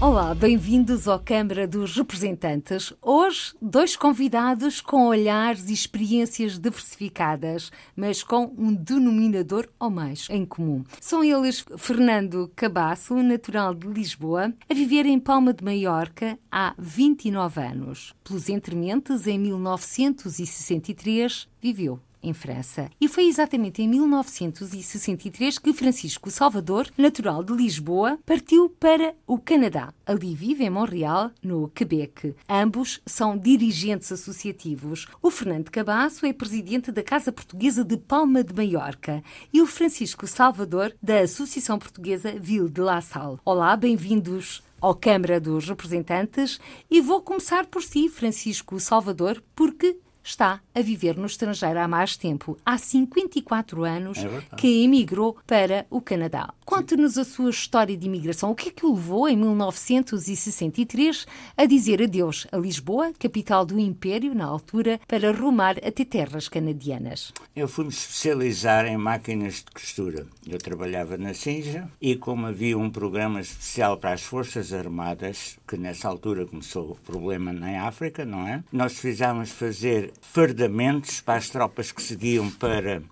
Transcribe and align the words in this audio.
Olá, 0.00 0.34
bem-vindos 0.34 1.06
ao 1.06 1.20
Câmara 1.20 1.68
dos 1.68 1.96
Representantes. 1.96 2.92
Hoje, 3.00 3.54
dois 3.62 3.96
convidados 3.96 4.80
com 4.80 5.06
olhares 5.06 5.70
e 5.70 5.72
experiências 5.72 6.58
diversificadas, 6.58 7.70
mas 7.96 8.22
com 8.22 8.52
um 8.58 8.74
denominador 8.74 9.68
ou 9.78 9.88
mais 9.88 10.26
em 10.28 10.44
comum. 10.44 10.84
São 11.00 11.24
eles 11.24 11.64
Fernando 11.78 12.50
Cabasso, 12.56 13.14
natural 13.22 13.72
de 13.72 13.86
Lisboa, 13.86 14.52
a 14.68 14.74
viver 14.74 15.06
em 15.06 15.18
Palma 15.18 15.54
de 15.54 15.64
Maiorca 15.64 16.36
há 16.50 16.74
29 16.76 17.60
anos. 17.60 18.14
Pelos 18.24 18.48
entrementes, 18.48 19.28
em 19.28 19.38
1963, 19.38 21.48
viveu 21.62 22.00
em 22.24 22.32
França. 22.32 22.90
E 23.00 23.06
foi 23.06 23.28
exatamente 23.28 23.82
em 23.82 23.88
1963 23.88 25.58
que 25.58 25.72
Francisco 25.72 26.30
Salvador, 26.30 26.88
natural 26.96 27.44
de 27.44 27.52
Lisboa, 27.52 28.18
partiu 28.24 28.68
para 28.68 29.14
o 29.26 29.38
Canadá. 29.38 29.92
Ali 30.06 30.34
vive 30.34 30.64
em 30.64 30.70
Montreal, 30.70 31.30
no 31.42 31.68
Quebec. 31.68 32.34
Ambos 32.48 33.00
são 33.04 33.36
dirigentes 33.36 34.10
associativos. 34.10 35.06
O 35.22 35.30
Fernando 35.30 35.70
Cabasso 35.70 36.24
é 36.26 36.32
presidente 36.32 36.90
da 36.90 37.02
Casa 37.02 37.30
Portuguesa 37.30 37.84
de 37.84 37.96
Palma 37.96 38.42
de 38.42 38.54
Maiorca 38.54 39.22
e 39.52 39.60
o 39.60 39.66
Francisco 39.66 40.26
Salvador 40.26 40.94
da 41.02 41.20
Associação 41.20 41.78
Portuguesa 41.78 42.32
Ville 42.40 42.70
de 42.70 42.80
La 42.80 43.00
Salle. 43.00 43.38
Olá, 43.44 43.76
bem-vindos 43.76 44.62
ao 44.80 44.94
Câmara 44.94 45.40
dos 45.40 45.66
Representantes 45.66 46.60
e 46.90 47.00
vou 47.00 47.22
começar 47.22 47.64
por 47.66 47.82
si, 47.82 48.08
Francisco 48.10 48.78
Salvador, 48.78 49.42
porque 49.54 49.96
está 50.24 50.60
a 50.74 50.80
viver 50.80 51.16
no 51.16 51.26
estrangeiro 51.26 51.78
há 51.78 51.86
mais 51.86 52.16
tempo. 52.16 52.56
Há 52.64 52.78
54 52.78 53.84
anos 53.84 54.18
É 54.18 54.56
que 54.56 54.82
emigrou 54.82 55.36
para 55.46 55.86
o 55.90 56.00
Canadá. 56.00 56.52
Conte-nos 56.64 57.18
a 57.18 57.24
sua 57.24 57.50
história 57.50 57.94
de 57.96 58.06
imigração. 58.06 58.50
O 58.50 58.54
que 58.54 58.70
é 58.70 58.72
que 58.72 58.86
o 58.86 58.94
levou, 58.94 59.28
em 59.28 59.36
1963, 59.36 61.26
a 61.56 61.66
dizer 61.66 62.02
adeus 62.02 62.46
a 62.50 62.56
Lisboa, 62.56 63.12
capital 63.18 63.66
do 63.66 63.78
Império 63.78 64.34
na 64.34 64.46
altura, 64.46 64.98
para 65.06 65.30
rumar 65.30 65.76
até 65.84 66.04
terras 66.04 66.48
canadianas? 66.48 67.32
Eu 67.54 67.68
fui-me 67.68 67.90
especializar 67.90 68.86
em 68.86 68.96
máquinas 68.96 69.56
de 69.56 69.70
costura. 69.72 70.26
Eu 70.46 70.58
trabalhava 70.58 71.18
na 71.18 71.34
Sinja 71.34 71.86
e 72.00 72.16
como 72.16 72.46
havia 72.46 72.78
um 72.78 72.90
programa 72.90 73.40
especial 73.40 73.98
para 73.98 74.12
as 74.12 74.22
Forças 74.22 74.72
Armadas, 74.72 75.58
que 75.68 75.76
nessa 75.76 76.08
altura 76.08 76.46
começou 76.46 76.92
o 76.92 76.96
problema 76.96 77.52
na 77.52 77.86
África, 77.86 78.24
não 78.24 78.48
é? 78.48 78.64
Nós 78.72 78.98
fizemos 78.98 79.50
fazer 79.50 80.13
fardamentos 80.20 81.20
para 81.20 81.38
as 81.38 81.48
tropas 81.48 81.92
que 81.92 82.02
seguiam 82.02 82.50
para, 82.50 83.02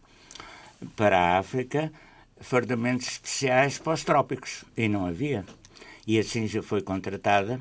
para 0.97 1.19
a 1.19 1.39
África, 1.39 1.93
fardamentos 2.41 3.09
especiais 3.09 3.79
para 3.79 3.95
os 3.95 4.05
trópicos. 4.05 4.65
E 4.77 4.89
não 4.89 5.07
havia. 5.07 5.45
E 6.07 6.19
a 6.19 6.25
Sinja 6.25 6.63
foi 6.63 6.83
contratada 6.83 7.61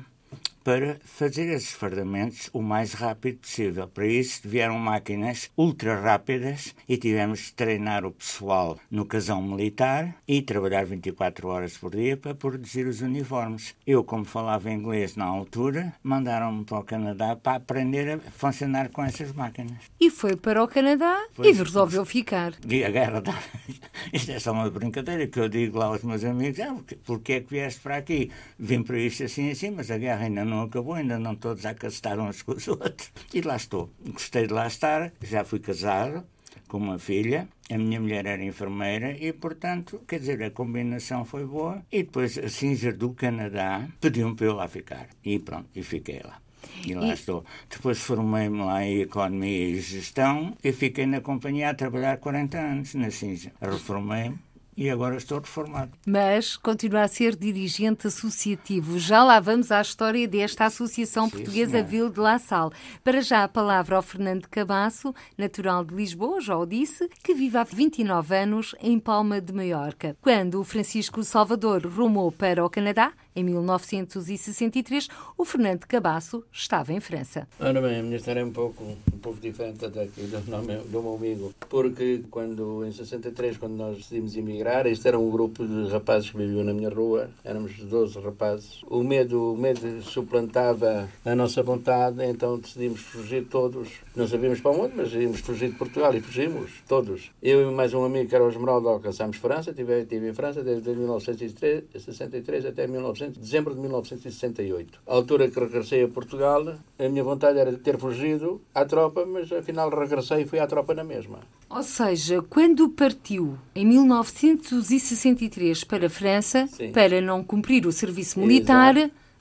para 0.64 0.98
fazer 1.04 1.48
esses 1.52 1.72
fardamentos 1.72 2.50
o 2.52 2.62
mais 2.62 2.92
rápido 2.92 3.38
possível. 3.38 3.86
Para 3.88 4.06
isso 4.06 4.40
vieram 4.44 4.78
máquinas 4.78 5.50
ultra 5.56 6.00
rápidas 6.00 6.74
e 6.88 6.96
tivemos 6.96 7.46
de 7.46 7.52
treinar 7.54 8.04
o 8.04 8.10
pessoal 8.10 8.78
no 8.90 9.04
casão 9.06 9.42
militar 9.42 10.14
e 10.26 10.42
trabalhar 10.42 10.84
24 10.84 11.48
horas 11.48 11.76
por 11.76 11.90
dia 11.90 12.16
para 12.16 12.34
produzir 12.34 12.86
os 12.86 13.00
uniformes. 13.00 13.74
Eu, 13.86 14.04
como 14.04 14.24
falava 14.24 14.70
inglês 14.70 15.16
na 15.16 15.24
altura, 15.24 15.92
mandaram-me 16.02 16.64
para 16.64 16.78
o 16.78 16.84
Canadá 16.84 17.36
para 17.36 17.56
aprender 17.56 18.08
a 18.10 18.18
funcionar 18.18 18.88
com 18.90 19.04
essas 19.04 19.32
máquinas. 19.32 19.78
E 20.00 20.10
foi 20.10 20.36
para 20.36 20.62
o 20.62 20.68
Canadá 20.68 21.26
Pois, 21.34 21.48
e 21.56 21.62
resolveu 21.62 22.04
ficar. 22.04 22.54
E 22.68 22.84
a 22.84 22.90
guerra 22.90 23.20
da... 23.20 23.34
Isto 24.12 24.32
é 24.32 24.38
só 24.38 24.52
uma 24.52 24.68
brincadeira 24.70 25.26
que 25.26 25.38
eu 25.38 25.48
digo 25.48 25.78
lá 25.78 25.86
aos 25.86 26.02
meus 26.02 26.24
amigos. 26.24 26.60
Ah, 26.60 26.76
porque, 27.04 27.34
é 27.34 27.40
que 27.40 27.50
vieste 27.50 27.80
para 27.80 27.96
aqui? 27.96 28.30
Vim 28.58 28.82
para 28.82 28.98
isto 28.98 29.24
assim 29.24 29.50
assim, 29.50 29.70
mas 29.70 29.90
a 29.90 29.98
guerra 29.98 30.24
ainda 30.24 30.44
não 30.44 30.51
acabou, 30.60 30.92
ainda 30.92 31.18
não 31.18 31.34
todos 31.34 31.64
acastaram 31.64 32.28
uns 32.28 32.42
com 32.42 32.52
os 32.52 32.68
outros. 32.68 33.10
E 33.32 33.40
lá 33.40 33.56
estou. 33.56 33.88
Gostei 34.04 34.46
de 34.46 34.52
lá 34.52 34.66
estar, 34.66 35.10
já 35.22 35.44
fui 35.44 35.58
casado 35.60 36.22
com 36.68 36.76
uma 36.76 36.98
filha, 36.98 37.48
a 37.70 37.78
minha 37.78 37.98
mulher 38.00 38.26
era 38.26 38.44
enfermeira 38.44 39.16
e, 39.18 39.32
portanto, 39.32 40.02
quer 40.06 40.18
dizer, 40.20 40.42
a 40.42 40.50
combinação 40.50 41.24
foi 41.24 41.46
boa. 41.46 41.82
E 41.90 42.02
depois 42.02 42.36
a 42.36 42.48
Singer 42.48 42.94
do 42.96 43.10
Canadá 43.14 43.88
pediu-me 44.00 44.34
para 44.34 44.46
eu 44.46 44.54
lá 44.54 44.68
ficar. 44.68 45.06
E 45.24 45.38
pronto, 45.38 45.68
e 45.74 45.82
fiquei 45.82 46.20
lá. 46.24 46.38
E 46.86 46.94
lá 46.94 47.08
E- 47.08 47.12
estou. 47.12 47.44
Depois 47.68 47.98
formei-me 47.98 48.58
lá 48.58 48.84
em 48.84 49.00
Economia 49.00 49.68
e 49.70 49.80
Gestão 49.80 50.56
e 50.62 50.72
fiquei 50.72 51.06
na 51.06 51.20
companhia 51.20 51.70
a 51.70 51.74
trabalhar 51.74 52.16
40 52.18 52.58
anos 52.58 52.94
na 52.94 53.10
Cinza. 53.10 53.50
Reformei-me 53.60 54.38
e 54.76 54.88
agora 54.88 55.16
estou 55.16 55.38
reformado. 55.38 55.92
Mas 56.06 56.56
continua 56.56 57.02
a 57.02 57.08
ser 57.08 57.36
dirigente 57.36 58.06
associativo. 58.06 58.98
Já 58.98 59.22
lá 59.22 59.38
vamos 59.40 59.70
à 59.70 59.80
história 59.80 60.26
desta 60.26 60.64
Associação 60.66 61.26
Sim, 61.26 61.30
Portuguesa 61.30 61.70
senhora. 61.72 61.88
Ville 61.88 62.10
de 62.10 62.20
La 62.20 62.38
Salle. 62.38 62.72
Para 63.04 63.20
já 63.20 63.44
a 63.44 63.48
palavra 63.48 63.96
ao 63.96 64.02
Fernando 64.02 64.48
Cabasso, 64.48 65.14
natural 65.36 65.84
de 65.84 65.94
Lisboa, 65.94 66.40
já 66.40 66.56
o 66.56 66.66
disse, 66.66 67.08
que 67.22 67.34
vive 67.34 67.58
há 67.58 67.64
29 67.64 68.36
anos 68.36 68.74
em 68.80 68.98
Palma 68.98 69.40
de 69.40 69.52
Maiorca. 69.52 70.16
Quando 70.20 70.60
o 70.60 70.64
Francisco 70.64 71.22
Salvador 71.22 71.86
rumou 71.86 72.32
para 72.32 72.64
o 72.64 72.70
Canadá, 72.70 73.12
em 73.34 73.44
1963, 73.44 75.08
o 75.36 75.44
Fernando 75.44 75.86
Cabasso 75.86 76.44
estava 76.52 76.92
em 76.92 77.00
França. 77.00 77.48
Ora 77.58 77.80
bem, 77.80 78.00
a 78.00 78.02
minha 78.02 78.16
história 78.16 78.40
é 78.40 78.44
um 78.44 78.52
pouco, 78.52 78.84
um 78.84 79.18
pouco 79.18 79.40
diferente 79.40 79.88
daqui 79.88 80.22
do, 80.22 80.50
nome, 80.50 80.76
do 80.76 81.02
meu 81.02 81.14
amigo, 81.14 81.54
porque 81.68 82.22
quando, 82.30 82.84
em 82.84 82.92
63, 82.92 83.56
quando 83.56 83.74
nós 83.74 83.96
decidimos 83.96 84.36
emigrar, 84.36 84.86
este 84.86 85.08
era 85.08 85.18
um 85.18 85.30
grupo 85.30 85.66
de 85.66 85.88
rapazes 85.90 86.30
que 86.30 86.36
viviam 86.36 86.64
na 86.64 86.74
minha 86.74 86.90
rua, 86.90 87.30
éramos 87.44 87.76
12 87.78 88.20
rapazes, 88.20 88.82
o 88.86 89.02
medo, 89.02 89.52
o 89.52 89.56
medo 89.56 90.02
suplantava 90.02 91.08
a 91.24 91.34
nossa 91.34 91.62
vontade, 91.62 92.24
então 92.24 92.58
decidimos 92.58 93.00
fugir 93.00 93.46
todos, 93.46 93.88
não 94.14 94.26
sabíamos 94.26 94.60
para 94.60 94.72
onde, 94.72 94.94
mas 94.96 95.12
íamos 95.12 95.40
fugir 95.40 95.70
de 95.70 95.76
Portugal 95.76 96.14
e 96.14 96.20
fugimos, 96.20 96.70
todos. 96.86 97.30
Eu 97.42 97.70
e 97.70 97.74
mais 97.74 97.94
um 97.94 98.04
amigo 98.04 98.28
que 98.28 98.34
era 98.34 98.44
o 98.44 98.48
Esmeralda 98.48 98.88
alcançámos 98.88 99.36
França, 99.36 99.70
estive, 99.70 100.02
estive 100.02 100.28
em 100.28 100.34
França 100.34 100.62
desde 100.62 100.90
1963 100.90 102.66
até 102.66 102.86
1900, 103.22 103.38
dezembro 103.38 103.74
de 103.74 103.80
1968. 103.80 105.00
A 105.06 105.14
altura 105.14 105.48
que 105.48 105.58
regressei 105.58 106.02
a 106.02 106.08
Portugal, 106.08 106.74
a 106.98 107.08
minha 107.08 107.22
vontade 107.22 107.58
era 107.58 107.70
de 107.70 107.78
ter 107.78 107.98
fugido 107.98 108.60
à 108.74 108.84
tropa, 108.84 109.24
mas 109.24 109.52
afinal 109.52 109.88
regressei 109.90 110.42
e 110.42 110.46
fui 110.46 110.58
à 110.58 110.66
tropa 110.66 110.94
na 110.94 111.04
mesma. 111.04 111.38
Ou 111.70 111.82
seja, 111.82 112.42
quando 112.42 112.88
partiu 112.90 113.56
em 113.74 113.86
1963 113.86 115.84
para 115.84 116.06
a 116.06 116.10
França, 116.10 116.66
Sim. 116.66 116.92
para 116.92 117.20
não 117.20 117.42
cumprir 117.44 117.86
o 117.86 117.92
serviço 117.92 118.40
militar, 118.40 118.94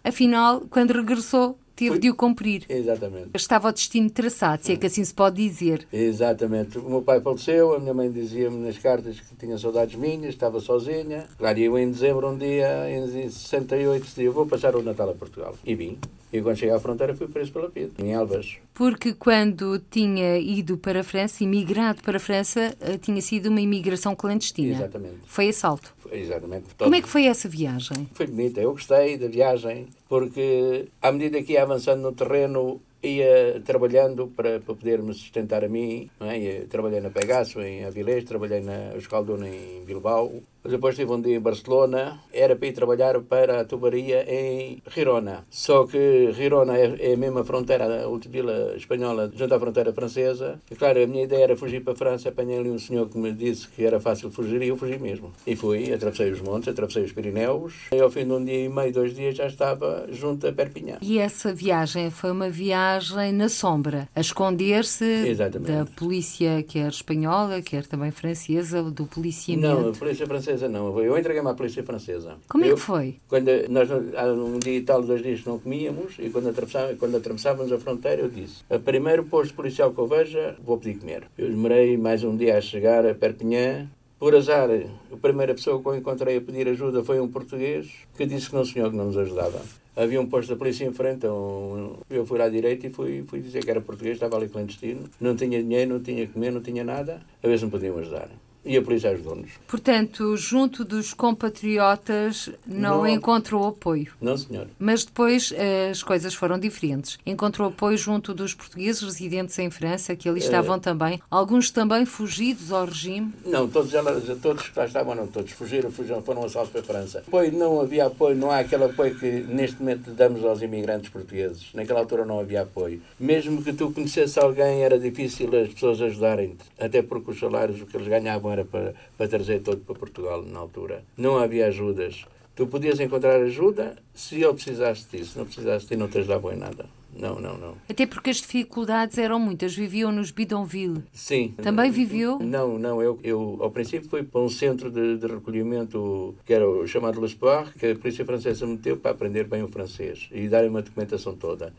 afinal, 0.04 0.62
quando 0.70 0.92
regressou, 0.94 1.58
teve 1.82 1.90
Foi- 1.92 2.00
de 2.00 2.10
o 2.12 2.16
cumprir. 2.16 2.64
Exatamente. 2.70 3.30
Estava 3.34 3.70
o 3.70 3.72
destino 3.72 4.10
traçado, 4.10 4.64
se 4.64 4.74
é 4.74 4.76
que 4.76 4.86
assim 4.86 5.04
se 5.04 5.14
pode 5.14 5.38
dizer. 5.38 5.88
Exatamente. 5.92 6.78
O 6.78 6.88
meu 6.90 7.02
pai 7.02 7.20
faleceu, 7.20 7.74
a 7.74 7.80
minha 7.80 7.94
mãe 7.94 8.12
dizia-me 8.12 8.58
nas 8.58 8.78
cartas 8.78 9.20
que 9.20 9.36
tinha 9.36 9.58
saudades 9.58 9.96
minhas, 9.96 10.30
estava 10.34 10.60
sozinha. 10.60 11.26
Claro, 11.38 11.58
eu 11.58 11.78
em 11.80 11.90
dezembro, 11.90 12.30
um 12.30 12.38
dia, 12.38 12.88
em 12.90 13.08
68, 13.30 14.04
decidi, 14.04 14.24
eu 14.26 14.34
vou 14.34 14.46
passar 14.46 14.76
o 14.76 14.84
Natal 14.84 15.10
a 15.10 15.14
Portugal. 15.14 15.56
E 15.66 15.74
vim. 15.74 15.98
E 16.34 16.42
quando 16.42 16.58
cheguei 16.58 16.74
à 16.74 16.80
fronteira 16.80 17.16
fui 17.16 17.28
preso 17.28 17.52
pela 17.52 17.70
PID, 17.70 17.92
em 18.00 18.14
Elvas. 18.14 18.58
Porque 18.74 19.14
quando 19.14 19.80
tinha 19.92 20.38
ido 20.38 20.78
para 20.78 21.02
a 21.02 21.04
França, 21.04 21.44
imigrado 21.44 22.02
para 22.02 22.18
a 22.18 22.20
França, 22.20 22.76
eh, 22.80 22.98
tinha 22.98 23.22
sido 23.22 23.48
uma 23.48 23.60
imigração 23.60 24.16
clandestina. 24.16 24.76
Exatamente. 24.76 25.18
Foi 25.26 25.50
assalto. 25.50 25.94
Exatamente. 26.12 26.66
Como 26.78 26.96
é 26.96 27.02
que 27.02 27.10
foi 27.10 27.26
essa 27.26 27.50
viagem? 27.50 28.10
Foi 28.14 28.28
bonita. 28.28 28.62
Eu 28.62 28.72
gostei 28.72 29.18
da 29.18 29.28
viagem 29.28 29.88
porque, 30.08 30.88
à 31.02 31.12
medida 31.12 31.42
que 31.44 31.54
ia 31.54 31.64
avançando 31.64 32.02
no 32.02 32.12
terreno, 32.12 32.82
ia 33.04 33.62
trabalhando 33.66 34.28
para, 34.28 34.60
para 34.60 34.76
poder 34.76 35.02
me 35.02 35.14
sustentar 35.14 35.64
a 35.64 35.70
mim. 35.70 36.10
É? 36.20 36.38
Ia- 36.40 36.66
Trabalhei 36.70 37.00
na 37.02 37.10
Pegaso, 37.10 37.62
em 37.62 37.84
Avilés, 37.86 38.24
trabalhei 38.24 38.62
na 38.62 38.96
Escaldona, 38.96 39.48
em 39.48 39.84
Bilbao. 39.86 40.32
Depois 40.64 40.94
estive 40.94 41.12
um 41.12 41.20
dia 41.20 41.36
em 41.38 41.40
Barcelona, 41.40 42.20
era 42.32 42.56
para 42.56 42.68
ir 42.68 42.72
trabalhar 42.74 43.20
para 43.22 43.62
a 43.62 43.66
tubaria 43.66 44.24
em 44.32 44.80
Girona. 44.94 45.44
Só 45.50 45.88
que 45.88 46.32
Girona 46.34 46.78
é, 46.78 47.12
é 47.12 47.14
a 47.14 47.18
mesma 47.18 47.44
fronteira, 47.44 48.04
a 48.04 48.08
última 48.08 48.32
vila 48.32 48.74
espanhola, 48.78 49.32
junto 49.36 49.56
à 49.56 49.60
fronteira 49.60 49.92
francesa. 49.92 50.60
E 50.70 50.76
claro, 50.76 51.02
a 51.02 51.08
minha 51.08 51.24
ideia 51.24 51.46
era 51.46 51.56
fugir 51.58 51.84
para 51.84 51.94
a 51.94 51.96
França. 51.96 52.30
Apanhei 52.30 52.60
ali 52.60 52.70
um 52.70 52.78
senhor 52.78 53.10
que 53.10 53.18
me 53.18 53.32
disse 53.34 53.68
que 53.70 53.84
era 53.84 54.00
fácil 54.00 54.30
fugir 54.32 54.62
e 54.62 54.68
eu 54.68 54.78
fugi 54.78 55.00
mesmo. 55.00 55.34
E 55.48 55.56
fui, 55.56 55.92
atravessei 55.92 56.30
os 56.32 56.40
montes, 56.42 56.68
atravessei 56.68 57.04
os 57.06 57.12
Pirineus. 57.12 57.74
E 57.92 58.00
ao 58.00 58.12
fim 58.12 58.26
de 58.28 58.32
um 58.34 58.46
dia 58.46 58.64
e 58.66 58.70
meio, 58.70 58.94
dois 58.94 59.16
dias, 59.16 59.36
já 59.36 59.48
estava 59.48 60.06
junto 60.12 60.46
a 60.48 60.54
Perpignan. 60.54 61.00
E 61.02 61.18
essa 61.18 61.52
viagem 61.56 62.12
foi 62.12 62.30
uma 62.32 62.52
viagem 62.52 62.91
passagem 62.92 63.32
na 63.32 63.48
sombra, 63.48 64.10
a 64.14 64.20
esconder-se 64.20 65.36
da 65.36 65.86
polícia, 65.96 66.62
quer 66.64 66.90
espanhola, 66.90 67.62
quer 67.62 67.86
também 67.86 68.12
francesa, 68.12 68.84
do 68.84 69.06
policiamento. 69.06 69.82
Não, 69.82 69.90
a 69.90 69.94
polícia 69.94 70.28
francesa 70.28 70.68
não. 70.68 71.00
Eu 71.00 71.18
entreguei-me 71.18 71.50
à 71.50 71.54
polícia 71.54 71.84
francesa. 71.84 72.36
Como 72.50 72.66
eu, 72.66 72.72
é 72.72 72.76
que 72.76 72.82
foi? 72.82 73.16
Quando 73.28 73.50
nós, 73.70 73.90
um 73.92 74.60
dia 74.60 74.78
e 74.78 74.82
tal, 74.82 75.02
dois 75.02 75.22
dias 75.22 75.46
não 75.46 75.60
comíamos, 75.60 76.16
e 76.20 76.30
quando, 76.30 76.50
atravessávamos, 76.50 77.00
quando 77.00 77.18
atravessávamos 77.18 77.72
a 77.72 77.80
fronteira, 77.80 78.22
eu 78.24 78.30
disse: 78.30 78.64
a 78.70 78.80
primeiro 78.80 79.24
posto 79.26 79.54
policial 79.54 79.94
que 79.94 80.00
eu 80.00 80.08
veja, 80.08 80.56
vou 80.64 80.78
pedir 80.78 81.00
comer. 81.00 81.24
Eu 81.38 81.50
demorei 81.50 81.98
mais 81.98 82.24
um 82.24 82.36
dia 82.36 82.58
a 82.58 82.62
chegar 82.62 83.06
a 83.06 83.16
Perpignan, 83.16 83.88
por 84.20 84.36
azar, 84.36 84.70
a 84.70 85.18
primeira 85.18 85.54
pessoa 85.56 85.82
que 85.82 85.88
eu 85.88 85.96
encontrei 85.96 86.38
a 86.38 86.42
pedir 86.42 86.68
ajuda 86.68 87.04
foi 87.04 87.20
um 87.20 87.28
português 87.28 87.90
que 88.16 88.26
disse 88.26 88.50
que 88.50 88.56
não 88.56 88.64
senhor 88.64 88.92
que 88.92 88.96
não 88.96 89.06
nos 89.06 89.18
ajudava. 89.18 89.62
Havia 89.96 90.22
um 90.22 90.28
posto 90.28 90.50
da 90.50 90.56
polícia 90.56 90.86
em 90.86 90.94
frente, 90.94 91.28
um, 91.28 91.98
eu 92.10 92.26
fui 92.26 92.42
à 92.42 92.48
direita 92.48 92.88
e 92.88 92.90
fui, 92.90 93.24
fui 93.28 93.42
dizer 93.42 93.64
que 93.64 93.70
era 93.70 93.82
português, 93.82 94.16
estava 94.16 94.38
ali 94.38 94.48
clandestino, 94.48 95.04
não 95.20 95.36
tinha 95.36 95.62
dinheiro, 95.62 95.94
não 95.94 96.00
tinha 96.02 96.26
comer, 96.28 96.52
não 96.52 96.62
tinha 96.62 96.84
nada, 96.84 97.22
a 97.44 97.48
ver 97.48 97.60
se 97.60 97.66
me 97.66 97.72
podiam 97.72 97.98
ajudar 97.98 98.30
e 98.64 98.78
a 98.78 98.82
polícia 98.82 99.10
ajudou-nos. 99.12 99.52
Portanto, 99.68 100.38
junto 100.38 100.86
dos 100.86 101.14
compatriotas 101.14 102.50
não, 102.66 102.98
não, 102.98 103.08
encontrou 103.08 103.68
apoio. 103.68 104.14
Não, 104.22 104.38
senhor. 104.38 104.68
Mas 104.78 105.04
depois 105.04 105.52
eh, 105.56 105.90
as 105.90 106.04
coisas 106.04 106.34
foram 106.34 106.60
diferentes. 106.60 107.18
Encontrou 107.26 107.70
apoio 107.70 107.98
junto 107.98 108.34
dos 108.34 108.54
portugueses 108.54 109.02
residentes 109.02 109.58
em 109.58 109.70
França, 109.70 110.16
que 110.16 110.30
ali 110.30 110.40
estavam 110.40 110.76
é... 110.76 110.80
também. 110.80 111.22
Alguns 111.30 111.72
também 111.72 112.06
fugidos 112.06 112.72
ao 112.72 112.86
regime? 112.86 113.34
Não, 113.46 113.68
todos, 113.68 113.94
elas, 113.94 114.24
todos 114.42 114.70
que 114.70 114.78
lá 114.78 114.86
estavam, 114.86 115.16
não 115.16 115.28
todos. 115.28 115.52
Fugiram, 115.52 115.92
fugiram 115.92 116.22
foram 116.22 116.44
assaltos 116.44 116.72
para 116.72 116.82
a 116.82 116.84
França. 116.84 117.20
Apoio, 117.20 117.52
não 117.52 117.82
havia 117.82 118.06
apoio, 118.06 118.36
não 118.36 118.52
há 118.52 118.60
aquele 118.60 118.84
apoio 118.84 119.16
que 119.16 119.26
neste 119.26 119.80
momento 119.80 120.12
damos 120.12 120.44
aos 120.46 120.62
imigrantes 120.62 121.10
portugueses. 121.10 121.70
Naquela 121.74 122.00
altura 122.00 122.26
não 122.26 122.40
havia 122.40 122.62
apoio. 122.62 123.02
Mesmo 123.20 123.64
que 123.64 123.74
tu 123.74 123.92
conhecesse 123.92 124.40
alguém, 124.40 124.84
era 124.84 125.00
difícil 125.00 125.50
as 125.60 125.74
pessoas 125.74 126.02
ajudarem-te. 126.02 126.64
Até 126.80 127.02
porque 127.02 127.32
os 127.32 127.40
salários, 127.40 127.82
o 127.82 127.86
que 127.86 127.98
eles 127.98 128.08
ganhavam 128.08 128.51
era 128.52 128.66
para, 128.66 128.94
para 129.18 129.28
trazer 129.28 129.62
todo 129.62 129.78
para 129.78 129.96
Portugal 129.96 130.42
na 130.42 130.60
altura. 130.60 131.04
Não 131.18 131.38
havia 131.38 131.68
ajudas. 131.68 132.26
Tu 132.56 132.68
podias 132.68 133.00
encontrar 133.00 133.42
ajuda 133.42 133.96
se 134.14 134.42
eu 134.42 134.54
precisasse 134.54 135.06
disso. 135.10 135.38
Não 135.38 135.46
precisasse 135.46 135.88
de 135.88 135.96
não 135.96 136.08
te 136.08 136.18
ajudavam 136.18 136.54
em 136.54 136.58
nada. 136.58 136.86
Não, 137.14 137.40
não, 137.40 137.58
não. 137.58 137.76
Até 137.90 138.06
porque 138.06 138.30
as 138.30 138.38
dificuldades 138.38 139.18
eram 139.18 139.40
muitas. 139.40 139.76
Viviam 139.76 140.12
nos 140.12 140.32
Bidonville. 140.32 141.04
Sim. 141.12 141.54
Também 141.62 141.92
viveu? 141.92 142.40
Não, 142.40 142.78
não. 142.80 143.02
Eu, 143.02 143.20
eu 143.24 143.58
ao 143.62 143.72
princípio 143.72 144.10
fui 144.10 144.24
para 144.24 144.42
um 144.42 144.50
centro 144.50 144.90
de, 144.90 145.18
de 145.18 145.28
recolhimento 145.28 146.36
que 146.46 146.54
era 146.54 146.68
o 146.68 146.88
chamado 146.88 147.20
L'Espoir, 147.20 147.74
que 147.78 147.88
a 147.88 147.96
polícia 147.96 148.26
francesa 148.26 148.66
meteu 148.66 148.98
para 148.98 149.12
aprender 149.12 149.46
bem 149.46 149.62
o 149.64 149.68
francês 149.68 150.30
e 150.32 150.48
dar 150.48 150.66
uma 150.66 150.82
documentação 150.82 151.36
toda. 151.36 151.74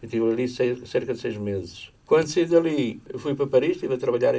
Eu 0.00 0.06
estive 0.06 0.30
ali 0.30 0.48
cerca 0.48 1.12
de 1.12 1.20
seis 1.20 1.36
meses. 1.36 1.90
Quando 2.08 2.26
saí 2.26 2.46
dali, 2.46 3.02
fui 3.18 3.34
para 3.34 3.46
Paris, 3.46 3.72
estive 3.72 3.92
a 3.92 3.98
trabalhar 3.98 4.34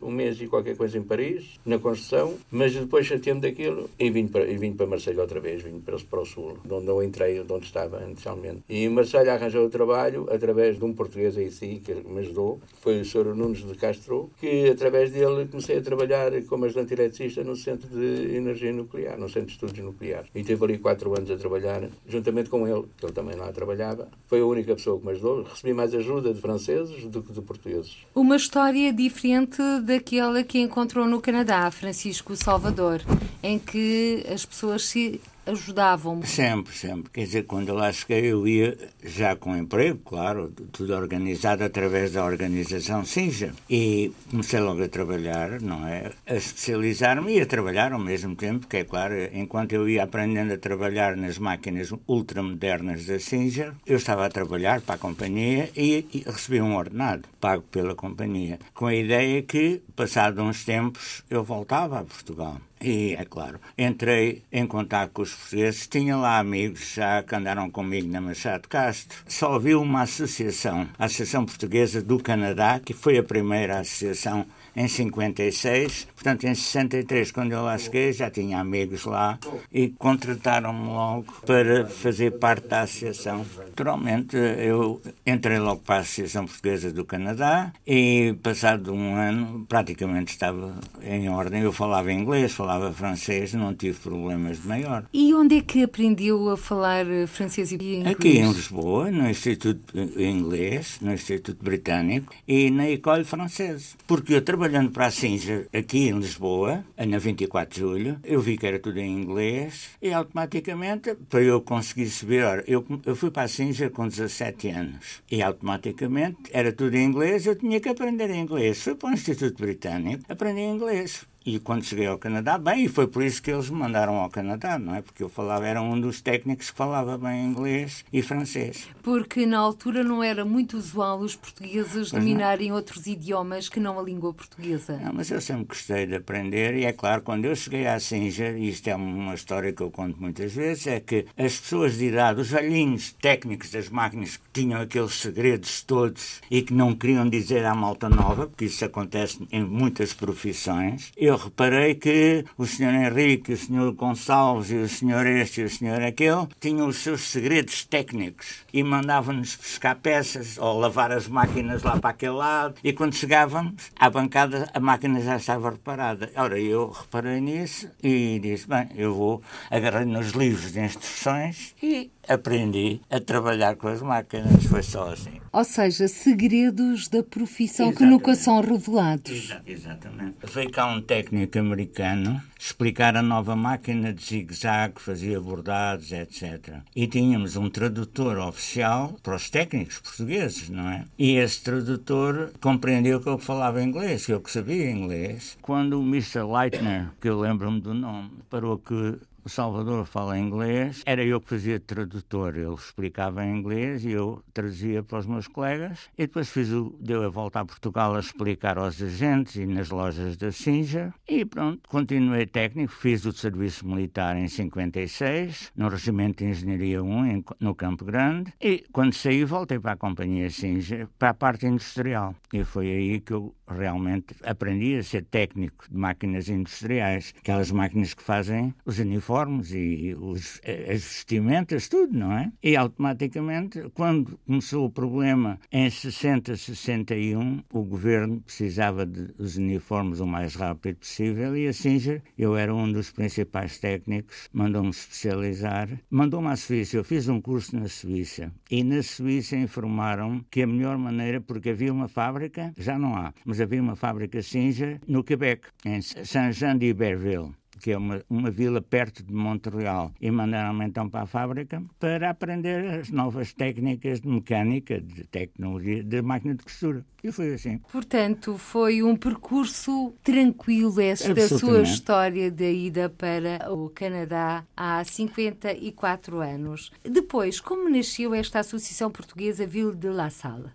um 0.00 0.12
mês 0.12 0.40
e 0.40 0.46
qualquer 0.46 0.76
coisa 0.76 0.96
em 0.96 1.02
Paris, 1.02 1.58
na 1.66 1.76
construção, 1.76 2.34
mas 2.52 2.72
depois 2.72 3.04
chateei-me 3.04 3.40
daquilo 3.40 3.90
e 3.98 4.08
vim 4.10 4.28
para, 4.28 4.48
e 4.48 4.56
vim 4.56 4.72
para 4.74 4.86
Marselha 4.86 5.20
outra 5.20 5.40
vez, 5.40 5.60
vim 5.60 5.80
para, 5.80 5.98
para 5.98 6.20
o 6.20 6.24
sul, 6.24 6.58
de 6.64 6.72
onde 6.72 6.86
eu 6.86 7.02
entrei, 7.02 7.42
de 7.42 7.52
onde 7.52 7.66
estava 7.66 8.00
inicialmente. 8.04 8.62
E 8.68 8.88
Marselha 8.88 9.34
arranjou 9.34 9.66
o 9.66 9.68
trabalho 9.68 10.28
através 10.30 10.78
de 10.78 10.84
um 10.84 10.92
português 10.92 11.36
aí 11.36 11.50
sim, 11.50 11.80
que 11.84 11.92
me 11.94 12.20
ajudou, 12.20 12.60
foi 12.80 13.00
o 13.00 13.04
Sr. 13.04 13.34
Nunes 13.34 13.66
de 13.66 13.74
Castro, 13.74 14.30
que 14.38 14.68
através 14.68 15.10
dele 15.10 15.48
comecei 15.50 15.78
a 15.78 15.82
trabalhar 15.82 16.30
como 16.44 16.66
ajudante 16.66 16.94
eletricista 16.94 17.42
no 17.42 17.56
Centro 17.56 17.88
de 17.88 18.36
Energia 18.36 18.72
Nuclear, 18.72 19.18
no 19.18 19.28
Centro 19.28 19.46
de 19.46 19.54
Estudos 19.54 19.78
Nucleares. 19.80 20.30
E 20.32 20.44
tive 20.44 20.64
ali 20.64 20.78
quatro 20.78 21.12
anos 21.12 21.28
a 21.28 21.36
trabalhar, 21.36 21.90
juntamente 22.06 22.48
com 22.48 22.68
ele, 22.68 22.84
que 22.96 23.04
ele 23.04 23.12
também 23.12 23.34
lá 23.34 23.50
trabalhava. 23.50 24.06
Foi 24.28 24.38
a 24.38 24.46
única 24.46 24.76
pessoa 24.76 24.96
que 24.96 25.04
me 25.04 25.10
ajudou. 25.10 25.42
Recebi 25.42 25.74
mais 25.74 25.92
ajuda 25.92 26.32
de 26.32 26.40
franceses, 26.40 26.99
do 27.08 27.22
que 27.22 27.32
de 27.32 27.40
portugueses. 27.40 27.98
Uma 28.14 28.36
história 28.36 28.92
diferente 28.92 29.62
daquela 29.82 30.42
que 30.42 30.58
encontrou 30.58 31.06
no 31.06 31.20
Canadá, 31.20 31.70
Francisco 31.70 32.34
Salvador, 32.36 33.02
em 33.42 33.58
que 33.58 34.24
as 34.32 34.44
pessoas 34.44 34.84
se 34.84 35.20
ajudavam-me? 35.50 36.26
Sempre, 36.26 36.74
sempre. 36.74 37.10
Quer 37.10 37.24
dizer, 37.24 37.42
quando 37.44 37.72
lá 37.74 37.92
cheguei, 37.92 38.32
eu 38.32 38.46
ia 38.46 38.76
já 39.04 39.36
com 39.36 39.56
emprego, 39.56 40.00
claro, 40.04 40.52
tudo 40.72 40.94
organizado 40.94 41.64
através 41.64 42.12
da 42.12 42.24
organização 42.24 43.04
Sinja. 43.04 43.52
E 43.68 44.12
comecei 44.30 44.60
logo 44.60 44.82
a 44.82 44.88
trabalhar, 44.88 45.60
não 45.60 45.86
é? 45.86 46.12
A 46.26 46.34
especializar-me 46.34 47.36
e 47.36 47.40
a 47.40 47.46
trabalhar 47.46 47.92
ao 47.92 47.98
mesmo 47.98 48.34
tempo, 48.34 48.66
que 48.66 48.78
é 48.78 48.84
claro, 48.84 49.14
enquanto 49.32 49.72
eu 49.72 49.88
ia 49.88 50.04
aprendendo 50.04 50.52
a 50.52 50.58
trabalhar 50.58 51.16
nas 51.16 51.38
máquinas 51.38 51.92
ultramodernas 52.06 53.06
da 53.06 53.18
Sinja, 53.18 53.74
eu 53.86 53.96
estava 53.96 54.26
a 54.26 54.30
trabalhar 54.30 54.80
para 54.80 54.94
a 54.94 54.98
companhia 54.98 55.70
e, 55.76 56.06
e 56.12 56.22
recebia 56.26 56.64
um 56.64 56.76
ordenado 56.76 57.28
pago 57.40 57.62
pela 57.70 57.94
companhia, 57.94 58.58
com 58.74 58.86
a 58.86 58.94
ideia 58.94 59.42
que, 59.42 59.82
passado 59.96 60.42
uns 60.42 60.64
tempos, 60.64 61.22
eu 61.30 61.42
voltava 61.42 62.00
a 62.00 62.04
Portugal. 62.04 62.60
E, 62.82 63.14
é 63.14 63.26
claro, 63.26 63.60
entrei 63.76 64.42
em 64.50 64.66
contato 64.66 65.10
com 65.12 65.20
os 65.20 65.34
portugueses, 65.34 65.86
tinha 65.86 66.16
lá 66.16 66.38
amigos 66.38 66.94
já 66.94 67.22
que 67.22 67.34
andaram 67.34 67.70
comigo 67.70 68.08
na 68.08 68.22
Machado 68.22 68.66
Castro. 68.68 69.18
Só 69.28 69.58
vi 69.58 69.74
uma 69.74 70.02
associação, 70.02 70.88
a 70.98 71.04
Associação 71.04 71.44
Portuguesa 71.44 72.00
do 72.00 72.18
Canadá, 72.18 72.80
que 72.80 72.94
foi 72.94 73.18
a 73.18 73.22
primeira 73.22 73.80
associação 73.80 74.46
em 74.74 74.88
56. 74.88 76.08
Portanto, 76.14 76.44
em 76.44 76.54
63, 76.54 77.32
quando 77.32 77.52
eu 77.52 77.62
lá 77.62 77.76
cheguei, 77.78 78.12
já 78.12 78.30
tinha 78.30 78.60
amigos 78.60 79.04
lá 79.04 79.38
e 79.72 79.88
contrataram-me 79.88 80.86
logo 80.86 81.32
para 81.46 81.86
fazer 81.86 82.32
parte 82.38 82.68
da 82.68 82.82
associação. 82.82 83.44
Naturalmente, 83.58 84.36
eu 84.36 85.00
entrei 85.26 85.58
logo 85.58 85.80
para 85.80 85.96
a 85.96 86.00
Associação 86.00 86.46
Portuguesa 86.46 86.92
do 86.92 87.04
Canadá 87.04 87.72
e, 87.86 88.34
passado 88.42 88.92
um 88.92 89.14
ano, 89.14 89.64
praticamente 89.68 90.32
estava 90.32 90.74
em 91.02 91.28
ordem. 91.28 91.62
Eu 91.62 91.72
falava 91.72 92.12
inglês, 92.12 92.52
falava 92.52 92.92
francês, 92.92 93.54
não 93.54 93.74
tive 93.74 93.98
problemas 93.98 94.60
de 94.60 94.68
maior. 94.68 95.04
E 95.12 95.32
onde 95.34 95.58
é 95.58 95.60
que 95.60 95.82
aprendeu 95.82 96.50
a 96.50 96.56
falar 96.56 97.06
francês 97.26 97.72
e 97.72 97.74
inglês? 97.74 98.06
Aqui 98.06 98.38
em 98.38 98.52
Lisboa, 98.52 99.10
no 99.10 99.28
Instituto 99.28 99.98
Inglês, 100.18 100.98
no 101.00 101.12
Instituto 101.12 101.62
Britânico 101.64 102.34
e 102.46 102.70
na 102.70 102.88
École 102.88 103.24
Française. 103.24 103.94
Porque 104.06 104.34
eu 104.34 104.42
trabalhando 104.60 104.90
para 104.90 105.06
a 105.06 105.10
Singer 105.10 105.68
aqui 105.72 106.08
em 106.08 106.18
Lisboa, 106.18 106.84
na 106.94 107.16
24 107.16 107.74
de 107.74 107.80
Julho, 107.80 108.20
eu 108.22 108.42
vi 108.42 108.58
que 108.58 108.66
era 108.66 108.78
tudo 108.78 108.98
em 108.98 109.22
inglês 109.22 109.92
e 110.02 110.12
automaticamente, 110.12 111.14
para 111.30 111.40
eu 111.40 111.62
conseguir 111.62 112.10
subir, 112.10 112.62
eu, 112.66 112.84
eu 113.06 113.16
fui 113.16 113.30
para 113.30 113.44
a 113.44 113.48
Singer 113.48 113.90
com 113.90 114.06
17 114.06 114.68
anos 114.68 115.22
e 115.30 115.42
automaticamente 115.42 116.50
era 116.52 116.74
tudo 116.74 116.94
em 116.94 117.06
inglês, 117.06 117.46
eu 117.46 117.56
tinha 117.56 117.80
que 117.80 117.88
aprender 117.88 118.28
inglês. 118.28 118.82
Fui 118.82 118.94
para 118.94 119.08
o 119.08 119.12
Instituto 119.14 119.62
Britânico, 119.62 120.24
aprendi 120.28 120.60
inglês. 120.60 121.29
E 121.44 121.58
quando 121.58 121.84
cheguei 121.84 122.06
ao 122.06 122.18
Canadá, 122.18 122.58
bem, 122.58 122.84
e 122.84 122.88
foi 122.88 123.06
por 123.06 123.22
isso 123.22 123.42
que 123.42 123.50
eles 123.50 123.70
me 123.70 123.78
mandaram 123.78 124.16
ao 124.16 124.28
Canadá, 124.28 124.78
não 124.78 124.94
é? 124.94 125.00
Porque 125.00 125.22
eu 125.22 125.28
falava, 125.28 125.66
era 125.66 125.80
um 125.80 125.98
dos 125.98 126.20
técnicos 126.20 126.70
que 126.70 126.76
falava 126.76 127.16
bem 127.16 127.46
inglês 127.46 128.04
e 128.12 128.20
francês. 128.20 128.88
Porque 129.02 129.46
na 129.46 129.58
altura 129.58 130.04
não 130.04 130.22
era 130.22 130.44
muito 130.44 130.76
usual 130.76 131.20
os 131.20 131.34
portugueses 131.34 132.10
dominarem 132.10 132.72
outros 132.72 133.06
idiomas 133.06 133.68
que 133.68 133.80
não 133.80 133.98
a 133.98 134.02
língua 134.02 134.34
portuguesa. 134.34 134.98
Não, 134.98 135.14
mas 135.14 135.30
eu 135.30 135.40
sempre 135.40 135.64
gostei 135.64 136.06
de 136.06 136.16
aprender 136.16 136.74
e 136.74 136.84
é 136.84 136.92
claro, 136.92 137.22
quando 137.22 137.46
eu 137.46 137.56
cheguei 137.56 137.86
à 137.86 137.98
Singer, 137.98 138.56
e 138.56 138.68
isto 138.68 138.88
é 138.88 138.94
uma 138.94 139.34
história 139.34 139.72
que 139.72 139.82
eu 139.82 139.90
conto 139.90 140.20
muitas 140.20 140.52
vezes, 140.52 140.86
é 140.86 141.00
que 141.00 141.26
as 141.38 141.58
pessoas 141.58 141.96
de 141.96 142.06
idade, 142.06 142.40
os 142.42 142.50
velhinhos 142.50 143.12
técnicos 143.12 143.70
das 143.70 143.88
máquinas 143.88 144.36
que 144.36 144.44
tinham 144.52 144.80
aqueles 144.80 145.14
segredos 145.14 145.82
todos 145.82 146.42
e 146.50 146.60
que 146.60 146.74
não 146.74 146.94
queriam 146.94 147.28
dizer 147.28 147.64
à 147.64 147.74
malta 147.74 148.08
nova, 148.08 148.46
porque 148.46 148.66
isso 148.66 148.84
acontece 148.84 149.46
em 149.50 149.64
muitas 149.64 150.12
profissões, 150.12 151.12
eu 151.16 151.29
reparei 151.36 151.94
que 151.94 152.44
o 152.56 152.66
senhor 152.66 152.94
Henrique, 152.94 153.52
o 153.52 153.56
senhor 153.56 153.92
Gonçalves 153.92 154.70
e 154.70 154.76
o 154.76 154.88
senhor 154.88 155.26
este 155.26 155.60
e 155.60 155.64
o 155.64 155.70
senhor 155.70 156.02
aquele 156.02 156.46
tinham 156.60 156.88
os 156.88 156.96
seus 156.96 157.22
segredos 157.22 157.84
técnicos 157.84 158.64
e 158.72 158.82
mandavam-nos 158.82 159.56
buscar 159.56 159.96
peças 159.96 160.58
ou 160.58 160.78
lavar 160.78 161.12
as 161.12 161.28
máquinas 161.28 161.82
lá 161.82 161.98
para 161.98 162.10
aquele 162.10 162.32
lado 162.32 162.74
e 162.82 162.92
quando 162.92 163.14
chegávamos 163.14 163.90
à 163.98 164.08
bancada 164.08 164.70
a 164.72 164.80
máquina 164.80 165.20
já 165.20 165.36
estava 165.36 165.70
reparada. 165.70 166.30
Ora, 166.36 166.58
eu 166.58 166.90
reparei 166.90 167.40
nisso 167.40 167.88
e 168.02 168.38
disse, 168.40 168.68
bem, 168.68 168.88
eu 168.94 169.14
vou 169.14 169.42
agarrar 169.70 170.04
nos 170.04 170.30
livros 170.32 170.72
de 170.72 170.80
instruções 170.80 171.74
e 171.82 172.10
aprendi 172.28 173.00
a 173.10 173.20
trabalhar 173.20 173.76
com 173.76 173.88
as 173.88 174.02
máquinas. 174.02 174.64
Foi 174.64 174.82
só 174.82 175.12
assim. 175.12 175.39
Ou 175.52 175.64
seja, 175.64 176.06
segredos 176.06 177.08
da 177.08 177.22
profissão 177.22 177.88
Exatamente. 177.88 177.96
que 177.98 178.04
nunca 178.04 178.34
são 178.36 178.60
revelados. 178.60 179.32
Exa 179.32 179.62
exatamente. 179.66 180.36
Foi 180.44 180.70
cá 180.70 180.86
um 180.86 181.02
técnico 181.02 181.58
americano 181.58 182.40
explicar 182.58 183.16
a 183.16 183.22
nova 183.22 183.56
máquina 183.56 184.12
de 184.12 184.22
zigue-zague, 184.22 185.00
fazia 185.00 185.40
bordados, 185.40 186.12
etc. 186.12 186.76
E 186.94 187.06
tínhamos 187.06 187.56
um 187.56 187.70
tradutor 187.70 188.38
oficial 188.38 189.16
para 189.22 189.34
os 189.34 189.48
técnicos 189.48 189.98
portugueses, 189.98 190.68
não 190.68 190.88
é? 190.88 191.04
E 191.18 191.36
esse 191.36 191.62
tradutor 191.62 192.52
compreendeu 192.60 193.18
que 193.18 193.28
eu 193.28 193.38
falava 193.38 193.82
inglês, 193.82 194.26
que 194.26 194.32
eu 194.32 194.40
que 194.40 194.50
sabia 194.50 194.90
inglês. 194.90 195.56
Quando 195.62 195.98
o 195.98 196.02
Mr. 196.02 196.42
Leitner, 196.42 197.08
que 197.20 197.28
eu 197.28 197.40
lembro-me 197.40 197.80
do 197.80 197.94
nome, 197.94 198.30
parou 198.50 198.78
que 198.78 199.18
o 199.44 199.48
Salvador 199.48 200.04
fala 200.04 200.38
inglês, 200.38 201.02
era 201.06 201.24
eu 201.24 201.40
que 201.40 201.48
fazia 201.48 201.80
tradutor, 201.80 202.56
ele 202.56 202.72
explicava 202.74 203.44
em 203.44 203.56
inglês 203.56 204.04
e 204.04 204.10
eu 204.10 204.42
traduzia 204.52 205.02
para 205.02 205.18
os 205.18 205.26
meus 205.26 205.48
colegas. 205.48 206.10
E 206.16 206.26
depois 206.26 206.50
fiz 206.50 206.70
o, 206.70 206.96
deu 207.00 207.24
a 207.24 207.28
volta 207.28 207.60
a 207.60 207.64
Portugal 207.64 208.14
a 208.14 208.20
explicar 208.20 208.78
aos 208.78 209.00
agentes 209.00 209.56
e 209.56 209.66
nas 209.66 209.90
lojas 209.90 210.36
da 210.36 210.52
Singer. 210.52 211.12
E 211.26 211.44
pronto, 211.44 211.88
continuei 211.88 212.46
técnico, 212.46 212.92
fiz 212.92 213.24
o 213.24 213.32
serviço 213.32 213.86
militar 213.86 214.36
em 214.36 214.48
56, 214.48 215.72
no 215.76 215.88
Regimento 215.88 216.44
de 216.44 216.50
Engenharia 216.50 217.02
1, 217.02 217.26
em, 217.26 217.44
no 217.58 217.74
Campo 217.74 218.04
Grande. 218.04 218.52
E 218.60 218.84
quando 218.92 219.14
saí, 219.14 219.44
voltei 219.44 219.78
para 219.78 219.92
a 219.92 219.96
Companhia 219.96 220.50
Singer, 220.50 221.08
para 221.18 221.30
a 221.30 221.34
parte 221.34 221.66
industrial. 221.66 222.34
E 222.52 222.64
foi 222.64 222.90
aí 222.90 223.20
que 223.20 223.32
eu 223.32 223.54
realmente 223.66 224.34
aprendi 224.44 224.96
a 224.96 225.02
ser 225.02 225.24
técnico 225.24 225.88
de 225.88 225.96
máquinas 225.96 226.48
industriais, 226.48 227.32
aquelas 227.38 227.70
máquinas 227.70 228.14
que 228.14 228.22
fazem 228.22 228.74
os 228.84 228.98
uniformes 228.98 229.29
e 229.72 230.14
os, 230.14 230.60
as 230.64 231.02
vestimentas, 231.04 231.88
tudo, 231.88 232.18
não 232.18 232.32
é? 232.32 232.50
E 232.62 232.76
automaticamente, 232.76 233.80
quando 233.94 234.36
começou 234.44 234.86
o 234.86 234.90
problema 234.90 235.60
em 235.70 235.88
60, 235.88 236.56
61, 236.56 237.62
o 237.72 237.84
governo 237.84 238.40
precisava 238.40 239.06
dos 239.06 239.56
uniformes 239.56 240.18
o 240.18 240.26
mais 240.26 240.56
rápido 240.56 240.96
possível 240.96 241.56
e 241.56 241.68
a 241.68 241.72
Singer, 241.72 242.22
eu 242.36 242.56
era 242.56 242.74
um 242.74 242.90
dos 242.90 243.12
principais 243.12 243.78
técnicos, 243.78 244.48
mandou-me 244.52 244.90
especializar, 244.90 245.88
mandou-me 246.10 246.48
à 246.48 246.56
Suíça. 246.56 246.96
Eu 246.96 247.04
fiz 247.04 247.28
um 247.28 247.40
curso 247.40 247.76
na 247.78 247.88
Suíça 247.88 248.52
e 248.68 248.82
na 248.82 249.02
Suíça 249.02 249.56
informaram 249.56 250.44
que 250.50 250.62
a 250.62 250.66
melhor 250.66 250.98
maneira, 250.98 251.40
porque 251.40 251.70
havia 251.70 251.92
uma 251.92 252.08
fábrica, 252.08 252.72
já 252.76 252.98
não 252.98 253.14
há, 253.16 253.32
mas 253.44 253.60
havia 253.60 253.80
uma 253.80 253.94
fábrica 253.94 254.42
Singer 254.42 255.00
no 255.06 255.22
Quebec, 255.22 255.68
em 255.84 256.00
Saint-Jean 256.02 256.76
d'Iberville 256.76 257.59
que 257.80 257.92
é 257.92 257.98
uma, 257.98 258.22
uma 258.28 258.50
vila 258.50 258.80
perto 258.80 259.22
de 259.22 259.32
Montreal, 259.32 260.12
e 260.20 260.30
mandaram-me 260.30 260.84
então 260.84 261.08
para 261.08 261.22
a 261.22 261.26
fábrica 261.26 261.82
para 261.98 262.30
aprender 262.30 263.00
as 263.00 263.10
novas 263.10 263.52
técnicas 263.52 264.20
de 264.20 264.28
mecânica, 264.28 265.00
de 265.00 265.24
tecnologia, 265.24 266.04
de 266.04 266.22
máquina 266.22 266.54
de 266.54 266.62
costura. 266.62 267.04
E 267.22 267.30
foi 267.30 267.54
assim. 267.54 267.78
Portanto, 267.92 268.56
foi 268.56 269.02
um 269.02 269.14
percurso 269.14 270.14
tranquilo 270.22 271.00
esta 271.00 271.48
sua 271.48 271.82
história 271.82 272.50
da 272.50 272.64
ida 272.64 273.10
para 273.10 273.70
o 273.70 273.90
Canadá 273.90 274.64
há 274.74 275.04
54 275.04 276.40
anos. 276.40 276.90
Depois, 277.04 277.60
como 277.60 277.90
nasceu 277.90 278.34
esta 278.34 278.60
Associação 278.60 279.10
Portuguesa 279.10 279.66
Ville 279.66 279.94
de 279.94 280.08
La 280.08 280.30
Salle? 280.30 280.70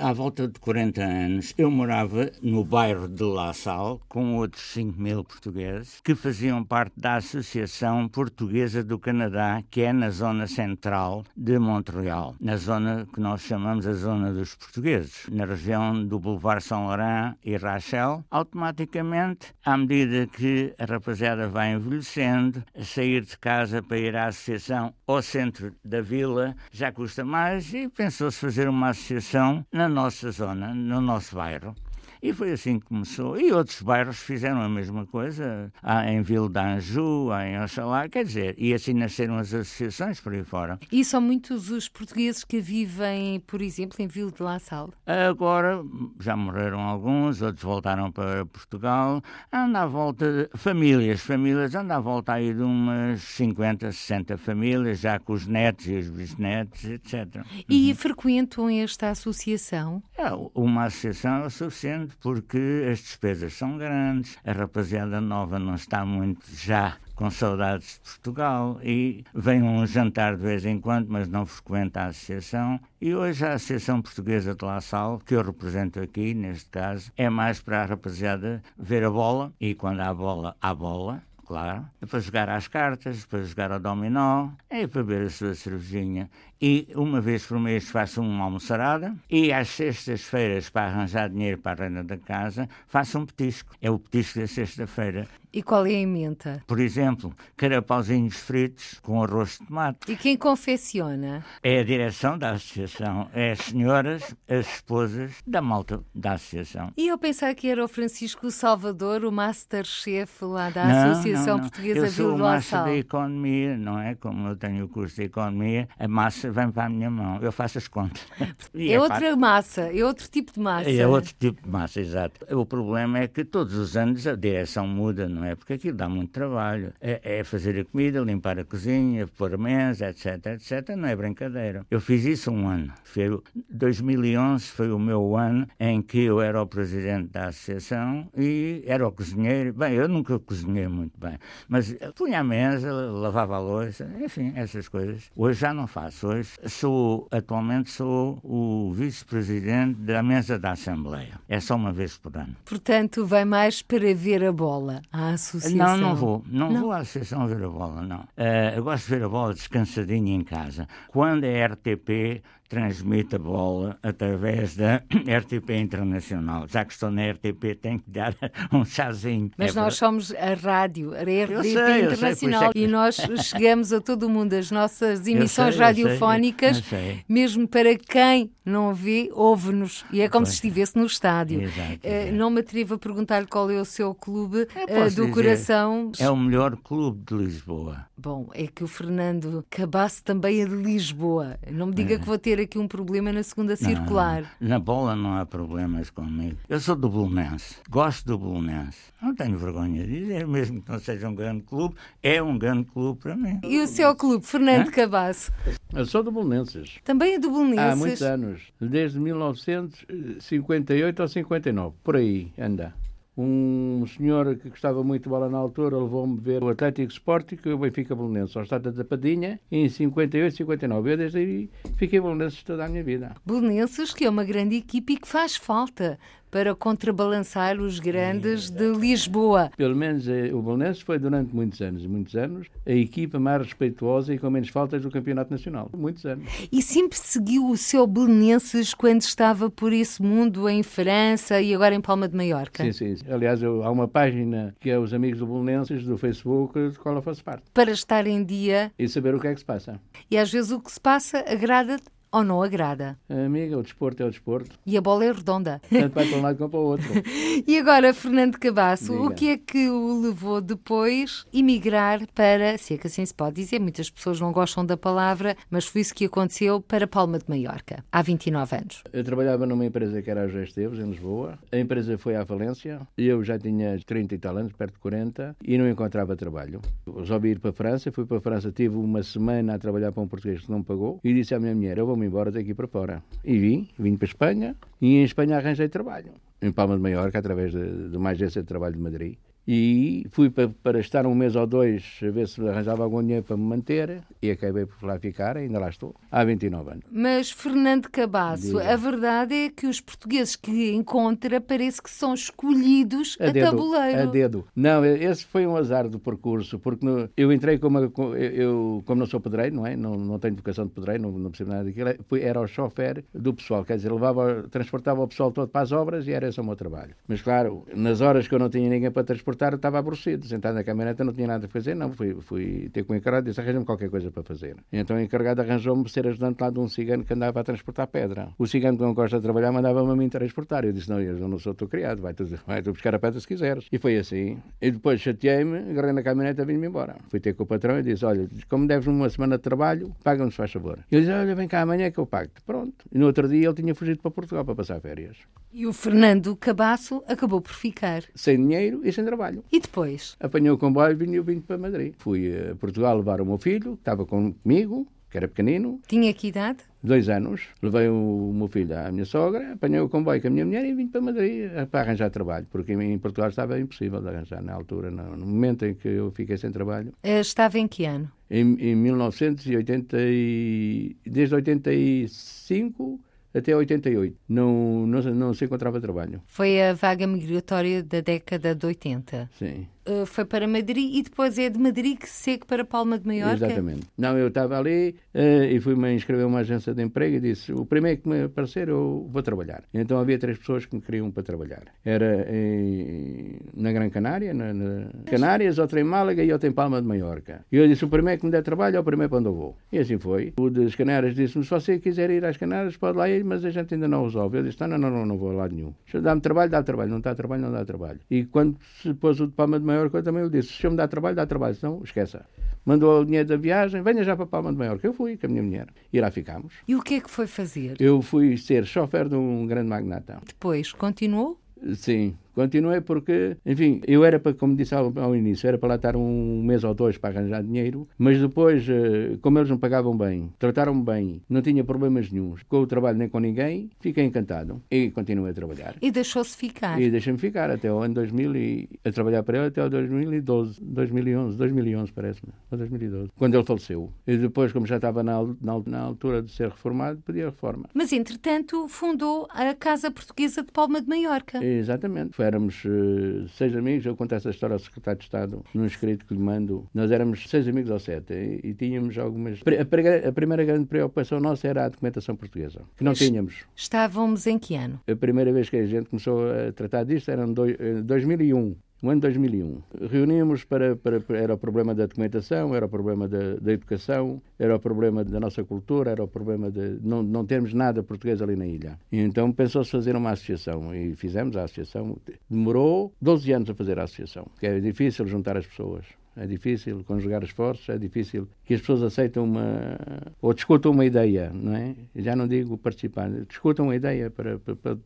À 0.00 0.12
volta 0.12 0.46
de 0.46 0.58
40 0.60 1.02
anos, 1.02 1.54
eu 1.56 1.70
morava 1.70 2.30
no 2.42 2.62
bairro 2.62 3.08
de 3.08 3.24
La 3.24 3.54
Salle 3.54 3.98
com 4.08 4.36
outros 4.36 4.62
5 4.72 5.00
mil 5.00 5.24
portugueses 5.24 6.00
que 6.04 6.14
faziam 6.14 6.45
parte 6.64 6.98
da 6.98 7.16
Associação 7.16 8.08
Portuguesa 8.08 8.82
do 8.82 8.98
Canadá, 8.98 9.62
que 9.70 9.82
é 9.82 9.92
na 9.92 10.10
zona 10.10 10.46
central 10.46 11.24
de 11.36 11.58
Montreal, 11.58 12.34
na 12.40 12.56
zona 12.56 13.06
que 13.12 13.20
nós 13.20 13.42
chamamos 13.42 13.86
a 13.86 13.92
Zona 13.92 14.32
dos 14.32 14.54
Portugueses, 14.54 15.26
na 15.30 15.44
região 15.44 16.04
do 16.04 16.18
Boulevard 16.18 16.62
São 16.62 16.86
Laurent 16.86 17.34
e 17.44 17.56
Rachel, 17.56 18.24
automaticamente, 18.30 19.54
à 19.64 19.76
medida 19.76 20.26
que 20.26 20.74
a 20.78 20.84
rapaziada 20.84 21.48
vai 21.48 21.72
envelhecendo, 21.72 22.62
sair 22.82 23.22
de 23.22 23.36
casa 23.38 23.82
para 23.82 23.98
ir 23.98 24.16
à 24.16 24.26
associação 24.26 24.94
ao 25.06 25.22
centro 25.22 25.72
da 25.84 26.00
vila 26.00 26.54
já 26.70 26.92
custa 26.92 27.24
mais 27.24 27.72
e 27.72 27.88
pensou-se 27.88 28.38
fazer 28.38 28.68
uma 28.68 28.90
associação 28.90 29.64
na 29.72 29.88
nossa 29.88 30.30
zona, 30.30 30.74
no 30.74 31.00
nosso 31.00 31.34
bairro. 31.34 31.74
E 32.22 32.32
foi 32.32 32.52
assim 32.52 32.78
que 32.78 32.86
começou. 32.86 33.38
E 33.38 33.52
outros 33.52 33.82
bairros 33.82 34.18
fizeram 34.18 34.60
a 34.60 34.68
mesma 34.68 35.06
coisa, 35.06 35.72
há 35.82 36.10
em 36.10 36.22
Vila 36.22 36.48
de 36.48 36.58
Anjou, 36.58 37.32
há 37.32 37.46
em 37.46 37.62
Oxalá, 37.62 38.08
quer 38.08 38.24
dizer, 38.24 38.54
e 38.58 38.72
assim 38.74 38.94
nasceram 38.94 39.36
as 39.36 39.52
associações 39.52 40.20
por 40.20 40.32
aí 40.32 40.44
fora. 40.44 40.78
E 40.90 41.04
são 41.04 41.20
muitos 41.20 41.70
os 41.70 41.88
portugueses 41.88 42.44
que 42.44 42.60
vivem, 42.60 43.40
por 43.40 43.60
exemplo, 43.60 43.96
em 44.00 44.06
Vila 44.06 44.30
de 44.30 44.42
La 44.42 44.58
Salle? 44.58 44.92
Agora 45.06 45.82
já 46.20 46.36
morreram 46.36 46.80
alguns, 46.80 47.42
outros 47.42 47.62
voltaram 47.62 48.10
para 48.10 48.44
Portugal. 48.46 49.22
Anda 49.52 49.82
à 49.82 49.86
volta, 49.86 50.26
de, 50.32 50.58
famílias, 50.58 51.20
famílias, 51.20 51.74
anda 51.74 51.96
à 51.96 52.00
volta 52.00 52.32
aí 52.32 52.52
de 52.52 52.62
umas 52.62 53.20
50, 53.22 53.90
60 53.92 54.36
famílias, 54.38 55.00
já 55.00 55.18
com 55.18 55.32
os 55.32 55.46
netos 55.46 55.86
e 55.86 55.94
os 55.94 56.08
bisnetos, 56.08 56.84
etc. 56.84 57.44
E 57.68 57.90
uhum. 57.90 57.96
frequentam 57.96 58.68
esta 58.68 59.10
associação? 59.10 60.02
É, 60.16 60.30
uma 60.54 60.84
associação 60.84 61.42
é 61.42 61.46
o 61.46 61.50
suficiente 61.50 62.05
porque 62.20 62.86
as 62.90 62.98
despesas 62.98 63.54
são 63.54 63.76
grandes, 63.76 64.36
a 64.44 64.52
rapaziada 64.52 65.20
nova 65.20 65.58
não 65.58 65.74
está 65.74 66.04
muito 66.04 66.44
já 66.54 66.96
com 67.14 67.30
saudades 67.30 67.94
de 67.94 68.10
Portugal 68.10 68.78
e 68.82 69.24
vem 69.34 69.62
um 69.62 69.86
jantar 69.86 70.36
de 70.36 70.42
vez 70.42 70.64
em 70.64 70.78
quando, 70.78 71.08
mas 71.08 71.26
não 71.26 71.46
frequenta 71.46 72.02
a 72.02 72.06
associação. 72.06 72.78
E 73.00 73.14
hoje 73.14 73.44
a 73.44 73.54
Associação 73.54 74.02
Portuguesa 74.02 74.54
de 74.54 74.64
La 74.64 74.80
Salle, 74.80 75.18
que 75.24 75.34
eu 75.34 75.42
represento 75.42 75.98
aqui, 75.98 76.34
neste 76.34 76.68
caso, 76.68 77.10
é 77.16 77.30
mais 77.30 77.60
para 77.60 77.82
a 77.82 77.86
rapaziada 77.86 78.62
ver 78.78 79.02
a 79.02 79.10
bola 79.10 79.52
e 79.58 79.74
quando 79.74 80.00
há 80.00 80.12
bola, 80.12 80.54
há 80.60 80.74
bola 80.74 81.22
claro, 81.46 81.88
para 82.08 82.20
jogar 82.20 82.48
às 82.48 82.66
cartas, 82.66 83.24
para 83.24 83.42
jogar 83.42 83.70
ao 83.72 83.78
dominó, 83.78 84.50
é 84.68 84.86
para 84.86 85.02
beber 85.02 85.26
a 85.26 85.30
sua 85.30 85.54
cervejinha. 85.54 86.28
E 86.60 86.88
uma 86.94 87.20
vez 87.20 87.46
por 87.46 87.58
mês 87.60 87.88
faço 87.88 88.20
uma 88.20 88.44
almoçarada 88.44 89.14
e 89.30 89.52
às 89.52 89.68
sextas-feiras, 89.68 90.68
para 90.68 90.86
arranjar 90.86 91.28
dinheiro 91.28 91.58
para 91.58 91.84
a 91.84 91.88
renda 91.88 92.02
da 92.02 92.16
casa, 92.16 92.68
faço 92.86 93.18
um 93.18 93.26
petisco. 93.26 93.74
É 93.80 93.90
o 93.90 93.98
petisco 93.98 94.40
da 94.40 94.46
sexta-feira. 94.46 95.28
E 95.52 95.62
qual 95.62 95.86
é 95.86 95.90
a 95.90 96.00
emenda? 96.00 96.62
Por 96.66 96.80
exemplo, 96.80 97.32
carapauzinhos 97.56 98.36
fritos 98.36 98.98
com 99.02 99.22
arroz 99.22 99.58
de 99.58 99.66
tomate. 99.66 100.12
E 100.12 100.16
quem 100.16 100.36
confecciona? 100.36 101.44
É 101.62 101.80
a 101.80 101.84
direção 101.84 102.38
da 102.38 102.50
associação, 102.50 103.28
é 103.32 103.52
as 103.52 103.58
senhoras, 103.60 104.34
as 104.48 104.66
esposas 104.66 105.32
da 105.46 105.62
malta 105.62 106.02
da 106.14 106.32
associação. 106.32 106.92
E 106.96 107.08
eu 107.08 107.18
pensava 107.18 107.54
que 107.54 107.68
era 107.68 107.84
o 107.84 107.88
Francisco 107.88 108.50
Salvador, 108.50 109.24
o 109.24 109.32
masterchef 109.32 110.44
lá 110.44 110.70
da 110.70 110.84
não, 110.86 111.12
Associação 111.12 111.56
não, 111.56 111.64
não. 111.64 111.70
Portuguesa 111.70 112.06
Eu 112.06 112.10
sou 112.10 112.34
o 112.34 112.38
master 112.38 112.84
da 112.84 112.94
economia, 112.94 113.76
não 113.76 113.98
é? 113.98 114.14
Como 114.14 114.48
eu 114.48 114.56
tenho 114.56 114.84
o 114.84 114.88
curso 114.88 115.16
de 115.16 115.22
economia, 115.24 115.88
a 115.98 116.08
massa 116.08 116.50
vem 116.50 116.70
para 116.70 116.84
a 116.84 116.88
minha 116.88 117.10
mão, 117.10 117.40
eu 117.42 117.52
faço 117.52 117.78
as 117.78 117.88
contas. 117.88 118.22
é, 118.74 118.92
é 118.92 119.00
outra 119.00 119.36
massa, 119.36 119.82
é 119.92 120.04
outro 120.04 120.28
tipo 120.28 120.52
de 120.52 120.60
massa. 120.60 120.90
É 120.90 121.06
outro 121.06 121.34
tipo 121.38 121.62
de 121.62 121.68
massa, 121.68 122.00
exato. 122.00 122.46
O 122.54 122.66
problema 122.66 123.18
é 123.18 123.28
que 123.28 123.44
todos 123.44 123.74
os 123.74 123.96
anos 123.96 124.26
a 124.26 124.34
direção 124.34 124.86
muda, 124.86 125.28
não 125.36 125.44
é? 125.44 125.54
Porque 125.54 125.74
aquilo 125.74 125.96
dá 125.96 126.08
muito 126.08 126.30
trabalho. 126.30 126.92
É, 127.00 127.38
é 127.38 127.44
fazer 127.44 127.78
a 127.78 127.84
comida, 127.84 128.20
limpar 128.20 128.58
a 128.58 128.64
cozinha, 128.64 129.26
pôr 129.26 129.54
a 129.54 129.58
mesa, 129.58 130.08
etc, 130.08 130.46
etc. 130.46 130.96
Não 130.96 131.08
é 131.08 131.14
brincadeira. 131.14 131.86
Eu 131.90 132.00
fiz 132.00 132.24
isso 132.24 132.50
um 132.50 132.68
ano. 132.68 132.92
Foi, 133.04 133.40
2011 133.70 134.64
foi 134.66 134.90
o 134.90 134.98
meu 134.98 135.36
ano 135.36 135.66
em 135.78 136.00
que 136.00 136.20
eu 136.20 136.40
era 136.40 136.60
o 136.60 136.66
presidente 136.66 137.28
da 137.28 137.48
associação 137.48 138.28
e 138.36 138.82
era 138.86 139.06
o 139.06 139.12
cozinheiro. 139.12 139.72
Bem, 139.72 139.94
eu 139.94 140.08
nunca 140.08 140.38
cozinhei 140.38 140.88
muito 140.88 141.18
bem, 141.18 141.38
mas 141.68 141.94
punha 142.14 142.40
a 142.40 142.44
mesa, 142.44 142.92
lavava 142.92 143.56
a 143.56 143.58
louça, 143.58 144.10
enfim, 144.22 144.52
essas 144.56 144.88
coisas. 144.88 145.30
Hoje 145.36 145.60
já 145.60 145.74
não 145.74 145.86
faço. 145.86 146.28
Hoje 146.28 146.50
sou, 146.66 147.28
atualmente 147.30 147.90
sou 147.90 148.40
o 148.42 148.92
vice-presidente 148.94 150.00
da 150.00 150.22
mesa 150.22 150.58
da 150.58 150.72
Assembleia. 150.72 151.40
É 151.48 151.60
só 151.60 151.76
uma 151.76 151.92
vez 151.92 152.16
por 152.16 152.36
ano. 152.36 152.56
Portanto, 152.64 153.26
vai 153.26 153.44
mais 153.44 153.82
para 153.82 154.14
ver 154.14 154.44
a 154.44 154.52
bola 154.52 155.02
à 155.26 155.30
associação? 155.34 155.76
Não, 155.76 155.96
não 155.96 156.14
vou. 156.14 156.44
Não, 156.46 156.70
não. 156.70 156.80
vou 156.80 156.92
à 156.92 156.98
associação 156.98 157.46
ver 157.46 157.64
a 157.64 157.68
bola, 157.68 158.02
não. 158.02 158.20
Uh, 158.20 158.76
eu 158.76 158.84
gosto 158.84 159.04
de 159.04 159.10
ver 159.10 159.24
a 159.24 159.28
bola 159.28 159.54
descansadinho 159.54 160.28
em 160.28 160.42
casa. 160.42 160.86
Quando 161.08 161.44
é 161.44 161.66
RTP, 161.66 162.42
transmite 162.68 163.36
a 163.36 163.38
bola 163.38 163.98
através 164.02 164.76
da 164.76 165.02
RTP 165.38 165.70
Internacional. 165.70 166.66
Já 166.68 166.84
que 166.84 166.92
estou 166.92 167.10
na 167.10 167.30
RTP, 167.30 167.74
tenho 167.80 167.98
que 167.98 168.10
dar 168.10 168.34
um 168.72 168.84
chazinho. 168.84 169.50
Mas 169.56 169.76
é 169.76 169.80
nós 169.80 169.98
para... 169.98 170.06
somos 170.06 170.34
a 170.34 170.54
rádio, 170.54 171.14
a 171.14 171.22
RTP 171.22 171.62
sei, 171.62 172.04
Internacional, 172.04 172.72
sei, 172.72 172.82
é... 172.82 172.84
e 172.84 172.88
nós 172.88 173.16
chegamos 173.44 173.92
a 173.92 174.00
todo 174.00 174.24
o 174.24 174.30
mundo. 174.30 174.52
As 174.54 174.70
nossas 174.70 175.26
emissões 175.26 175.74
sei, 175.74 175.84
radiofónicas, 175.84 176.82
mesmo 177.28 177.66
para 177.68 177.96
quem 177.96 178.50
não 178.64 178.92
vê, 178.92 179.30
ouve-nos. 179.32 180.04
E 180.12 180.20
é 180.20 180.28
como 180.28 180.44
pois. 180.44 180.48
se 180.48 180.54
estivesse 180.56 180.98
no 180.98 181.06
estádio. 181.06 181.62
Exato. 181.62 182.00
Uh, 182.04 182.32
não 182.32 182.50
me 182.50 182.60
atrevo 182.60 182.94
a 182.94 182.98
perguntar 182.98 183.46
qual 183.46 183.70
é 183.70 183.80
o 183.80 183.84
seu 183.84 184.12
clube 184.12 184.62
uh, 184.62 185.04
do 185.04 185.26
dizer, 185.26 185.30
coração. 185.30 186.10
É 186.18 186.28
o 186.28 186.36
melhor 186.36 186.76
clube 186.76 187.22
de 187.24 187.34
Lisboa. 187.34 188.06
Bom, 188.18 188.48
é 188.54 188.66
que 188.66 188.82
o 188.82 188.88
Fernando 188.88 189.64
Cabasse 189.70 190.22
também 190.22 190.62
é 190.62 190.64
de 190.64 190.74
Lisboa. 190.74 191.56
Não 191.70 191.86
me 191.86 191.94
diga 191.94 192.14
é. 192.14 192.18
que 192.18 192.24
vou 192.24 192.38
ter 192.38 192.55
ter 192.56 192.62
aqui 192.62 192.78
um 192.78 192.88
problema 192.88 193.32
na 193.32 193.42
segunda 193.42 193.76
circular. 193.76 194.42
Não, 194.60 194.68
na 194.68 194.78
bola 194.78 195.14
não 195.14 195.36
há 195.36 195.44
problemas 195.44 196.08
comigo. 196.08 196.56
Eu 196.68 196.80
sou 196.80 196.96
do 196.96 197.08
Bolonense, 197.08 197.76
gosto 197.88 198.26
do 198.26 198.38
Bolonense. 198.38 198.98
Não 199.20 199.34
tenho 199.34 199.58
vergonha 199.58 200.06
de 200.06 200.20
dizer, 200.20 200.46
mesmo 200.46 200.80
que 200.80 200.90
não 200.90 200.98
seja 200.98 201.28
um 201.28 201.34
grande 201.34 201.62
clube, 201.62 201.94
é 202.22 202.42
um 202.42 202.58
grande 202.58 202.84
clube 202.84 203.20
para 203.20 203.36
mim. 203.36 203.60
E 203.62 203.78
o 203.80 203.86
seu 203.86 204.14
clube, 204.14 204.46
Fernando 204.46 204.90
Cabasso? 204.90 205.52
Eu 205.92 206.06
sou 206.06 206.22
do 206.22 206.32
Bolonenses. 206.32 206.98
Também 207.04 207.34
é 207.34 207.38
do 207.38 207.50
Bolonenses? 207.50 207.92
Há 207.92 207.96
muitos 207.96 208.22
anos, 208.22 208.62
desde 208.80 209.20
1958 209.20 211.20
ou 211.20 211.28
59, 211.28 211.94
por 212.02 212.16
aí 212.16 212.52
anda. 212.58 212.94
Um 213.36 214.06
senhor 214.06 214.56
que 214.56 214.70
gostava 214.70 215.04
muito 215.04 215.24
de 215.24 215.28
bola 215.28 215.48
na 215.48 215.58
altura 215.58 215.98
levou-me 215.98 216.40
ver 216.40 216.62
o 216.62 216.70
Atlético 216.70 217.12
Sporting 217.12 217.58
e 217.66 217.68
o 217.68 217.76
Benfica 217.76 218.14
Bolonense, 218.14 218.56
ao 218.56 218.64
Estádio 218.64 218.92
da 218.92 219.04
Padinha, 219.04 219.60
em 219.70 219.86
58, 219.88 220.56
59. 220.56 221.12
Eu 221.12 221.16
desde 221.18 221.38
aí 221.38 221.70
fiquei 221.96 222.18
bolonense 222.18 222.64
toda 222.64 222.86
a 222.86 222.88
minha 222.88 223.04
vida. 223.04 223.34
Bolonenses, 223.44 224.14
que 224.14 224.24
é 224.24 224.30
uma 224.30 224.44
grande 224.44 224.76
equipe 224.76 225.12
e 225.12 225.16
que 225.18 225.28
faz 225.28 225.54
falta 225.54 226.18
para 226.56 226.74
contrabalançar 226.74 227.78
os 227.78 228.00
grandes 228.00 228.70
de 228.70 228.90
Lisboa. 228.92 229.70
Pelo 229.76 229.94
menos 229.94 230.26
eh, 230.26 230.50
o 230.54 230.62
Bolonenses 230.62 231.02
foi 231.02 231.18
durante 231.18 231.54
muitos 231.54 231.82
anos, 231.82 232.06
muitos 232.06 232.34
anos, 232.34 232.66
a 232.86 232.92
equipa 232.92 233.38
mais 233.38 233.60
respeituosa 233.60 234.32
e 234.32 234.38
com 234.38 234.48
menos 234.48 234.70
faltas 234.70 235.02
do 235.02 235.10
Campeonato 235.10 235.50
Nacional. 235.50 235.90
Muitos 235.94 236.24
anos. 236.24 236.46
E 236.72 236.80
sempre 236.80 237.18
seguiu 237.18 237.68
o 237.68 237.76
seu 237.76 238.06
Belenenses 238.06 238.94
quando 238.94 239.20
estava 239.20 239.68
por 239.68 239.92
esse 239.92 240.22
mundo 240.22 240.66
em 240.66 240.82
França 240.82 241.60
e 241.60 241.74
agora 241.74 241.94
em 241.94 242.00
Palma 242.00 242.26
de 242.26 242.34
Maiorca? 242.34 242.90
Sim, 242.90 243.16
sim. 243.16 243.16
Aliás, 243.30 243.62
eu, 243.62 243.82
há 243.82 243.90
uma 243.90 244.08
página 244.08 244.74
que 244.80 244.88
é 244.88 244.98
os 244.98 245.12
Amigos 245.12 245.40
do 245.40 245.46
Bolonenses 245.46 246.04
do 246.04 246.16
Facebook, 246.16 246.88
de 246.88 246.98
qual 246.98 247.16
eu 247.16 247.20
faço 247.20 247.44
parte. 247.44 247.64
Para 247.74 247.90
estar 247.90 248.26
em 248.26 248.42
dia. 248.42 248.90
E 248.98 249.06
saber 249.10 249.34
o 249.34 249.38
que 249.38 249.48
é 249.48 249.52
que 249.52 249.60
se 249.60 249.66
passa. 249.66 250.00
E 250.30 250.38
às 250.38 250.50
vezes 250.50 250.70
o 250.70 250.80
que 250.80 250.90
se 250.90 251.00
passa 251.02 251.44
agrada 251.46 251.98
ou 252.30 252.44
não 252.44 252.62
agrada? 252.62 253.18
Amiga, 253.28 253.78
o 253.78 253.82
desporto 253.82 254.22
é 254.22 254.26
o 254.26 254.30
desporto. 254.30 254.78
E 254.84 254.96
a 254.96 255.00
bola 255.00 255.24
é 255.24 255.32
redonda. 255.32 255.80
Tanto 255.88 256.14
vai 256.14 256.26
para 256.26 256.38
um 256.38 256.42
lado 256.42 256.58
como 256.58 256.70
para 256.70 256.80
o 256.80 256.84
outro. 256.84 257.08
e 257.66 257.78
agora, 257.78 258.12
Fernando 258.12 258.58
Cabasso, 258.58 259.12
Diga. 259.12 259.22
o 259.22 259.30
que 259.34 259.48
é 259.50 259.56
que 259.56 259.88
o 259.88 260.20
levou 260.20 260.60
depois 260.60 261.46
emigrar 261.52 262.26
para, 262.34 262.76
se 262.78 262.94
é 262.94 262.98
que 262.98 263.06
assim 263.06 263.24
se 263.24 263.34
pode 263.34 263.56
dizer, 263.56 263.80
muitas 263.80 264.10
pessoas 264.10 264.40
não 264.40 264.52
gostam 264.52 264.84
da 264.84 264.96
palavra, 264.96 265.56
mas 265.70 265.86
foi 265.86 266.00
isso 266.00 266.14
que 266.14 266.24
aconteceu 266.24 266.80
para 266.80 267.06
Palma 267.06 267.38
de 267.38 267.44
Maiorca, 267.48 268.04
há 268.10 268.22
29 268.22 268.76
anos. 268.76 269.02
Eu 269.12 269.24
trabalhava 269.24 269.66
numa 269.66 269.84
empresa 269.84 270.20
que 270.22 270.30
era 270.30 270.42
a 270.42 270.48
José 270.48 270.64
Esteves, 270.64 270.98
em 270.98 271.10
Lisboa. 271.10 271.58
A 271.70 271.78
empresa 271.78 272.18
foi 272.18 272.36
à 272.36 272.44
falência. 272.44 273.00
Eu 273.16 273.42
já 273.42 273.58
tinha 273.58 273.98
30 274.04 274.34
e 274.34 274.38
tal 274.38 274.56
anos, 274.56 274.72
perto 274.72 274.94
de 274.94 275.00
40, 275.00 275.56
e 275.64 275.78
não 275.78 275.88
encontrava 275.88 276.36
trabalho. 276.36 276.80
Resolvi 277.16 277.50
ir 277.50 277.60
para 277.60 277.70
a 277.70 277.72
França. 277.72 278.12
Fui 278.12 278.24
para 278.24 278.38
a 278.38 278.40
França, 278.40 278.72
tive 278.72 278.96
uma 278.96 279.22
semana 279.22 279.74
a 279.74 279.78
trabalhar 279.78 280.12
para 280.12 280.22
um 280.22 280.28
português 280.28 280.62
que 280.62 280.70
não 280.70 280.82
pagou, 280.82 281.20
e 281.22 281.32
disse 281.32 281.54
à 281.54 281.60
minha 281.60 281.74
mulher, 281.74 281.98
eu 281.98 282.06
vou-me 282.16 282.26
embora 282.26 282.50
daqui 282.50 282.72
para 282.72 282.88
fora. 282.88 283.22
E 283.44 283.58
vim, 283.58 283.88
vim 283.98 284.16
para 284.16 284.24
a 284.24 284.30
Espanha, 284.30 284.76
e 285.00 285.16
em 285.16 285.22
Espanha 285.22 285.58
arranjei 285.58 285.88
trabalho. 285.88 286.32
Em 286.62 286.72
Palma 286.72 286.96
de 286.96 287.02
Maiorca, 287.02 287.38
através 287.38 287.70
de, 287.70 288.08
de 288.08 288.16
uma 288.16 288.30
agência 288.30 288.62
de 288.62 288.66
trabalho 288.66 288.94
de 288.94 289.00
Madrid. 289.02 289.36
E 289.66 290.24
fui 290.30 290.48
para, 290.48 290.68
para, 290.68 291.00
estar 291.00 291.26
um 291.26 291.34
mês 291.34 291.56
ou 291.56 291.66
dois 291.66 292.20
a 292.22 292.30
ver 292.30 292.46
se 292.46 292.60
arranjava 292.66 293.02
algum 293.02 293.20
dinheiro 293.20 293.44
para 293.44 293.56
me 293.56 293.64
manter 293.64 294.22
e 294.40 294.50
acabei 294.50 294.86
por 294.86 295.04
lá 295.04 295.18
ficar, 295.18 295.56
ainda 295.56 295.78
lá 295.78 295.88
estou, 295.88 296.14
há 296.30 296.44
29 296.44 296.90
anos. 296.90 297.04
Mas, 297.10 297.50
Fernando 297.50 298.08
Cabasso, 298.08 298.78
Diga. 298.78 298.92
a 298.92 298.96
verdade 298.96 299.54
é 299.54 299.68
que 299.68 299.86
os 299.88 300.00
portugueses 300.00 300.54
que 300.54 300.92
encontra 300.92 301.60
parece 301.60 302.00
que 302.00 302.10
são 302.10 302.32
escolhidos 302.32 303.36
a, 303.40 303.48
a 303.48 303.50
dedo, 303.50 303.64
tabuleiro. 303.64 304.22
A 304.22 304.26
dedo. 304.26 304.68
Não, 304.74 305.04
esse 305.04 305.44
foi 305.44 305.66
um 305.66 305.76
azar 305.76 306.08
do 306.08 306.20
percurso, 306.20 306.78
porque 306.78 307.04
no, 307.04 307.28
eu 307.36 307.52
entrei 307.52 307.78
como, 307.78 307.98
eu, 308.36 309.02
como 309.04 309.18
não 309.18 309.26
sou 309.26 309.40
pedreiro, 309.40 309.74
não 309.74 309.86
é? 309.86 309.96
Não, 309.96 310.14
não 310.14 310.38
tenho 310.38 310.54
vocação 310.54 310.86
de 310.86 310.92
pedreiro, 310.92 311.24
não, 311.24 311.32
não 311.32 311.50
percebo 311.50 311.70
nada 311.70 311.84
daquilo, 311.84 312.10
era 312.40 312.60
o 312.60 312.68
chofer 312.68 313.24
do 313.34 313.52
pessoal, 313.52 313.84
quer 313.84 313.96
dizer, 313.96 314.12
levava, 314.12 314.64
transportava 314.70 315.22
o 315.22 315.28
pessoal 315.28 315.50
todo 315.50 315.68
para 315.68 315.80
as 315.80 315.90
obras 315.90 316.28
e 316.28 316.32
era 316.32 316.48
esse 316.48 316.60
o 316.60 316.64
meu 316.64 316.76
trabalho. 316.76 317.14
Mas 317.26 317.42
claro, 317.42 317.84
nas 317.94 318.20
horas 318.20 318.46
que 318.46 318.54
eu 318.54 318.58
não 318.60 318.68
tinha 318.68 318.88
ninguém 318.88 319.10
para 319.10 319.24
transportar, 319.24 319.55
estava 319.76 319.98
aborrecido, 319.98 320.46
sentado 320.46 320.74
na 320.74 320.84
caminhoneta, 320.84 321.24
não 321.24 321.32
tinha 321.32 321.46
nada 321.46 321.66
a 321.66 321.68
fazer, 321.68 321.94
não, 321.94 322.12
fui, 322.12 322.34
fui 322.40 322.90
ter 322.92 323.04
com 323.04 323.12
o 323.12 323.16
encarregado 323.16 323.48
e 323.48 323.50
disse, 323.50 323.60
arranja-me 323.60 323.84
qualquer 323.84 324.10
coisa 324.10 324.30
para 324.30 324.42
fazer. 324.42 324.76
Então 324.92 325.16
o 325.16 325.20
encarregado 325.20 325.62
arranjou-me 325.62 326.08
ser 326.08 326.26
ajudante 326.26 326.60
lá 326.60 326.70
de 326.70 326.78
um 326.78 326.88
cigano 326.88 327.24
que 327.24 327.32
andava 327.32 327.60
a 327.60 327.64
transportar 327.64 328.06
pedra. 328.06 328.48
O 328.58 328.66
cigano 328.66 328.96
que 328.96 329.04
não 329.04 329.14
gosta 329.14 329.38
de 329.38 329.42
trabalhar 329.42 329.72
mandava-me 329.72 330.10
a 330.10 330.16
mim 330.16 330.28
transportar. 330.28 330.84
Eu 330.84 330.92
disse, 330.92 331.08
não, 331.08 331.20
eu 331.20 331.48
não 331.48 331.58
sou 331.58 331.74
teu 331.74 331.88
criado, 331.88 332.20
vai 332.20 332.34
tu, 332.34 332.44
vai 332.66 332.82
tu 332.82 332.92
buscar 332.92 333.14
a 333.14 333.18
pedra 333.18 333.40
se 333.40 333.46
quiseres. 333.46 333.86
E 333.90 333.98
foi 333.98 334.16
assim. 334.16 334.58
E 334.80 334.90
depois 334.90 335.20
chateei-me, 335.20 335.90
agarrei 335.90 336.12
na 336.12 336.22
caminhoneta 336.22 336.62
e 336.62 336.64
vim-me 336.64 336.86
embora. 336.86 337.16
Fui 337.28 337.40
ter 337.40 337.54
com 337.54 337.64
o 337.64 337.66
patrão 337.66 337.98
e 337.98 338.02
disse, 338.02 338.24
olha, 338.24 338.48
como 338.68 338.86
deves 338.86 339.06
uma 339.06 339.28
semana 339.28 339.56
de 339.56 339.62
trabalho, 339.62 340.14
paga-nos, 340.22 340.54
faz 340.54 340.72
favor. 340.72 340.98
E 341.10 341.16
ele 341.16 341.26
disse, 341.26 341.36
olha, 341.36 341.54
vem 341.54 341.68
cá 341.68 341.82
amanhã 341.82 342.10
que 342.10 342.18
eu 342.18 342.26
pago 342.26 342.50
-te. 342.54 342.62
Pronto. 342.64 343.04
E 343.12 343.18
no 343.18 343.26
outro 343.26 343.48
dia 343.48 343.66
ele 343.66 343.74
tinha 343.74 343.94
fugido 343.94 344.20
para 344.20 344.30
Portugal 344.30 344.64
para 344.64 344.74
passar 344.74 345.00
férias. 345.00 345.36
E 345.72 345.86
o 345.86 345.92
Fernando 345.92 346.56
Cabasso 346.56 347.22
acabou 347.28 347.60
por 347.60 347.72
ficar. 347.72 348.22
Sem 348.34 348.56
dinheiro 348.56 349.02
e 349.04 349.12
sem 349.12 349.24
trabalho. 349.24 349.45
E 349.72 349.80
depois? 349.80 350.36
Apanhei 350.40 350.70
o 350.70 350.78
comboio 350.78 351.12
e 351.12 351.14
vim, 351.14 351.40
vim 351.40 351.60
para 351.60 351.78
Madrid. 351.78 352.14
Fui 352.18 352.52
a 352.70 352.74
Portugal 352.74 353.16
levar 353.16 353.40
o 353.40 353.46
meu 353.46 353.58
filho, 353.58 353.92
que 353.92 354.00
estava 354.00 354.24
comigo, 354.24 355.06
que 355.30 355.36
era 355.36 355.48
pequenino. 355.48 356.00
Tinha 356.06 356.32
que 356.32 356.48
idade? 356.48 356.78
Dois 357.02 357.28
anos. 357.28 357.68
Levei 357.82 358.08
o 358.08 358.52
meu 358.54 358.68
filho 358.68 358.96
à 358.98 359.10
minha 359.12 359.24
sogra, 359.24 359.72
apanhei 359.72 360.00
o 360.00 360.08
comboio 360.08 360.40
com 360.40 360.48
a 360.48 360.50
minha 360.50 360.64
mulher 360.64 360.84
e 360.84 360.94
vim 360.94 361.08
para 361.08 361.20
Madrid 361.20 361.70
para 361.90 362.00
arranjar 362.00 362.30
trabalho, 362.30 362.66
porque 362.70 362.92
em 362.92 363.18
Portugal 363.18 363.50
estava 363.50 363.78
impossível 363.78 364.20
de 364.20 364.28
arranjar 364.28 364.62
na 364.62 364.72
altura, 364.72 365.10
no, 365.10 365.46
momento 365.46 365.84
em 365.84 365.94
que 365.94 366.08
eu 366.08 366.30
fiquei 366.30 366.56
sem 366.56 366.70
trabalho. 366.70 367.12
Estava 367.22 367.78
em 367.78 367.86
que 367.86 368.04
ano? 368.04 368.30
Em, 368.50 368.76
em 368.80 368.94
1980 368.94 370.16
e... 370.20 371.16
desde 371.26 371.54
85 371.54 373.20
até 373.58 373.74
88. 373.74 374.36
Não, 374.48 375.06
não, 375.06 375.22
não 375.34 375.54
se 375.54 375.64
encontrava 375.64 376.00
trabalho. 376.00 376.42
Foi 376.46 376.82
a 376.82 376.92
vaga 376.94 377.26
migratória 377.26 378.02
da 378.02 378.20
década 378.20 378.74
de 378.74 378.86
80. 378.86 379.50
Sim. 379.58 379.86
Uh, 380.08 380.24
foi 380.24 380.44
para 380.44 380.68
Madrid 380.68 381.16
e 381.16 381.22
depois 381.22 381.58
é 381.58 381.68
de 381.68 381.78
Madrid 381.78 382.16
que 382.16 382.28
segue 382.28 382.64
para 382.64 382.84
Palma 382.84 383.18
de 383.18 383.26
Maiorca? 383.26 383.66
Exatamente. 383.66 384.06
Não, 384.16 384.38
eu 384.38 384.48
estava 384.48 384.78
ali 384.78 385.16
uh, 385.34 385.64
e 385.64 385.80
fui-me 385.80 386.14
inscrever 386.14 386.46
uma 386.46 386.60
agência 386.60 386.94
de 386.94 387.02
emprego 387.02 387.36
e 387.36 387.40
disse, 387.40 387.72
o 387.72 387.84
primeiro 387.84 388.20
que 388.20 388.28
me 388.28 388.44
aparecer 388.44 388.88
eu 388.88 389.28
vou 389.28 389.42
trabalhar. 389.42 389.82
Então 389.92 390.18
havia 390.18 390.38
três 390.38 390.58
pessoas 390.58 390.86
que 390.86 390.94
me 390.94 391.02
queriam 391.02 391.30
para 391.30 391.42
trabalhar. 391.42 391.82
Era 392.04 392.46
em, 392.48 393.58
na 393.74 393.90
Gran 393.90 394.08
Canária, 394.10 394.54
na, 394.54 394.72
na 394.72 395.08
Canárias, 395.26 395.78
outra 395.78 396.00
em 396.00 396.04
Málaga 396.04 396.44
e 396.44 396.52
outra 396.52 396.68
em 396.68 396.72
Palma 396.72 397.02
de 397.02 397.08
Maiorca. 397.08 397.64
E 397.72 397.76
eu 397.76 397.88
disse, 397.88 398.04
o 398.04 398.08
primeiro 398.08 398.40
que 398.40 398.46
me 398.46 398.52
der 398.52 398.62
trabalho 398.62 398.96
é 398.96 399.00
o 399.00 399.04
primeiro 399.04 399.30
para 399.30 399.38
onde 399.40 399.48
eu 399.48 399.54
vou. 399.54 399.76
E 399.90 399.98
assim 399.98 400.18
foi. 400.18 400.52
O 400.58 400.70
das 400.70 400.94
Canárias 400.94 401.34
disse-me, 401.34 401.64
se 401.64 401.70
você 401.70 401.98
quiser 401.98 402.30
ir 402.30 402.44
às 402.44 402.56
Canárias 402.56 402.96
pode 402.96 403.18
lá 403.18 403.28
ir, 403.28 403.42
mas 403.42 403.64
a 403.64 403.70
gente 403.70 403.94
ainda 403.94 404.06
não 404.06 404.22
resolve. 404.22 404.58
Eu 404.58 404.62
disse, 404.62 404.80
não, 404.80 404.96
não, 404.98 405.10
não, 405.10 405.26
não 405.26 405.36
vou 405.36 405.50
lado 405.50 405.74
nenhum. 405.74 405.92
Dá-me 406.14 406.40
trabalho, 406.40 406.70
dá 406.70 406.82
trabalho. 406.82 407.10
Não 407.10 407.20
dá 407.20 407.34
trabalho, 407.34 407.62
não 407.62 407.72
dá 407.72 407.84
trabalho. 407.84 408.20
E 408.30 408.44
quando 408.44 408.76
se 409.02 409.12
pôs 409.14 409.40
o 409.40 409.46
de 409.46 409.52
Palma 409.52 409.80
de 409.80 409.84
Maiorca, 409.84 409.95
eu 409.96 410.22
também 410.22 410.42
lhe 410.44 410.50
disse, 410.50 410.72
se 410.72 410.86
eu 410.86 410.90
me 410.90 410.96
dá 410.96 411.06
trabalho, 411.06 411.36
dá 411.36 411.46
trabalho. 411.46 411.74
Então, 411.76 412.00
esqueça. 412.04 412.46
Mandou 412.84 413.20
o 413.20 413.24
dinheiro 413.24 413.48
da 413.48 413.56
viagem, 413.56 414.02
venha 414.02 414.22
já 414.22 414.36
para 414.36 414.46
Palma 414.46 414.70
de 414.70 414.78
Maiorca. 414.78 415.06
Eu 415.06 415.12
fui 415.12 415.36
com 415.36 415.46
a 415.46 415.48
minha 415.48 415.62
mulher. 415.62 415.88
E 416.12 416.20
lá 416.20 416.30
ficámos. 416.30 416.72
E 416.86 416.94
o 416.94 417.02
que 417.02 417.14
é 417.14 417.20
que 417.20 417.30
foi 417.30 417.46
fazer? 417.46 417.96
Eu 418.00 418.22
fui 418.22 418.56
ser 418.56 418.86
chofer 418.86 419.28
de 419.28 419.34
um 419.34 419.66
grande 419.66 419.88
magnata. 419.88 420.38
Depois, 420.46 420.92
continuou? 420.92 421.60
Sim, 421.94 422.36
continuei 422.56 423.02
porque, 423.02 423.58
enfim, 423.66 424.00
eu 424.06 424.24
era 424.24 424.40
para, 424.40 424.54
como 424.54 424.74
disse 424.74 424.94
ao, 424.94 425.12
ao, 425.18 425.36
início, 425.36 425.68
era 425.68 425.76
para 425.76 425.90
lá 425.90 425.94
estar 425.96 426.16
um 426.16 426.62
mês 426.62 426.82
ou 426.82 426.94
dois 426.94 427.18
para 427.18 427.38
arranjar 427.38 427.62
dinheiro, 427.62 428.08
mas 428.16 428.40
depois, 428.40 428.88
eh, 428.88 429.36
como 429.42 429.58
eles 429.58 429.70
me 429.70 429.76
pagavam 429.76 430.16
bem, 430.16 430.50
trataram-me 430.58 431.04
bem, 431.04 431.42
não 431.50 431.60
tinha 431.60 431.84
problemas 431.84 432.32
nenhums, 432.32 432.62
com 432.62 432.78
o 432.78 432.86
trabalho 432.86 433.18
nem 433.18 433.28
com 433.28 433.38
ninguém, 433.38 433.90
fiquei 434.00 434.24
encantado 434.24 434.82
e 434.90 435.10
continuei 435.10 435.50
a 435.50 435.54
trabalhar. 435.54 435.94
E 436.00 436.10
deixou-se 436.10 436.56
ficar? 436.56 437.00
E 437.00 437.10
deixei-me 437.10 437.38
ficar 437.38 437.70
até 437.70 437.92
o 437.92 437.98
ano 437.98 438.14
2000 438.14 438.56
e 438.56 438.88
a 439.04 439.12
trabalhar 439.12 439.42
para 439.42 439.58
ele 439.58 439.66
até 439.66 439.84
o 439.84 439.90
2012, 439.90 440.82
2011, 440.82 441.58
2011 441.58 442.12
parece-me, 442.12 442.52
ou 442.70 442.78
2012, 442.78 443.30
quando 443.36 443.54
ele 443.54 443.64
faleceu. 443.64 444.10
E 444.26 444.36
depois, 444.38 444.72
como 444.72 444.86
já 444.86 444.96
estava 444.96 445.22
na, 445.22 445.42
na, 445.60 445.82
na 445.84 446.00
altura 446.00 446.40
de 446.40 446.50
ser 446.50 446.70
reformado, 446.70 447.20
pedi 447.20 447.42
a 447.42 447.46
reforma. 447.46 447.84
Mas, 447.92 448.14
entretanto, 448.14 448.88
fundou 448.88 449.46
a 449.50 449.74
Casa 449.74 450.10
Portuguesa 450.10 450.62
de 450.62 450.72
Palma 450.72 451.02
de 451.02 451.08
Maiorca. 451.08 451.62
Exatamente. 451.62 452.34
Foi 452.34 452.45
éramos 452.46 452.84
uh, 452.84 453.48
seis 453.48 453.74
amigos, 453.76 454.06
eu 454.06 454.16
conto 454.16 454.34
essa 454.34 454.50
história 454.50 454.74
ao 454.74 454.78
secretário 454.78 455.18
de 455.18 455.24
Estado, 455.24 455.64
num 455.74 455.86
escrito 455.86 456.24
que 456.24 456.34
lhe 456.34 456.40
mando. 456.40 456.88
Nós 456.94 457.10
éramos 457.10 457.48
seis 457.48 457.66
amigos 457.68 457.90
ou 457.90 457.98
sete 457.98 458.32
e, 458.32 458.70
e 458.70 458.74
tínhamos 458.74 459.16
algumas. 459.18 459.60
A, 459.60 460.28
a, 460.28 460.32
primeira 460.32 460.64
grande 460.64 460.86
preocupação 460.86 461.40
nossa 461.40 461.68
era 461.68 461.84
a 461.84 461.88
documentação 461.88 462.36
portuguesa, 462.36 462.80
que 462.96 463.04
não 463.04 463.12
tínhamos. 463.12 463.64
Estávamos 463.74 464.46
em 464.46 464.58
que 464.58 464.74
ano? 464.74 465.00
A 465.06 465.16
primeira 465.16 465.52
vez 465.52 465.68
que 465.68 465.76
a 465.76 465.86
gente 465.86 466.08
começou 466.08 466.40
a 466.50 466.72
tratar 466.72 467.04
disto 467.04 467.30
era 467.30 467.44
em 467.44 467.52
dois, 467.52 467.76
2001. 468.04 468.76
No 469.02 469.10
ano 469.10 469.20
2001, 469.20 469.82
reuníamos 470.10 470.64
para, 470.64 470.96
para, 470.96 471.20
Era 471.36 471.54
o 471.54 471.58
problema 471.58 471.94
da 471.94 472.06
documentação, 472.06 472.74
era 472.74 472.86
o 472.86 472.88
problema 472.88 473.28
da, 473.28 473.56
da, 473.60 473.72
educação, 473.72 474.40
era 474.58 474.74
o 474.74 474.80
problema 474.80 475.22
da 475.22 475.38
nossa 475.38 475.62
cultura, 475.62 476.10
era 476.12 476.24
o 476.24 476.28
problema 476.28 476.70
de 476.70 476.98
não, 477.02 477.22
não 477.22 477.44
termos 477.44 477.74
nada 477.74 478.02
português 478.02 478.40
ali 478.40 478.56
na 478.56 478.66
ilha. 478.66 478.98
E 479.12 479.18
então 479.20 479.52
pensou-se 479.52 479.90
fazer 479.90 480.16
uma 480.16 480.30
associação 480.30 480.94
e 480.94 481.14
fizemos 481.14 481.56
a 481.56 481.64
associação. 481.64 482.16
Demorou 482.48 483.12
12 483.20 483.52
anos 483.52 483.70
a 483.70 483.74
fazer 483.74 483.98
a 483.98 484.04
associação, 484.04 484.44
porque 484.52 484.66
é 484.66 484.80
difícil 484.80 485.26
juntar 485.26 485.58
as 485.58 485.66
pessoas. 485.66 486.06
É 486.36 486.46
difícil 486.46 487.02
conjugar 487.04 487.42
esforços, 487.42 487.88
é 487.88 487.96
difícil 487.98 488.48
que 488.64 488.74
as 488.74 488.80
pessoas 488.80 489.02
aceitem 489.02 489.42
uma. 489.42 489.96
ou 490.40 490.52
discutam 490.52 490.92
uma 490.92 491.04
ideia, 491.04 491.50
não 491.52 491.74
é? 491.74 491.94
Já 492.14 492.36
não 492.36 492.46
digo 492.46 492.76
participar, 492.76 493.30
discutam 493.48 493.86
uma 493.86 493.96
ideia 493.96 494.30
para, 494.30 494.58
para, 494.58 494.76
para, 494.76 494.96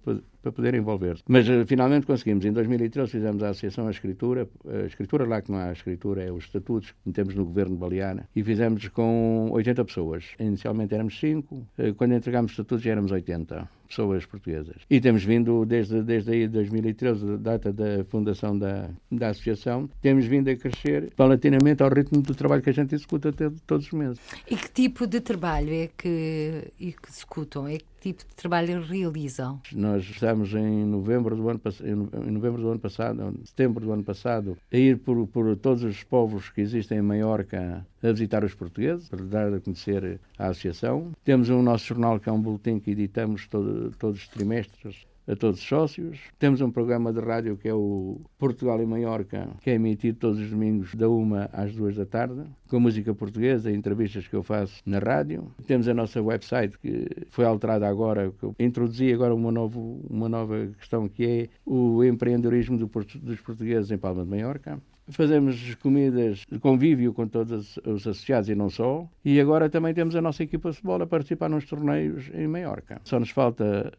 para 0.43 0.53
poder 0.53 0.75
envolver-se. 0.75 1.23
Mas 1.29 1.49
uh, 1.49 1.65
finalmente 1.67 2.07
conseguimos. 2.07 2.45
Em 2.45 2.53
2013 2.53 3.11
fizemos 3.11 3.43
a 3.43 3.51
Associação 3.51 3.87
à 3.87 3.91
Escritura, 3.91 4.49
a 4.67 4.87
Escritura 4.87 5.25
lá 5.25 5.41
que 5.41 5.53
não 5.53 5.59
há 5.59 5.73
escritura, 5.73 6.23
é 6.23 6.33
os 6.33 6.45
estatutos 6.45 6.93
que 7.05 7.13
temos 7.13 7.35
no 7.35 7.45
governo 7.45 7.77
balear, 7.77 8.27
e 8.35 8.43
fizemos 8.43 8.89
com 8.89 9.49
80 9.53 9.85
pessoas. 9.85 10.25
Inicialmente 10.39 10.95
éramos 10.95 11.19
5, 11.19 11.55
uh, 11.55 11.95
quando 11.97 12.15
entregámos 12.15 12.51
os 12.51 12.59
estatutos 12.59 12.83
já 12.83 12.91
éramos 12.91 13.13
80. 13.13 13.80
Pessoas 13.91 14.25
portuguesas. 14.25 14.77
E 14.89 15.01
temos 15.01 15.25
vindo, 15.25 15.67
desde, 15.67 16.03
desde 16.03 16.31
aí 16.31 16.49
2013, 16.49 17.37
data 17.39 17.73
da 17.73 18.05
fundação 18.05 18.57
da, 18.57 18.89
da 19.11 19.29
associação, 19.29 19.91
temos 20.01 20.25
vindo 20.27 20.49
a 20.49 20.57
crescer 20.57 21.13
paulatinamente 21.17 21.83
ao 21.83 21.91
ritmo 21.91 22.23
do 22.23 22.35
trabalho 22.35 22.63
que 22.63 22.71
a 22.71 22.73
gente 22.73 22.95
executa 22.95 23.33
todos 23.67 23.87
os 23.87 23.93
meses. 23.93 24.21
E 24.49 24.57
que 24.57 24.71
tipo 24.71 25.07
de 25.07 25.21
trabalho 25.21 25.73
é 25.73 25.89
que, 25.99 26.73
executam? 26.81 27.67
É 27.67 27.79
tipo 28.01 28.27
de 28.27 28.35
trabalho 28.35 28.83
realizam? 28.83 29.61
Nós 29.73 30.03
estamos 30.05 30.53
em 30.55 30.85
novembro 30.85 31.37
do 31.37 31.49
ano, 31.49 31.61
em 31.83 32.31
novembro 32.31 32.63
do 32.63 32.71
ano 32.71 32.81
passado, 32.81 33.35
setembro 33.45 33.85
do 33.85 33.93
ano 33.93 34.03
passado, 34.03 34.57
a 34.73 34.77
ir 34.77 34.99
por, 34.99 35.27
por 35.29 35.57
todos 35.57 35.85
os 35.85 36.03
povos 36.03 36.49
que 36.51 36.61
existem 36.61 36.99
em 36.99 37.03
Maiorca 37.03 37.87
a 38.03 38.13
visitar 38.13 38.43
os 38.45 38.55
portugueses, 38.55 39.09
para 39.09 39.23
dar 39.25 39.53
a 39.53 39.61
conhecer 39.61 40.19
a 40.39 40.49
associação. 40.49 41.13
Temos 41.23 41.49
o 41.51 41.61
nosso 41.63 41.87
jornal, 41.87 42.19
que 42.19 42.29
é 42.29 42.33
um 42.33 42.41
boletim 42.41 42.79
que 42.79 42.93
editamos 42.93 43.47
todo, 43.47 43.91
todos 43.99 44.21
os 44.21 44.29
trimestres, 44.29 45.07
a 45.27 45.37
todos 45.37 45.61
os 45.61 45.67
sócios. 45.67 46.19
Temos 46.39 46.61
um 46.61 46.71
programa 46.71 47.13
de 47.13 47.21
rádio 47.21 47.57
que 47.57 47.69
é 47.69 47.75
o 47.75 48.21
Portugal 48.39 48.81
e 48.83 48.87
Maiorca, 48.87 49.49
que 49.61 49.71
é 49.71 49.75
emitido 49.75 50.19
todos 50.19 50.39
os 50.39 50.51
domingos 50.51 50.95
da 50.95 51.09
uma 51.09 51.49
às 51.53 51.75
duas 51.75 51.97
da 51.97 52.07
tarde, 52.07 52.43
com 52.69 52.81
música 52.81 53.15
portuguesa, 53.15 53.71
entrevistas 53.71 54.27
que 54.27 54.35
eu 54.35 54.43
faço 54.43 54.81
na 54.85 54.99
rádio. 54.99 55.53
Temos 55.67 55.89
a 55.89 55.95
nossa 55.95 56.23
website 56.23 56.79
que 56.79 57.07
foi 57.31 57.45
alterada 57.45 57.89
agora, 57.89 58.33
que 58.39 58.45
eu 58.45 58.55
introduzi 58.59 59.13
agora 59.13 59.35
uma, 59.35 59.53
novo, 59.53 60.01
uma 60.09 60.29
nova 60.29 60.69
questão 60.79 61.09
que 61.09 61.25
é 61.25 61.49
o 61.65 62.03
empreendedorismo 62.05 62.79
do, 62.79 62.87
dos 62.87 63.41
portugueses 63.41 63.91
em 63.91 63.99
Palma 63.99 64.25
de 64.25 64.31
Maiorca. 64.31 64.81
Fazemos 65.09 65.75
comidas 65.77 66.45
de 66.51 66.59
convívio 66.61 67.13
com 67.13 67.27
todos 67.27 67.77
os 67.79 68.07
associados 68.07 68.49
e 68.49 68.55
não 68.55 68.71
só. 68.71 69.09
E 69.25 69.41
agora 69.41 69.69
também 69.69 69.93
temos 69.93 70.15
a 70.15 70.23
nossa 70.23 70.45
equipa 70.45 70.71
de 70.71 70.77
futebol 70.77 71.03
a 71.03 71.07
participar 71.07 71.49
nos 71.49 71.65
torneios 71.65 72.31
em 72.33 72.47
Maiorca. 72.47 73.01
Só 73.05 73.19
nos 73.19 73.31
falta 73.31 73.93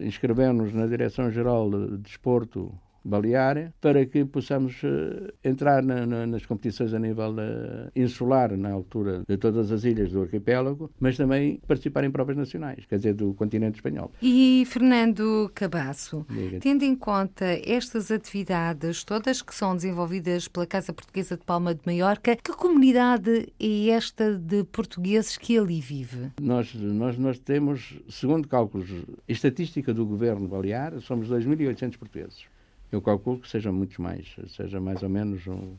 inscrever-nos 0.00 0.72
na 0.72 0.86
Direção-Geral 0.86 1.70
de 1.70 1.98
Desporto 1.98 2.72
balear 3.08 3.72
para 3.80 4.04
que 4.06 4.24
possamos 4.24 4.82
uh, 4.82 5.32
entrar 5.42 5.82
na, 5.82 6.06
na, 6.06 6.26
nas 6.26 6.44
competições 6.46 6.92
a 6.92 6.98
nível 6.98 7.32
uh, 7.32 7.90
insular, 7.96 8.56
na 8.56 8.70
altura 8.70 9.22
de 9.26 9.36
todas 9.36 9.72
as 9.72 9.84
ilhas 9.84 10.12
do 10.12 10.22
arquipélago, 10.22 10.90
mas 11.00 11.16
também 11.16 11.60
participar 11.66 12.04
em 12.04 12.10
provas 12.10 12.36
nacionais, 12.36 12.84
quer 12.86 12.96
dizer, 12.96 13.14
do 13.14 13.34
continente 13.34 13.76
espanhol. 13.76 14.12
E 14.22 14.64
Fernando 14.66 15.50
Cabasso, 15.54 16.26
tendo 16.60 16.84
em 16.84 16.94
conta 16.94 17.44
estas 17.64 18.10
atividades 18.10 19.04
todas 19.04 19.42
que 19.42 19.54
são 19.54 19.74
desenvolvidas 19.74 20.48
pela 20.48 20.66
Casa 20.66 20.92
Portuguesa 20.92 21.36
de 21.36 21.44
Palma 21.44 21.74
de 21.74 21.80
Maiorca, 21.86 22.36
que 22.36 22.52
comunidade 22.52 23.52
é 23.58 23.88
esta 23.88 24.38
de 24.38 24.64
portugueses 24.64 25.36
que 25.36 25.58
ali 25.58 25.80
vive? 25.80 26.30
Nós, 26.40 26.74
nós, 26.74 27.16
nós 27.18 27.38
temos, 27.38 27.98
segundo 28.08 28.46
cálculos, 28.46 28.90
estatística 29.26 29.94
do 29.94 30.04
governo 30.04 30.48
balear, 30.48 31.00
somos 31.00 31.28
2.800 31.28 31.96
portugueses. 31.96 32.57
Eu 32.90 33.02
calculo 33.02 33.40
que 33.40 33.48
sejam 33.48 33.72
muitos 33.72 33.98
mais, 33.98 34.34
seja 34.48 34.80
mais 34.80 35.02
ou 35.02 35.08
menos 35.08 35.46
um, 35.46 35.76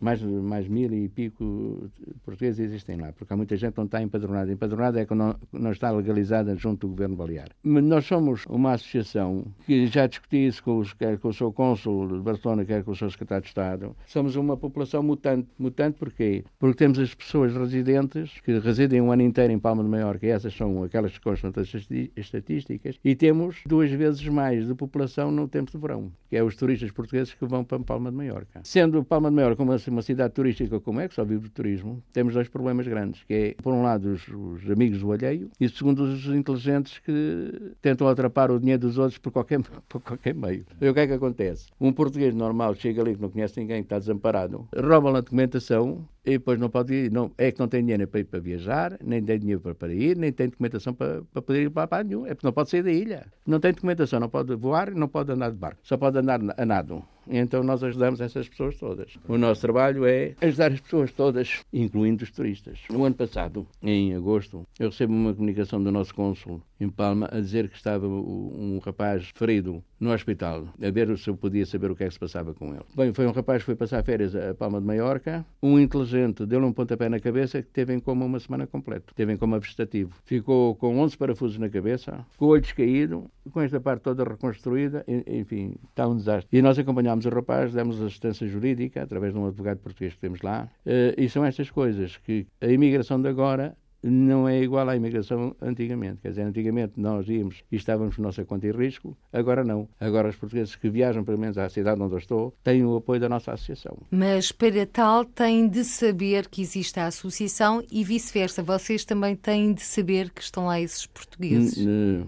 mais, 0.00 0.22
mais 0.22 0.68
mil 0.68 0.92
e 0.92 1.08
pico 1.08 1.90
portugueses 2.24 2.60
existem 2.60 2.96
lá, 2.96 3.12
porque 3.12 3.32
há 3.32 3.36
muita 3.36 3.56
gente 3.56 3.72
que 3.72 3.78
não 3.78 3.86
está 3.86 4.02
empadronada. 4.02 4.52
Empadronada 4.52 5.00
é 5.00 5.06
que 5.06 5.14
não, 5.14 5.34
não 5.52 5.72
está 5.72 5.90
legalizada 5.90 6.54
junto 6.56 6.86
do 6.86 6.90
governo 6.90 7.16
balear. 7.16 7.48
Mas 7.62 7.84
nós 7.84 8.06
somos 8.06 8.44
uma 8.46 8.72
associação 8.72 9.44
que 9.66 9.86
já 9.86 10.06
discuti 10.06 10.46
isso 10.46 10.62
com, 10.62 10.78
os, 10.78 10.92
quer 10.92 11.18
com 11.18 11.28
o 11.28 11.32
seu 11.32 11.52
cônsul 11.52 12.08
de 12.08 12.20
Barcelona, 12.20 12.64
quer 12.64 12.84
com 12.84 12.92
o 12.92 12.96
seu 12.96 13.10
secretário 13.10 13.42
de 13.42 13.48
Estado. 13.48 13.96
Somos 14.06 14.36
uma 14.36 14.56
população 14.56 15.02
mutante. 15.02 15.48
Mutante 15.58 15.98
porquê? 15.98 16.44
Porque 16.58 16.76
temos 16.76 16.98
as 16.98 17.14
pessoas 17.14 17.54
residentes 17.54 18.40
que 18.40 18.58
residem 18.58 19.00
um 19.00 19.10
ano 19.10 19.22
inteiro 19.22 19.52
em 19.52 19.58
Palma 19.58 19.82
de 19.82 19.88
Maiorca, 19.88 20.26
e 20.26 20.30
essas 20.30 20.54
são 20.54 20.82
aquelas 20.84 21.12
que 21.12 21.20
constam 21.20 21.50
das 21.50 21.72
estatísticas, 22.16 22.98
e 23.04 23.14
temos 23.14 23.62
duas 23.66 23.90
vezes 23.90 24.26
mais 24.28 24.66
de 24.66 24.74
população 24.74 25.30
no 25.30 25.48
tempo 25.48 25.70
de 25.70 25.78
verão, 25.78 26.12
que 26.28 26.36
é 26.36 26.42
os 26.42 26.56
turistas 26.56 26.90
portugueses 26.90 27.34
que 27.34 27.44
vão 27.46 27.64
para 27.64 27.78
Palma 27.80 28.10
de 28.10 28.16
Maiorca. 28.16 28.60
Sendo 28.64 29.02
Palma 29.02 29.30
de 29.30 29.36
Maiorca 29.36 29.62
uma 29.62 29.78
uma 29.90 30.02
cidade 30.02 30.32
turística 30.34 30.80
como 30.80 31.00
é, 31.00 31.08
que 31.08 31.14
só 31.14 31.24
vive 31.24 31.42
do 31.42 31.50
turismo, 31.50 32.02
temos 32.12 32.34
dois 32.34 32.48
problemas 32.48 32.86
grandes, 32.86 33.22
que 33.24 33.34
é, 33.34 33.62
por 33.62 33.72
um 33.72 33.82
lado, 33.82 34.12
os, 34.12 34.28
os 34.28 34.70
amigos 34.70 35.00
do 35.00 35.12
alheio, 35.12 35.50
e 35.60 35.68
segundo, 35.68 36.02
os 36.02 36.26
inteligentes 36.26 36.98
que 36.98 37.72
tentam 37.80 38.08
atrapar 38.08 38.50
o 38.50 38.58
dinheiro 38.58 38.82
dos 38.82 38.98
outros 38.98 39.18
por 39.18 39.32
qualquer, 39.32 39.60
por 39.88 40.00
qualquer 40.00 40.34
meio. 40.34 40.64
E 40.80 40.88
o 40.88 40.94
que 40.94 41.00
é 41.00 41.06
que 41.06 41.12
acontece? 41.12 41.68
Um 41.80 41.92
português 41.92 42.34
normal 42.34 42.74
chega 42.74 43.02
ali 43.02 43.14
que 43.14 43.22
não 43.22 43.30
conhece 43.30 43.58
ninguém, 43.60 43.82
que 43.82 43.86
está 43.86 43.98
desamparado, 43.98 44.68
rouba 44.74 45.10
a 45.10 45.20
documentação 45.20 46.06
e 46.24 46.32
depois 46.32 46.60
não 46.60 46.68
pode 46.68 46.92
ir, 46.92 47.10
não, 47.10 47.30
é 47.38 47.50
que 47.50 47.58
não 47.58 47.68
tem 47.68 47.80
dinheiro 47.80 48.06
para 48.06 48.20
ir 48.20 48.24
para 48.24 48.38
viajar, 48.38 48.98
nem 49.02 49.22
tem 49.22 49.38
dinheiro 49.38 49.60
para, 49.62 49.74
para 49.74 49.94
ir, 49.94 50.16
nem 50.16 50.30
tem 50.30 50.48
documentação 50.48 50.92
para, 50.92 51.22
para 51.32 51.40
poder 51.40 51.62
ir 51.62 51.70
para, 51.70 51.86
para 51.86 52.04
nenhum, 52.04 52.26
é 52.26 52.34
porque 52.34 52.46
não 52.46 52.52
pode 52.52 52.68
sair 52.68 52.82
da 52.82 52.92
ilha. 52.92 53.26
Não 53.46 53.58
tem 53.58 53.72
documentação, 53.72 54.20
não 54.20 54.28
pode 54.28 54.54
voar, 54.54 54.94
não 54.94 55.08
pode 55.08 55.32
andar 55.32 55.50
de 55.50 55.56
barco, 55.56 55.80
só 55.82 55.96
pode 55.96 56.18
andar 56.18 56.38
a 56.56 56.66
nado. 56.66 57.02
Então 57.28 57.62
nós 57.62 57.82
ajudamos 57.82 58.20
essas 58.20 58.48
pessoas 58.48 58.76
todas. 58.76 59.18
O 59.28 59.36
nosso 59.36 59.60
trabalho 59.60 60.06
é 60.06 60.34
ajudar 60.40 60.72
as 60.72 60.80
pessoas 60.80 61.12
todas, 61.12 61.60
incluindo 61.72 62.24
os 62.24 62.30
turistas. 62.30 62.80
No 62.90 63.04
ano 63.04 63.14
passado, 63.14 63.66
em 63.82 64.14
agosto, 64.14 64.66
eu 64.78 64.88
recebo 64.88 65.12
uma 65.12 65.34
comunicação 65.34 65.82
do 65.82 65.92
nosso 65.92 66.14
cônsul 66.14 66.62
em 66.80 66.88
Palma 66.88 67.28
a 67.30 67.40
dizer 67.40 67.68
que 67.68 67.76
estava 67.76 68.06
um 68.06 68.78
rapaz 68.84 69.30
ferido 69.34 69.82
no 69.98 70.12
hospital, 70.12 70.68
a 70.80 70.90
ver 70.90 71.16
se 71.18 71.28
eu 71.28 71.36
podia 71.36 71.66
saber 71.66 71.90
o 71.90 71.96
que 71.96 72.04
é 72.04 72.06
que 72.06 72.14
se 72.14 72.20
passava 72.20 72.54
com 72.54 72.68
ele. 72.68 72.84
Bem, 72.94 73.12
foi 73.12 73.26
um 73.26 73.32
rapaz 73.32 73.62
que 73.62 73.66
foi 73.66 73.74
passar 73.74 74.04
férias 74.04 74.34
a 74.34 74.54
Palma 74.54 74.80
de 74.80 74.86
Maiorca, 74.86 75.44
um 75.60 75.78
inteligente 75.78 76.46
deu-lhe 76.46 76.64
um 76.64 76.72
pontapé 76.72 77.08
na 77.08 77.18
cabeça 77.18 77.60
que 77.60 77.68
teve 77.68 77.92
em 77.92 77.98
coma 77.98 78.24
uma 78.24 78.38
semana 78.38 78.66
completa, 78.66 79.12
teve 79.14 79.32
em 79.32 79.36
coma 79.36 79.58
vegetativo. 79.58 80.14
Ficou 80.24 80.76
com 80.76 80.98
11 81.00 81.16
parafusos 81.16 81.58
na 81.58 81.68
cabeça, 81.68 82.24
com 82.36 82.46
o 82.46 82.48
olho 82.48 82.62
descaído, 82.62 83.28
com 83.50 83.60
esta 83.60 83.80
parte 83.80 84.02
toda 84.02 84.22
reconstruída, 84.22 85.04
enfim, 85.26 85.74
está 85.90 86.06
um 86.06 86.16
desastre. 86.16 86.56
E 86.56 86.62
nós 86.62 86.78
acompanhámos 86.78 87.17
o 87.26 87.30
rapaz, 87.30 87.72
demos 87.72 88.00
assistência 88.00 88.46
jurídica 88.46 89.02
através 89.02 89.32
de 89.32 89.38
um 89.38 89.46
advogado 89.46 89.78
português 89.78 90.14
que 90.14 90.20
temos 90.20 90.40
lá, 90.42 90.68
eh, 90.84 91.14
e 91.16 91.28
são 91.28 91.44
estas 91.44 91.70
coisas 91.70 92.16
que 92.16 92.46
a 92.60 92.66
imigração 92.66 93.20
de 93.20 93.28
agora 93.28 93.76
não 94.02 94.48
é 94.48 94.60
igual 94.62 94.88
à 94.88 94.96
imigração 94.96 95.54
antigamente. 95.60 96.20
Quer 96.22 96.30
dizer, 96.30 96.42
antigamente 96.42 96.94
nós 96.96 97.28
íamos 97.28 97.62
e 97.70 97.76
estávamos 97.76 98.16
por 98.16 98.22
nossa 98.22 98.44
conta 98.44 98.66
e 98.66 98.70
risco, 98.70 99.16
agora 99.32 99.64
não. 99.64 99.88
Agora 99.98 100.28
os 100.28 100.36
portugueses 100.36 100.76
que 100.76 100.88
viajam, 100.88 101.24
pelo 101.24 101.38
menos 101.38 101.58
à 101.58 101.68
cidade 101.68 102.00
onde 102.00 102.14
eu 102.14 102.18
estou, 102.18 102.54
têm 102.62 102.84
o 102.84 102.96
apoio 102.96 103.20
da 103.20 103.28
nossa 103.28 103.52
associação. 103.52 103.96
Mas 104.10 104.52
para 104.52 104.86
tal 104.86 105.24
têm 105.24 105.68
de 105.68 105.84
saber 105.84 106.48
que 106.48 106.62
existe 106.62 106.98
a 107.00 107.06
associação 107.06 107.82
e 107.90 108.04
vice-versa. 108.04 108.62
Vocês 108.62 109.04
também 109.04 109.34
têm 109.34 109.72
de 109.72 109.82
saber 109.82 110.30
que 110.30 110.42
estão 110.42 110.66
lá 110.66 110.80
esses 110.80 111.06
portugueses. 111.06 111.76
N 111.78 112.26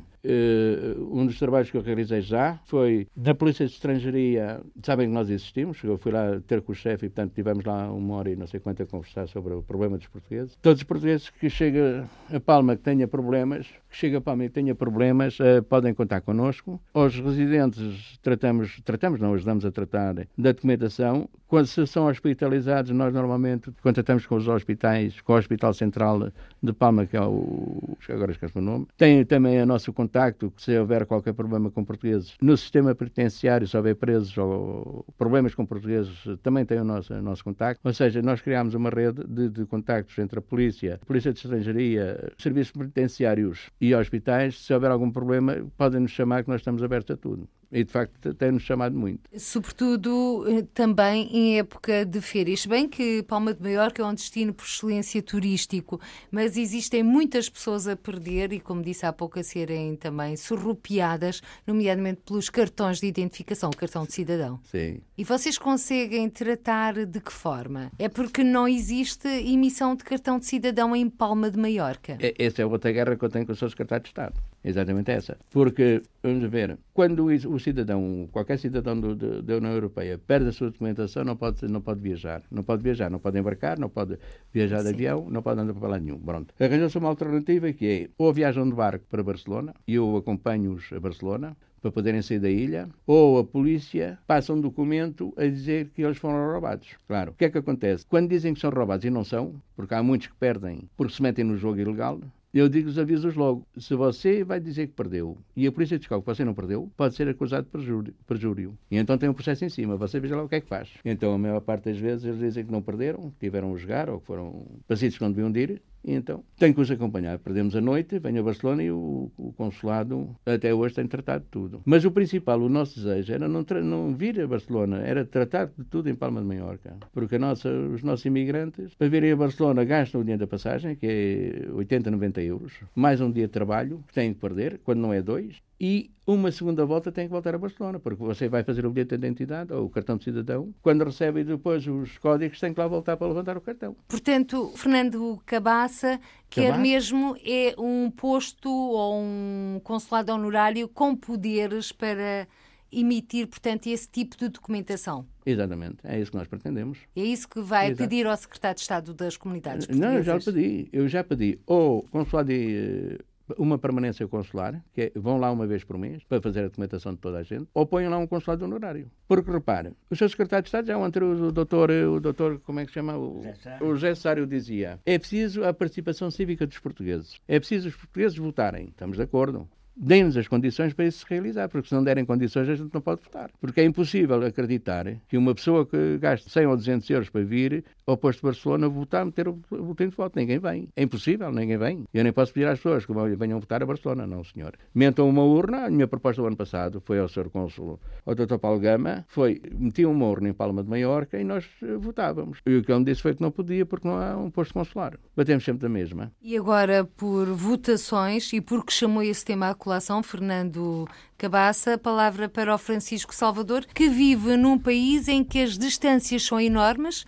um 1.11 1.27
dos 1.27 1.39
trabalhos 1.39 1.71
que 1.71 1.77
eu 1.77 1.83
realizei 1.83 2.21
já 2.21 2.59
foi 2.65 3.07
na 3.17 3.35
Polícia 3.35 3.67
de 3.67 3.73
Estrangeria. 3.73 4.61
Sabem 4.83 5.09
que 5.09 5.15
nós 5.15 5.31
existimos. 5.31 5.83
Eu 5.83 5.97
fui 5.99 6.13
lá 6.13 6.41
ter 6.47 6.61
com 6.63 6.73
o 6.73 6.75
chefe 6.75 7.07
e, 7.07 7.09
portanto, 7.09 7.35
tivemos 7.35 7.65
lá 7.65 7.91
uma 7.91 8.17
hora 8.17 8.31
e 8.31 8.37
não 8.37 8.47
sei 8.47 8.61
quanto 8.61 8.83
a 8.83 8.87
conversar 8.87 9.27
sobre 9.29 9.55
o 9.55 9.63
problema 9.63 9.97
dos 9.97 10.07
portugueses. 10.07 10.57
Todos 10.61 10.81
os 10.81 10.85
portugueses 10.85 11.31
que 11.31 11.49
chegam 11.49 12.09
a 12.33 12.41
Palma 12.41 12.77
que 12.77 12.83
tenha 12.83 13.07
problemas, 13.09 13.67
que 13.89 13.97
chega 13.97 14.19
a 14.19 14.21
Palma 14.21 14.45
e 14.45 14.49
tenha 14.49 14.75
problemas, 14.75 15.39
uh, 15.41 15.63
podem 15.69 15.95
contar 15.95 16.21
connosco. 16.21 16.81
Os 16.95 17.19
residentes 17.19 18.19
tratamos, 18.23 18.81
tratamos, 18.85 19.21
não 19.21 19.35
ajudamos 19.35 19.65
a 19.65 19.71
tratar 19.71 20.15
da 20.15 20.53
documentação. 20.53 21.29
Quando 21.47 21.67
se 21.67 21.85
são 21.87 22.07
hospitalizados, 22.07 22.93
nós 22.93 23.13
normalmente 23.13 23.73
contatamos 23.83 24.25
com 24.27 24.37
os 24.37 24.47
hospitais, 24.47 25.21
com 25.21 25.33
o 25.33 25.37
Hospital 25.37 25.75
Central 25.75 26.31
de 26.63 26.73
Palma, 26.73 27.07
que 27.07 27.17
é 27.17 27.23
o. 27.23 27.97
agora 28.09 28.31
esqueço 28.31 28.59
o 28.59 28.63
nome. 28.63 28.87
Tem 28.97 29.25
também 29.25 29.59
a 29.59 29.67
nossa 29.67 29.91
contacto, 30.11 30.53
se 30.57 30.77
houver 30.77 31.07
qualquer 31.07 31.33
problema 31.33 31.71
com 31.71 31.85
portugueses. 31.85 32.37
No 32.43 32.57
sistema 32.57 32.95
penitenciário, 32.95 33.67
se 33.67 33.77
houver 33.77 33.95
presos 33.95 34.37
ou 34.37 35.07
problemas 35.17 35.55
com 35.55 35.65
portugueses, 35.65 36.25
também 36.43 36.65
tem 36.65 36.81
o 36.81 36.85
nosso, 36.85 37.15
o 37.15 37.23
nosso 37.23 37.45
contacto. 37.45 37.81
Ou 37.85 37.93
seja, 37.93 38.21
nós 38.21 38.41
criámos 38.41 38.75
uma 38.75 38.91
rede 38.91 39.25
de, 39.27 39.49
de 39.49 39.65
contactos 39.67 40.19
entre 40.19 40.41
a 40.41 40.43
polícia, 40.43 40.99
a 41.01 41.07
polícia 41.07 41.33
de 41.33 41.39
estrangeria, 41.39 42.33
serviços 42.37 42.73
penitenciários 42.73 43.71
e 43.81 43.95
hospitais. 43.95 44.59
Se 44.59 44.75
houver 44.75 44.91
algum 44.91 45.11
problema, 45.11 45.65
podem 45.77 46.01
nos 46.01 46.11
chamar 46.11 46.43
que 46.43 46.49
nós 46.49 46.61
estamos 46.61 46.83
abertos 46.83 47.15
a 47.15 47.17
tudo 47.17 47.49
e 47.73 47.85
de 47.85 47.93
facto 47.93 48.35
tem-nos 48.35 48.63
chamado 48.63 48.97
muito. 48.97 49.21
Sobretudo 49.39 50.45
eh, 50.49 50.67
também 50.75 51.29
em 51.33 51.59
época 51.59 52.05
de 52.05 52.21
férias. 52.21 52.67
Bem 52.67 52.89
que 52.89 53.23
Palma 53.23 53.55
de 53.55 53.63
Maiorca 53.63 54.03
é 54.03 54.05
um 54.05 54.15
destino 54.15 54.53
por 54.53 54.65
excelência 54.65 55.23
turístico, 55.23 56.01
mas 56.31 56.57
existem 56.57 57.03
muitas 57.03 57.49
pessoas 57.49 57.87
a 57.87 57.97
perder 57.97 58.53
e, 58.53 58.61
como 58.61 58.83
disse 58.83 59.07
há 59.07 59.13
pouco, 59.13 59.39
a 59.39 59.43
serem 59.43 59.95
também 59.97 60.37
surrupiadas, 60.37 61.41
nomeadamente 61.67 62.23
pelos 62.27 62.51
cartões 62.51 63.01
de 63.01 63.07
identificação, 63.07 63.71
o 63.71 63.77
cartão 63.77 64.05
de 64.05 64.13
cidadão. 64.13 64.61
Sim. 64.65 65.01
E 65.17 65.23
vocês 65.23 65.57
conseguem 65.57 66.29
tratar 66.29 67.07
de 67.07 67.21
que 67.21 67.33
forma? 67.33 67.93
É 67.99 68.09
porque 68.09 68.43
não 68.43 68.67
existe 68.67 69.29
emissão 69.29 69.95
de 69.95 70.03
cartão 70.03 70.39
de 70.39 70.47
cidadão 70.47 70.95
em 70.97 71.09
Palma 71.09 71.51
de 71.51 71.59
Maiorca? 71.59 72.17
É, 72.21 72.35
essa 72.39 72.63
é 72.63 72.67
outra 72.67 72.91
guerra 72.91 73.17
que 73.17 73.25
eu 73.25 73.29
tenho 73.29 73.47
com 73.47 73.53
os 73.53 73.59
seus 73.59 73.73
secretário 73.73 74.03
de 74.03 74.09
Estado. 74.09 74.35
Exatamente 74.63 75.11
essa. 75.11 75.37
Porque, 75.51 76.03
vamos 76.23 76.49
ver, 76.51 76.79
quando 76.93 77.27
o 77.27 77.59
cidadão, 77.59 78.29
qualquer 78.31 78.59
cidadão 78.59 78.99
do, 79.01 79.15
do, 79.15 79.43
da 79.43 79.57
União 79.57 79.73
Europeia 79.73 80.19
perde 80.19 80.49
a 80.49 80.53
sua 80.53 80.71
documentação, 80.71 81.25
não 81.25 81.37
pode, 81.37 81.67
não 81.67 81.81
pode 81.81 82.01
viajar. 82.01 82.43
Não 82.51 82.63
pode 82.63 82.83
viajar, 82.83 83.11
não 83.11 83.19
pode 83.19 83.39
embarcar, 83.39 83.79
não 83.79 83.89
pode 83.89 84.19
viajar 84.53 84.79
de 84.79 84.89
Sim. 84.89 84.95
avião, 84.95 85.27
não 85.31 85.43
pode 85.43 85.61
andar 85.61 85.75
para 85.75 85.89
lá 85.89 85.99
nenhum. 85.99 86.19
Pronto. 86.19 86.55
Arranjou-se 86.59 86.99
uma 86.99 87.09
alternativa 87.09 87.73
que 87.73 87.87
é 87.87 88.11
ou 88.19 88.33
viajam 88.33 88.69
de 88.69 88.75
barco 88.75 89.05
para 89.09 89.23
Barcelona, 89.23 89.75
e 89.87 89.95
eu 89.95 90.17
acompanho-os 90.17 90.93
a 90.93 91.01
Barcelona, 91.01 91.57
para 91.81 91.91
poderem 91.91 92.21
sair 92.23 92.39
da 92.39 92.51
ilha, 92.51 92.89
ou 93.07 93.39
a 93.39 93.45
polícia 93.45 94.19
passa 94.27 94.53
um 94.53 94.61
documento 94.61 95.33
a 95.37 95.47
dizer 95.47 95.91
que 95.95 96.03
eles 96.03 96.19
foram 96.19 96.53
roubados. 96.53 96.89
Claro. 97.07 97.33
O 97.33 97.35
que 97.35 97.47
é 97.47 97.51
que 97.51 97.59
acontece? 97.59 98.05
Quando 98.07 98.29
dizem 98.29 98.55
que 98.55 98.61
são 98.61 98.71
roubados 98.71 99.05
e 99.05 99.11
não 99.11 99.25
são, 99.25 99.55
porque 99.75 99.95
há 99.95 100.03
muitos 100.03 100.29
que 100.29 100.35
perdem 100.37 100.89
porque 100.97 101.15
se 101.15 101.23
metem 101.23 101.45
no 101.45 101.57
jogo 101.57 101.81
ilegal, 101.81 102.21
eu 102.59 102.69
digo-os 102.69 102.99
avisos 102.99 103.35
logo. 103.35 103.67
Se 103.77 103.95
você 103.95 104.43
vai 104.43 104.59
dizer 104.59 104.89
que 104.89 104.95
perdeu 104.95 105.39
e 105.57 105.67
a 105.67 105.73
polícia 105.73 105.99
descobre 105.99 106.25
que 106.25 106.35
você 106.35 106.45
não 106.45 106.55
perdeu, 106.55 106.91
pode 106.97 107.15
ser 107.15 107.29
acusado 107.29 107.65
de 107.65 107.71
perjúrio. 107.71 108.15
perjúrio. 108.27 108.79
E 108.91 108.97
então 108.97 109.17
tem 109.17 109.29
um 109.29 109.35
processo 109.35 109.65
em 109.65 109.69
cima. 109.69 109.97
Você 109.97 110.19
veja 110.19 110.37
lá 110.37 110.43
o 110.43 110.49
que 110.49 110.57
é 110.57 110.61
que 110.61 110.67
faz. 110.67 110.91
Então, 111.05 111.33
a 111.33 111.39
maior 111.39 111.61
parte 111.61 111.85
das 111.85 111.99
vezes, 111.99 112.25
eles 112.25 112.41
dizem 112.41 112.65
que 112.65 112.73
não 112.73 112.83
perderam, 112.83 113.31
que 113.31 113.39
tiveram 113.39 113.73
a 113.75 113.79
jogar 113.79 114.11
ou 114.11 114.21
que 114.21 114.27
foram 114.27 114.67
pacientes 114.89 115.17
quando 115.19 115.35
deviam 115.35 115.51
de 115.53 115.61
ir. 115.61 115.83
E 116.05 116.13
então, 116.15 116.43
tenho 116.59 116.75
que 116.75 116.81
os 116.81 116.91
acompanhar. 116.91 117.39
Perdemos 117.39 117.77
a 117.77 117.81
noite, 117.81 118.19
venho 118.19 118.41
a 118.41 118.43
Barcelona 118.43 118.83
e 118.83 118.91
o, 118.91 119.31
o, 119.37 119.53
consulado 119.53 120.35
até 120.47 120.73
hoje 120.73 120.95
tem 120.95 121.07
tratado 121.07 121.45
de 121.45 121.51
tudo. 121.51 121.83
Mas 121.85 122.05
o 122.05 122.11
principal, 122.11 122.61
o 122.61 122.69
nosso 122.69 122.99
desejo, 122.99 123.33
era 123.33 123.49
não, 123.49 123.65
não 123.85 124.15
vir 124.15 124.41
a 124.41 124.47
Barcelona, 124.47 124.99
era 124.99 125.25
tratar 125.25 125.67
de 125.67 125.85
tudo 125.85 126.09
em 126.09 126.15
Palma 126.15 126.41
de 126.41 126.47
Mallorca. 126.47 126.97
Porque 127.13 127.39
nossa, 127.39 127.71
os 127.71 128.03
nossos 128.03 128.25
imigrantes, 128.25 128.95
para 128.95 129.09
virem 129.09 129.33
a 129.33 129.37
Barcelona, 129.37 129.85
gastam 129.85 130.21
o 130.21 130.25
dinheiro 130.25 130.41
da 130.41 130.47
passagem, 130.47 130.97
que 130.97 131.07
é 131.07 131.71
80, 131.73 132.11
90 132.11 132.43
euros, 132.43 132.73
mais 132.95 133.21
um 133.21 133.31
dia 133.31 133.47
de 133.47 133.53
trabalho, 133.53 134.03
que 134.09 134.15
têm 134.15 134.33
que 134.33 134.41
perder, 134.41 134.81
quando 134.83 135.01
não 135.01 135.13
é 135.13 135.21
dois, 135.21 135.61
e 135.81 136.11
uma 136.27 136.53
segunda 136.53 136.85
volta 136.85 137.11
tem 137.11 137.27
que 137.27 137.33
voltar 137.33 137.55
a 137.55 137.59
Barcelona, 137.59 137.99
porque 137.99 138.23
você 138.23 138.49
vai 138.49 138.63
fazer 138.63 138.85
o 138.85 138.91
bilhete 138.91 139.17
de 139.17 139.27
identidade 139.27 139.73
ou 139.73 139.87
o 139.87 139.91
cartão 139.91 140.17
de 140.17 140.25
cidadão, 140.25 140.75
quando 140.83 141.05
recebe 141.05 141.43
depois 141.43 141.87
os 141.87 142.19
códigos, 142.19 142.61
tem 142.61 142.75
que 142.75 142.79
lá 142.79 142.87
voltar 142.87 143.17
para 143.17 143.27
levantar 143.27 143.57
o 143.57 143.61
cartão. 143.61 143.97
Portanto, 144.07 144.73
Fernando 144.77 145.41
Cabaça 145.47 146.21
quer 146.51 146.79
mesmo 146.79 147.35
é 147.45 147.75
um 147.79 148.11
posto 148.11 148.69
ou 148.69 149.23
um 149.23 149.81
consulado 149.83 150.33
honorário 150.33 150.87
com 150.89 151.17
poderes 151.17 151.93
para 151.93 152.47
emitir, 152.93 153.47
portanto, 153.47 153.87
esse 153.87 154.09
tipo 154.09 154.37
de 154.37 154.49
documentação. 154.49 155.25
Exatamente, 155.47 155.99
é 156.05 156.21
isso 156.21 156.31
que 156.31 156.37
nós 156.37 156.49
pretendemos. 156.49 156.99
É 157.17 157.23
isso 157.23 157.49
que 157.49 157.61
vai 157.61 157.87
Exato. 157.87 158.03
pedir 158.03 158.27
ao 158.27 158.37
Secretário 158.37 158.75
de 158.75 158.83
Estado 158.83 159.15
das 159.15 159.37
Comunidades 159.37 159.87
Portuguesas? 159.87 160.13
Não, 160.13 160.19
eu 160.19 160.23
já 160.23 160.39
pedi. 160.39 160.89
Eu 160.93 161.09
já 161.09 161.25
pedi 161.25 161.59
ou 161.67 162.03
consulado 162.11 162.49
de 162.49 163.19
uma 163.59 163.79
permanência 163.79 164.27
consular, 164.27 164.83
que 164.93 165.03
é, 165.03 165.13
vão 165.15 165.39
lá 165.39 165.51
uma 165.51 165.67
vez 165.67 165.85
por 165.85 165.99
mês 165.99 166.23
para 166.25 166.41
fazer 166.41 166.61
a 166.61 166.65
documentação 166.65 167.13
de 167.13 167.19
toda 167.19 167.39
a 167.39 167.43
gente, 167.43 167.69
ou 167.75 167.87
põem 167.87 168.09
lá 168.09 168.19
um 168.19 168.27
consulado 168.27 168.65
honorário. 168.65 169.11
Porque, 169.27 169.51
repare, 169.51 169.93
o 170.11 170.17
seu 170.17 170.29
secretário 170.29 170.63
de 170.63 170.69
Estado, 170.69 170.87
já 170.87 170.99
ontem 170.99 171.23
o 171.23 171.51
doutor, 171.53 171.91
o 171.91 172.21
doutor, 172.21 172.61
como 172.61 172.81
é 172.81 172.85
que 172.85 172.91
se 172.91 172.95
chama? 172.95 173.17
O, 173.17 173.43
o 173.81 173.95
José 173.95 174.15
Sário 174.15 174.47
dizia, 174.47 174.99
é 175.05 175.19
preciso 175.19 175.65
a 175.65 175.73
participação 175.73 176.31
cívica 176.31 176.67
dos 176.67 176.79
portugueses. 176.79 177.41
É 177.47 177.59
preciso 177.59 177.89
os 177.89 177.97
portugueses 177.97 178.37
votarem. 178.37 178.87
Estamos 178.89 179.17
de 179.17 179.23
acordo 179.23 179.69
deem-nos 180.01 180.37
as 180.37 180.49
condições 180.49 180.95
para 180.95 181.05
isso 181.05 181.19
se 181.19 181.27
realizar, 181.29 181.69
porque 181.69 181.89
se 181.89 181.95
não 181.95 182.03
derem 182.03 182.25
condições 182.25 182.69
a 182.69 182.75
gente 182.75 182.93
não 182.93 183.01
pode 183.01 183.23
votar. 183.23 183.51
Porque 183.61 183.81
é 183.81 183.85
impossível 183.85 184.45
acreditar 184.45 185.07
que 185.29 185.37
uma 185.37 185.55
pessoa 185.55 185.85
que 185.85 186.19
gasta 186.19 186.49
100 186.49 186.67
ou 186.67 186.77
200 186.77 187.11
euros 187.11 187.29
para 187.29 187.43
vir 187.45 187.85
ao 188.07 188.17
posto 188.17 188.41
de 188.41 188.45
Barcelona 188.45 188.89
votar, 188.89 189.25
meter 189.25 189.49
o 189.49 189.53
boletim 189.53 190.09
de 190.09 190.17
voto. 190.17 190.39
Ninguém 190.39 190.59
vem. 190.59 190.89
É 190.97 191.03
impossível, 191.03 191.53
ninguém 191.53 191.77
vem. 191.77 192.05
Eu 192.13 192.25
nem 192.25 192.33
posso 192.33 192.53
pedir 192.53 192.67
às 192.67 192.79
pessoas 192.79 193.05
que 193.07 193.13
venham 193.37 193.61
votar 193.61 193.83
a 193.83 193.87
Barcelona, 193.87 194.27
não, 194.27 194.43
senhor. 194.43 194.75
Mentam 194.95 195.29
uma 195.29 195.43
urna, 195.43 195.87
a 195.87 195.91
minha 195.91 196.09
proposta 196.09 196.41
do 196.41 196.47
ano 196.47 196.57
passado 196.57 197.01
foi 197.05 197.19
ao 197.19 197.29
Sr. 197.29 197.51
Cônsul, 197.51 198.01
ao 198.25 198.35
Dr. 198.35 198.59
Paulo 198.59 198.81
Gama, 198.81 199.25
foi, 199.29 199.61
metiam 199.73 200.11
uma 200.11 200.27
urna 200.27 200.49
em 200.49 200.53
Palma 200.53 200.83
de 200.83 200.89
Maiorca 200.89 201.39
e 201.39 201.45
nós 201.45 201.65
eh, 201.83 201.97
votávamos. 201.97 202.59
E 202.67 202.77
o 202.77 202.83
que 202.83 202.91
ele 202.91 203.01
me 203.01 203.05
disse 203.05 203.23
foi 203.23 203.35
que 203.35 203.43
não 203.43 203.51
podia 203.51 203.87
porque 203.87 204.07
não 204.09 204.17
há 204.17 204.37
um 204.37 204.51
posto 204.51 204.75
consular. 204.75 205.19
Batemos 205.37 205.65
sempre 205.65 205.83
da 205.83 205.89
mesma. 205.89 206.33
E 206.43 206.57
agora, 206.57 207.05
por 207.05 207.47
votações 207.47 208.53
e 208.53 208.61
porque 208.61 208.93
chamou 208.93 209.23
esse 209.23 209.45
tema 209.45 209.71
à 209.71 209.75
colação, 209.91 210.23
Fernando 210.23 211.09
Cabaça, 211.37 211.99
palavra 211.99 212.49
para 212.49 212.73
o 212.73 212.79
Francisco 212.79 213.35
Salvador, 213.35 213.85
que 213.87 214.09
vive 214.09 214.57
num 214.57 214.79
país 214.79 215.27
em 215.27 215.43
que 215.43 215.61
as 215.61 215.77
distâncias 215.77 216.45
são 216.45 216.61
enormes 216.61 217.27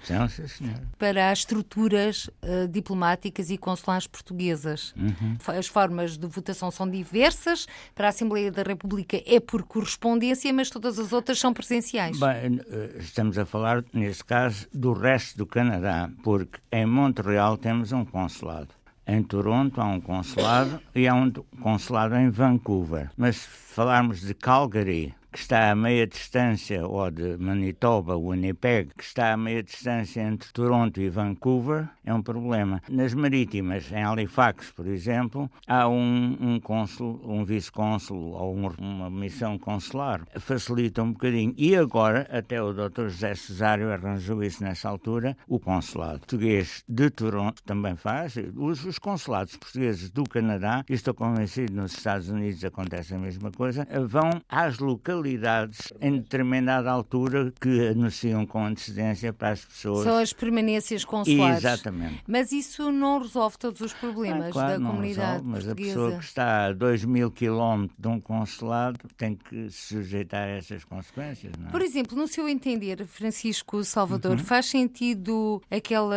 para 0.96 1.30
as 1.30 1.40
estruturas 1.40 2.28
uh, 2.28 2.68
diplomáticas 2.70 3.50
e 3.50 3.58
consulares 3.58 4.06
portuguesas. 4.06 4.94
Uhum. 4.96 5.36
As 5.58 5.66
formas 5.66 6.16
de 6.16 6.26
votação 6.28 6.70
são 6.70 6.88
diversas. 6.88 7.66
Para 7.96 8.06
a 8.06 8.10
Assembleia 8.10 8.52
da 8.52 8.62
República 8.62 9.20
é 9.26 9.40
por 9.40 9.64
correspondência, 9.64 10.52
mas 10.52 10.70
todas 10.70 11.00
as 11.00 11.12
outras 11.12 11.40
são 11.40 11.52
presenciais. 11.52 12.20
Bem, 12.20 12.60
eh, 12.70 12.96
estamos 13.00 13.36
a 13.38 13.44
falar, 13.44 13.82
nesse 13.92 14.22
caso, 14.22 14.68
do 14.72 14.92
resto 14.92 15.36
do 15.36 15.46
Canadá, 15.46 16.08
porque 16.22 16.60
em 16.70 16.86
Montreal 16.86 17.56
temos 17.56 17.90
um 17.90 18.04
consulado. 18.04 18.68
Em 19.06 19.22
Toronto 19.22 19.80
há 19.80 19.84
um 19.84 20.00
consulado 20.00 20.80
e 20.94 21.08
há 21.08 21.14
um 21.14 21.30
consulado 21.60 22.14
em 22.14 22.30
Vancouver. 22.30 23.10
Mas 23.16 23.36
se 23.36 23.48
falarmos 23.48 24.20
de 24.20 24.32
Calgary, 24.32 25.14
que 25.32 25.38
está 25.38 25.70
a 25.70 25.74
meia 25.74 26.06
distância, 26.06 26.86
ou 26.86 27.10
de 27.10 27.38
Manitoba, 27.38 28.14
Winnipeg, 28.18 28.90
que 28.94 29.02
está 29.02 29.32
a 29.32 29.36
meia 29.36 29.62
distância 29.62 30.20
entre 30.20 30.52
Toronto 30.52 31.00
e 31.00 31.08
Vancouver, 31.08 31.88
é 32.04 32.12
um 32.12 32.22
problema. 32.22 32.82
Nas 32.86 33.14
marítimas, 33.14 33.90
em 33.90 34.02
Halifax, 34.02 34.70
por 34.72 34.86
exemplo, 34.86 35.50
há 35.66 35.88
um, 35.88 36.36
um 36.38 36.60
cônsul, 36.60 37.18
um 37.24 37.44
vice-cônsul 37.44 38.32
ou 38.32 38.54
um, 38.54 38.68
uma 38.78 39.08
missão 39.08 39.58
consular. 39.58 40.20
Facilita 40.38 41.02
um 41.02 41.12
bocadinho. 41.12 41.54
E 41.56 41.74
agora, 41.74 42.28
até 42.30 42.62
o 42.62 42.74
Dr. 42.74 43.08
José 43.08 43.34
Cesário 43.34 43.90
arranjou 43.90 44.42
isso 44.42 44.62
nessa 44.62 44.90
altura, 44.90 45.34
o 45.48 45.58
consulado 45.58 46.18
português 46.18 46.84
de 46.86 47.08
Toronto 47.08 47.62
também 47.62 47.96
faz. 47.96 48.34
Os, 48.54 48.84
os 48.84 48.98
consulados 48.98 49.56
portugueses 49.56 50.10
do 50.10 50.24
Canadá, 50.24 50.84
e 50.90 50.92
estou 50.92 51.14
convencido 51.14 51.72
nos 51.72 51.94
Estados 51.94 52.28
Unidos 52.28 52.62
acontece 52.64 53.14
a 53.14 53.18
mesma 53.18 53.50
coisa, 53.50 53.86
vão 54.06 54.30
às 54.46 54.78
localidades 54.78 55.21
localidades 55.22 55.92
em 56.00 56.18
determinada 56.18 56.90
altura 56.90 57.52
que 57.60 57.88
anunciam 57.88 58.44
com 58.44 58.64
antecedência 58.64 59.32
para 59.32 59.50
as 59.50 59.64
pessoas. 59.64 60.04
São 60.04 60.18
as 60.18 60.32
permanências 60.32 61.04
consulares. 61.04 61.58
Exatamente. 61.58 62.22
Mas 62.26 62.52
isso 62.52 62.90
não 62.90 63.20
resolve 63.20 63.56
todos 63.58 63.80
os 63.80 63.92
problemas 63.92 64.48
ah, 64.48 64.52
claro, 64.52 64.80
da 64.80 64.86
comunidade 64.86 65.32
resolve, 65.32 65.48
mas 65.48 65.64
portuguesa. 65.64 65.90
a 65.90 65.94
pessoa 65.94 66.18
que 66.18 66.24
está 66.24 66.66
a 66.66 66.72
2 66.72 67.04
mil 67.04 67.30
quilómetros 67.30 67.98
de 67.98 68.08
um 68.08 68.20
consulado 68.20 68.98
tem 69.16 69.36
que 69.36 69.70
se 69.70 69.94
sujeitar 69.94 70.48
a 70.48 70.52
essas 70.52 70.84
consequências. 70.84 71.52
Não 71.58 71.68
é? 71.68 71.70
Por 71.70 71.82
exemplo, 71.82 72.16
no 72.16 72.26
seu 72.26 72.48
entender, 72.48 73.06
Francisco 73.06 73.82
Salvador, 73.84 74.32
uhum. 74.32 74.38
faz 74.38 74.66
sentido 74.66 75.62
aquela 75.70 76.16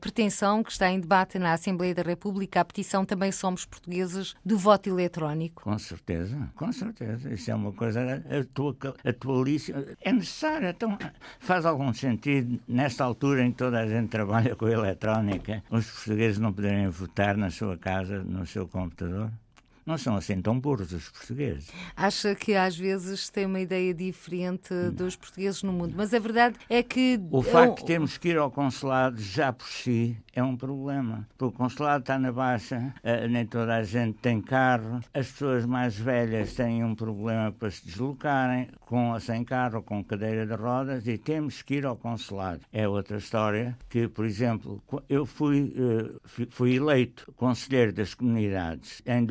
pretensão 0.00 0.62
que 0.62 0.72
está 0.72 0.90
em 0.90 1.00
debate 1.00 1.38
na 1.38 1.52
Assembleia 1.52 1.94
da 1.94 2.02
República, 2.02 2.60
a 2.60 2.64
petição 2.64 3.04
também 3.04 3.30
somos 3.30 3.64
portugueses, 3.64 4.34
do 4.44 4.58
voto 4.58 4.88
eletrónico? 4.88 5.62
Com 5.62 5.78
certeza, 5.78 6.50
com 6.54 6.72
certeza. 6.72 7.32
Isso 7.32 7.50
é 7.50 7.54
uma 7.54 7.72
coisa 7.72 8.15
atualíssima. 9.04 9.84
É 10.00 10.12
necessário. 10.12 10.68
Então, 10.68 10.98
faz 11.38 11.64
algum 11.66 11.92
sentido, 11.92 12.60
nesta 12.68 13.04
altura 13.04 13.44
em 13.44 13.50
que 13.50 13.58
toda 13.58 13.80
a 13.80 13.86
gente 13.86 14.08
trabalha 14.08 14.54
com 14.56 14.66
a 14.66 14.70
eletrónica, 14.70 15.62
os 15.70 15.90
portugueses 15.90 16.38
não 16.38 16.52
poderem 16.52 16.88
votar 16.88 17.36
na 17.36 17.50
sua 17.50 17.76
casa, 17.76 18.22
no 18.22 18.46
seu 18.46 18.66
computador? 18.66 19.30
Não 19.86 19.96
são 19.96 20.16
assim 20.16 20.42
tão 20.42 20.58
burros 20.58 20.92
os 20.92 21.08
portugueses. 21.08 21.70
Acha 21.94 22.34
que 22.34 22.54
às 22.54 22.76
vezes 22.76 23.30
tem 23.30 23.46
uma 23.46 23.60
ideia 23.60 23.94
diferente 23.94 24.74
dos 24.92 25.14
portugueses 25.14 25.62
no 25.62 25.72
mundo, 25.72 25.94
mas 25.96 26.12
a 26.12 26.18
verdade 26.18 26.56
é 26.68 26.82
que. 26.82 27.20
O 27.30 27.42
facto 27.42 27.78
de 27.78 27.86
termos 27.86 28.18
que 28.18 28.30
ir 28.30 28.38
ao 28.38 28.50
consulado 28.50 29.20
já 29.22 29.52
por 29.52 29.68
si 29.68 30.16
é 30.34 30.42
um 30.42 30.56
problema. 30.56 31.26
Porque 31.38 31.54
o 31.54 31.58
consulado 31.58 32.00
está 32.00 32.18
na 32.18 32.32
baixa, 32.32 32.92
eh, 33.02 33.28
nem 33.28 33.46
toda 33.46 33.76
a 33.76 33.82
gente 33.82 34.18
tem 34.18 34.40
carro, 34.40 35.00
as 35.14 35.30
pessoas 35.30 35.64
mais 35.64 35.96
velhas 35.96 36.54
têm 36.54 36.84
um 36.84 36.94
problema 36.94 37.52
para 37.52 37.70
se 37.70 37.86
deslocarem, 37.86 38.68
com 38.80 39.12
ou 39.12 39.20
sem 39.20 39.44
carro, 39.44 39.82
com 39.82 40.04
cadeira 40.04 40.46
de 40.46 40.54
rodas, 40.54 41.06
e 41.06 41.16
temos 41.16 41.62
que 41.62 41.76
ir 41.76 41.86
ao 41.86 41.96
consulado. 41.96 42.60
É 42.72 42.86
outra 42.86 43.16
história 43.16 43.76
que, 43.88 44.08
por 44.08 44.24
exemplo, 44.24 44.82
eu 45.08 45.24
fui, 45.24 45.72
eh, 45.76 46.46
fui 46.50 46.74
eleito 46.74 47.32
conselheiro 47.36 47.92
das 47.92 48.14
comunidades 48.14 49.02
em 49.06 49.24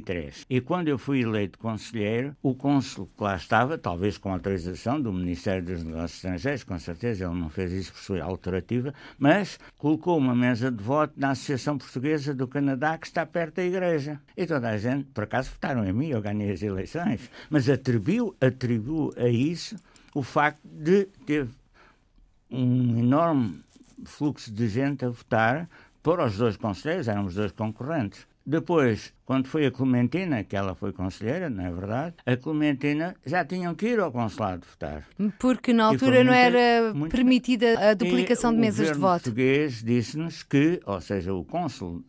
2003. 0.00 0.46
E 0.48 0.60
quando 0.60 0.88
eu 0.88 0.98
fui 0.98 1.22
eleito 1.22 1.58
conselheiro, 1.58 2.36
o 2.42 2.54
cônsul 2.54 3.08
que 3.16 3.22
lá 3.22 3.36
estava, 3.36 3.78
talvez 3.78 4.18
com 4.18 4.32
autorização 4.32 5.00
do 5.00 5.12
Ministério 5.12 5.62
dos 5.62 5.84
Negócios 5.84 6.14
Estrangeiros, 6.14 6.64
com 6.64 6.78
certeza 6.78 7.24
ele 7.24 7.34
não 7.34 7.48
fez 7.48 7.72
isso 7.72 7.92
por 7.92 8.00
sua 8.00 8.22
alterativa, 8.22 8.94
mas 9.18 9.58
colocou 9.78 10.18
uma 10.18 10.34
mesa 10.34 10.70
de 10.70 10.82
voto 10.82 11.14
na 11.16 11.30
Associação 11.30 11.78
Portuguesa 11.78 12.34
do 12.34 12.48
Canadá, 12.48 12.98
que 12.98 13.06
está 13.06 13.24
perto 13.24 13.56
da 13.56 13.64
igreja. 13.64 14.20
E 14.36 14.46
toda 14.46 14.68
a 14.68 14.76
gente, 14.76 15.04
por 15.12 15.24
acaso, 15.24 15.50
votaram 15.50 15.84
em 15.84 15.92
mim, 15.92 16.08
eu 16.08 16.20
ganhei 16.20 16.50
as 16.50 16.62
eleições, 16.62 17.30
mas 17.48 17.68
atribuiu, 17.68 18.34
atribuiu 18.40 19.12
a 19.16 19.28
isso 19.28 19.76
o 20.14 20.22
facto 20.22 20.60
de 20.64 21.06
ter 21.24 21.46
um 22.50 22.98
enorme 22.98 23.62
fluxo 24.04 24.50
de 24.50 24.68
gente 24.68 25.04
a 25.04 25.08
votar 25.08 25.68
para 26.02 26.24
os 26.24 26.36
dois 26.36 26.56
conselheiros, 26.56 27.08
eram 27.08 27.26
os 27.26 27.34
dois 27.34 27.52
concorrentes. 27.52 28.26
Depois, 28.44 29.12
quando 29.30 29.46
foi 29.46 29.64
a 29.64 29.70
Clementina, 29.70 30.42
que 30.42 30.56
ela 30.56 30.74
foi 30.74 30.92
conselheira, 30.92 31.48
não 31.48 31.64
é 31.64 31.70
verdade? 31.70 32.16
A 32.26 32.36
Clementina 32.36 33.14
já 33.24 33.44
tinham 33.44 33.76
que 33.76 33.86
ir 33.86 34.00
ao 34.00 34.10
consulado 34.10 34.66
votar. 34.68 35.04
Porque 35.38 35.72
na 35.72 35.84
altura 35.84 36.24
não 36.24 36.32
era 36.32 36.92
muito... 36.92 37.12
permitida 37.12 37.90
a 37.90 37.94
duplicação 37.94 38.52
de 38.52 38.58
mesas 38.58 38.88
de 38.88 38.94
voto. 38.94 39.20
O 39.20 39.22
português 39.22 39.84
disse-nos 39.84 40.42
que, 40.42 40.80
ou 40.84 41.00
seja, 41.00 41.32
o 41.32 41.44
cônsul, 41.44 42.02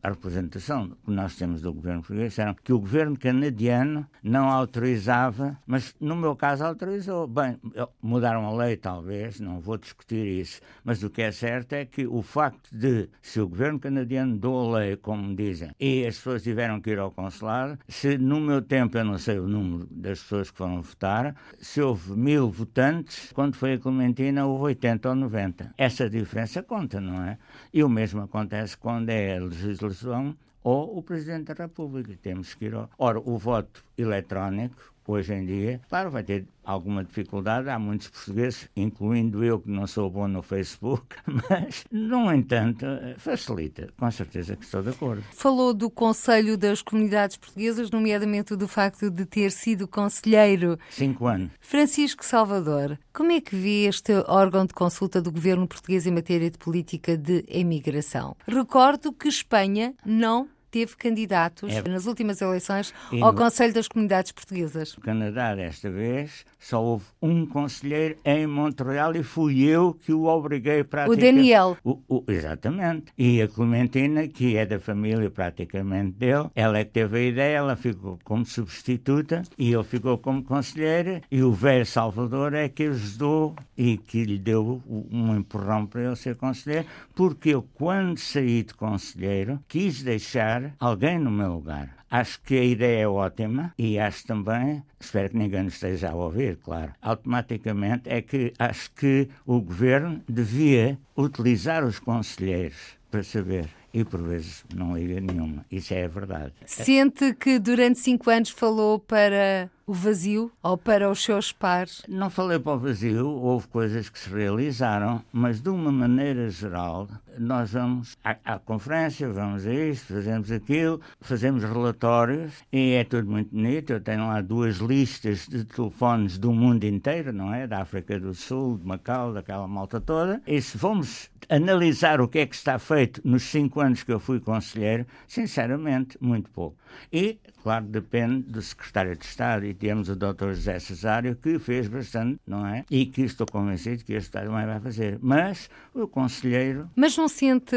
a 0.00 0.08
representação 0.08 0.90
que 1.04 1.10
nós 1.10 1.34
temos 1.34 1.62
do 1.62 1.74
governo 1.74 2.00
português, 2.00 2.28
disseram 2.28 2.54
que 2.54 2.72
o 2.72 2.78
governo 2.78 3.18
canadiano 3.18 4.06
não 4.22 4.48
autorizava, 4.48 5.58
mas 5.66 5.96
no 6.00 6.14
meu 6.14 6.36
caso 6.36 6.64
autorizou. 6.64 7.26
Bem, 7.26 7.58
mudaram 8.00 8.46
a 8.46 8.54
lei 8.54 8.76
talvez, 8.76 9.40
não 9.40 9.58
vou 9.58 9.78
discutir 9.78 10.24
isso, 10.24 10.60
mas 10.84 11.02
o 11.02 11.10
que 11.10 11.22
é 11.22 11.32
certo 11.32 11.72
é 11.72 11.84
que 11.84 12.06
o 12.06 12.22
facto 12.22 12.70
de, 12.70 13.08
se 13.20 13.40
o 13.40 13.48
governo 13.48 13.80
canadiano 13.80 14.38
dou 14.38 14.76
a 14.76 14.78
lei, 14.78 14.96
como 14.96 15.34
dizem, 15.34 15.72
e 15.80 16.06
as 16.06 16.14
pessoas 16.14 16.40
tiveram 16.44 16.67
que 16.80 16.90
ir 16.90 16.98
ao 16.98 17.10
consulado, 17.10 17.78
se 17.88 18.18
no 18.18 18.40
meu 18.40 18.60
tempo, 18.60 18.98
eu 18.98 19.04
não 19.04 19.18
sei 19.18 19.38
o 19.38 19.48
número 19.48 19.86
das 19.90 20.20
pessoas 20.20 20.50
que 20.50 20.58
foram 20.58 20.82
votar, 20.82 21.34
se 21.58 21.80
houve 21.80 22.12
mil 22.12 22.50
votantes, 22.50 23.32
quando 23.32 23.56
foi 23.56 23.74
a 23.74 23.78
Clementina 23.78 24.46
houve 24.46 24.64
80 24.64 25.08
ou 25.08 25.14
90. 25.14 25.74
Essa 25.78 26.08
diferença 26.10 26.62
conta, 26.62 27.00
não 27.00 27.22
é? 27.24 27.38
E 27.72 27.82
o 27.82 27.88
mesmo 27.88 28.20
acontece 28.22 28.76
quando 28.76 29.08
é 29.08 29.36
a 29.36 29.40
legislação 29.40 30.36
ou 30.62 30.98
o 30.98 31.02
Presidente 31.02 31.54
da 31.54 31.64
República. 31.64 32.12
Temos 32.20 32.54
que 32.54 32.66
ir 32.66 32.74
ao... 32.74 32.90
Ora, 32.98 33.18
o 33.18 33.38
voto 33.38 33.84
eletrónico 33.96 34.92
hoje 35.08 35.32
em 35.32 35.46
dia. 35.46 35.80
Claro, 35.88 36.10
vai 36.10 36.22
ter 36.22 36.46
alguma 36.62 37.02
dificuldade, 37.02 37.70
há 37.70 37.78
muitos 37.78 38.08
portugueses, 38.08 38.68
incluindo 38.76 39.42
eu 39.42 39.58
que 39.58 39.70
não 39.70 39.86
sou 39.86 40.10
bom 40.10 40.28
no 40.28 40.42
Facebook, 40.42 41.16
mas, 41.48 41.84
no 41.90 42.30
entanto, 42.30 42.84
facilita, 43.16 43.88
com 43.96 44.10
certeza 44.10 44.54
que 44.54 44.64
estou 44.64 44.82
de 44.82 44.90
acordo. 44.90 45.22
Falou 45.32 45.72
do 45.72 45.88
Conselho 45.88 46.58
das 46.58 46.82
Comunidades 46.82 47.38
Portuguesas, 47.38 47.90
nomeadamente 47.90 48.54
do 48.54 48.68
facto 48.68 49.10
de 49.10 49.24
ter 49.24 49.50
sido 49.50 49.88
conselheiro. 49.88 50.78
Cinco 50.90 51.26
anos. 51.26 51.50
Francisco 51.58 52.24
Salvador, 52.24 52.98
como 53.14 53.32
é 53.32 53.40
que 53.40 53.56
vê 53.56 53.86
este 53.86 54.12
órgão 54.26 54.66
de 54.66 54.74
consulta 54.74 55.22
do 55.22 55.32
governo 55.32 55.66
português 55.66 56.06
em 56.06 56.12
matéria 56.12 56.50
de 56.50 56.58
política 56.58 57.16
de 57.16 57.44
emigração? 57.48 58.36
Recordo 58.46 59.10
que 59.10 59.28
Espanha 59.28 59.94
não 60.04 60.48
teve 60.70 60.96
candidatos 60.96 61.72
é. 61.72 61.88
nas 61.88 62.06
últimas 62.06 62.40
eleições 62.40 62.92
e 63.12 63.20
ao 63.22 63.32
no... 63.32 63.38
Conselho 63.38 63.72
das 63.72 63.88
Comunidades 63.88 64.32
Portuguesas. 64.32 64.96
No 64.96 65.02
Canadá, 65.02 65.54
desta 65.54 65.90
vez, 65.90 66.44
só 66.58 66.82
houve 66.82 67.04
um 67.20 67.46
conselheiro 67.46 68.16
em 68.24 68.46
Montreal 68.46 69.14
e 69.16 69.22
fui 69.22 69.62
eu 69.62 69.94
que 69.94 70.12
o 70.12 70.24
obriguei 70.24 70.84
praticamente. 70.84 71.22
O 71.22 71.34
Daniel. 71.34 71.76
O, 71.84 71.98
o, 72.08 72.24
exatamente. 72.28 73.12
E 73.16 73.40
a 73.42 73.48
Clementina, 73.48 74.28
que 74.28 74.56
é 74.56 74.66
da 74.66 74.78
família 74.78 75.30
praticamente 75.30 76.12
dele, 76.12 76.50
ela 76.54 76.78
é 76.78 76.84
que 76.84 76.92
teve 76.92 77.18
a 77.18 77.22
ideia, 77.22 77.56
ela 77.56 77.76
ficou 77.76 78.18
como 78.24 78.44
substituta 78.44 79.42
e 79.56 79.72
ele 79.72 79.84
ficou 79.84 80.18
como 80.18 80.42
conselheiro 80.42 81.20
e 81.30 81.42
o 81.42 81.52
velho 81.52 81.86
Salvador 81.86 82.54
é 82.54 82.68
que 82.68 82.84
ajudou 82.84 83.54
e 83.76 83.96
que 83.96 84.24
lhe 84.24 84.38
deu 84.38 84.82
um 84.86 85.36
empurrão 85.36 85.86
para 85.86 86.02
ele 86.02 86.16
ser 86.16 86.36
conselheiro, 86.36 86.86
porque 87.14 87.50
eu, 87.50 87.62
quando 87.74 88.18
saí 88.18 88.62
de 88.62 88.74
conselheiro, 88.74 89.60
quis 89.68 90.02
deixar 90.02 90.57
alguém 90.78 91.18
no 91.18 91.30
meu 91.30 91.54
lugar. 91.54 91.96
Acho 92.10 92.40
que 92.42 92.58
a 92.58 92.64
ideia 92.64 93.02
é 93.02 93.08
ótima 93.08 93.72
e 93.76 93.98
acho 93.98 94.26
também, 94.26 94.82
espero 94.98 95.30
que 95.30 95.36
ninguém 95.36 95.64
nos 95.64 95.74
esteja 95.74 96.10
a 96.10 96.14
ouvir, 96.14 96.56
claro, 96.56 96.92
automaticamente 97.02 98.08
é 98.08 98.22
que 98.22 98.52
acho 98.58 98.90
que 98.92 99.28
o 99.44 99.60
governo 99.60 100.22
devia 100.28 100.98
utilizar 101.16 101.84
os 101.84 101.98
conselheiros 101.98 102.96
para 103.10 103.22
saber 103.22 103.68
e 103.92 104.04
por 104.04 104.22
vezes 104.22 104.64
não 104.74 104.96
liga 104.96 105.20
nenhuma. 105.20 105.64
Isso 105.70 105.92
é 105.94 106.04
a 106.04 106.08
verdade. 106.08 106.52
Sente 106.64 107.34
que 107.34 107.58
durante 107.58 107.98
cinco 107.98 108.30
anos 108.30 108.50
falou 108.50 108.98
para 108.98 109.70
o 109.88 109.92
vazio 109.94 110.52
ou 110.62 110.76
para 110.76 111.10
os 111.10 111.24
seus 111.24 111.50
pares? 111.50 112.02
Não 112.06 112.28
falei 112.28 112.58
para 112.58 112.74
o 112.74 112.78
vazio, 112.78 113.26
houve 113.26 113.66
coisas 113.68 114.10
que 114.10 114.18
se 114.18 114.28
realizaram, 114.28 115.24
mas 115.32 115.62
de 115.62 115.70
uma 115.70 115.90
maneira 115.90 116.50
geral, 116.50 117.08
nós 117.38 117.72
vamos 117.72 118.14
à, 118.22 118.36
à 118.44 118.58
conferência, 118.58 119.32
vamos 119.32 119.66
a 119.66 119.72
isto, 119.72 120.12
fazemos 120.12 120.52
aquilo, 120.52 121.00
fazemos 121.22 121.64
relatórios 121.64 122.52
e 122.70 122.92
é 122.92 123.04
tudo 123.04 123.30
muito 123.30 123.48
bonito. 123.50 123.94
Eu 123.94 124.00
tenho 124.00 124.26
lá 124.26 124.42
duas 124.42 124.76
listas 124.76 125.48
de 125.48 125.64
telefones 125.64 126.36
do 126.36 126.52
mundo 126.52 126.84
inteiro, 126.84 127.32
não 127.32 127.54
é? 127.54 127.66
Da 127.66 127.80
África 127.80 128.20
do 128.20 128.34
Sul, 128.34 128.76
de 128.76 128.86
Macau, 128.86 129.32
daquela 129.32 129.66
malta 129.66 129.98
toda. 129.98 130.42
E 130.46 130.60
se 130.60 130.76
vamos 130.76 131.30
analisar 131.48 132.20
o 132.20 132.28
que 132.28 132.40
é 132.40 132.46
que 132.46 132.54
está 132.54 132.78
feito 132.78 133.22
nos 133.24 133.44
cinco 133.44 133.80
anos 133.80 134.02
que 134.02 134.12
eu 134.12 134.20
fui 134.20 134.38
conselheiro, 134.38 135.06
sinceramente, 135.26 136.18
muito 136.20 136.50
pouco. 136.50 136.76
E, 137.12 137.38
claro, 137.68 137.84
depende 137.84 138.50
do 138.50 138.62
secretário 138.62 139.14
de 139.14 139.26
Estado 139.26 139.66
e 139.66 139.74
temos 139.74 140.08
o 140.08 140.16
Dr. 140.16 140.54
José 140.54 140.78
Cesário 140.78 141.36
que 141.36 141.58
fez 141.58 141.86
bastante, 141.86 142.40
não 142.46 142.66
é? 142.66 142.82
E 142.90 143.04
que 143.04 143.20
estou 143.20 143.46
convencido 143.46 144.02
que 144.04 144.14
este 144.14 144.30
também 144.30 144.64
vai 144.64 144.80
fazer. 144.80 145.18
Mas 145.20 145.68
o 145.92 146.08
conselheiro. 146.08 146.88
Mas 146.96 147.14
não 147.18 147.28
sente, 147.28 147.76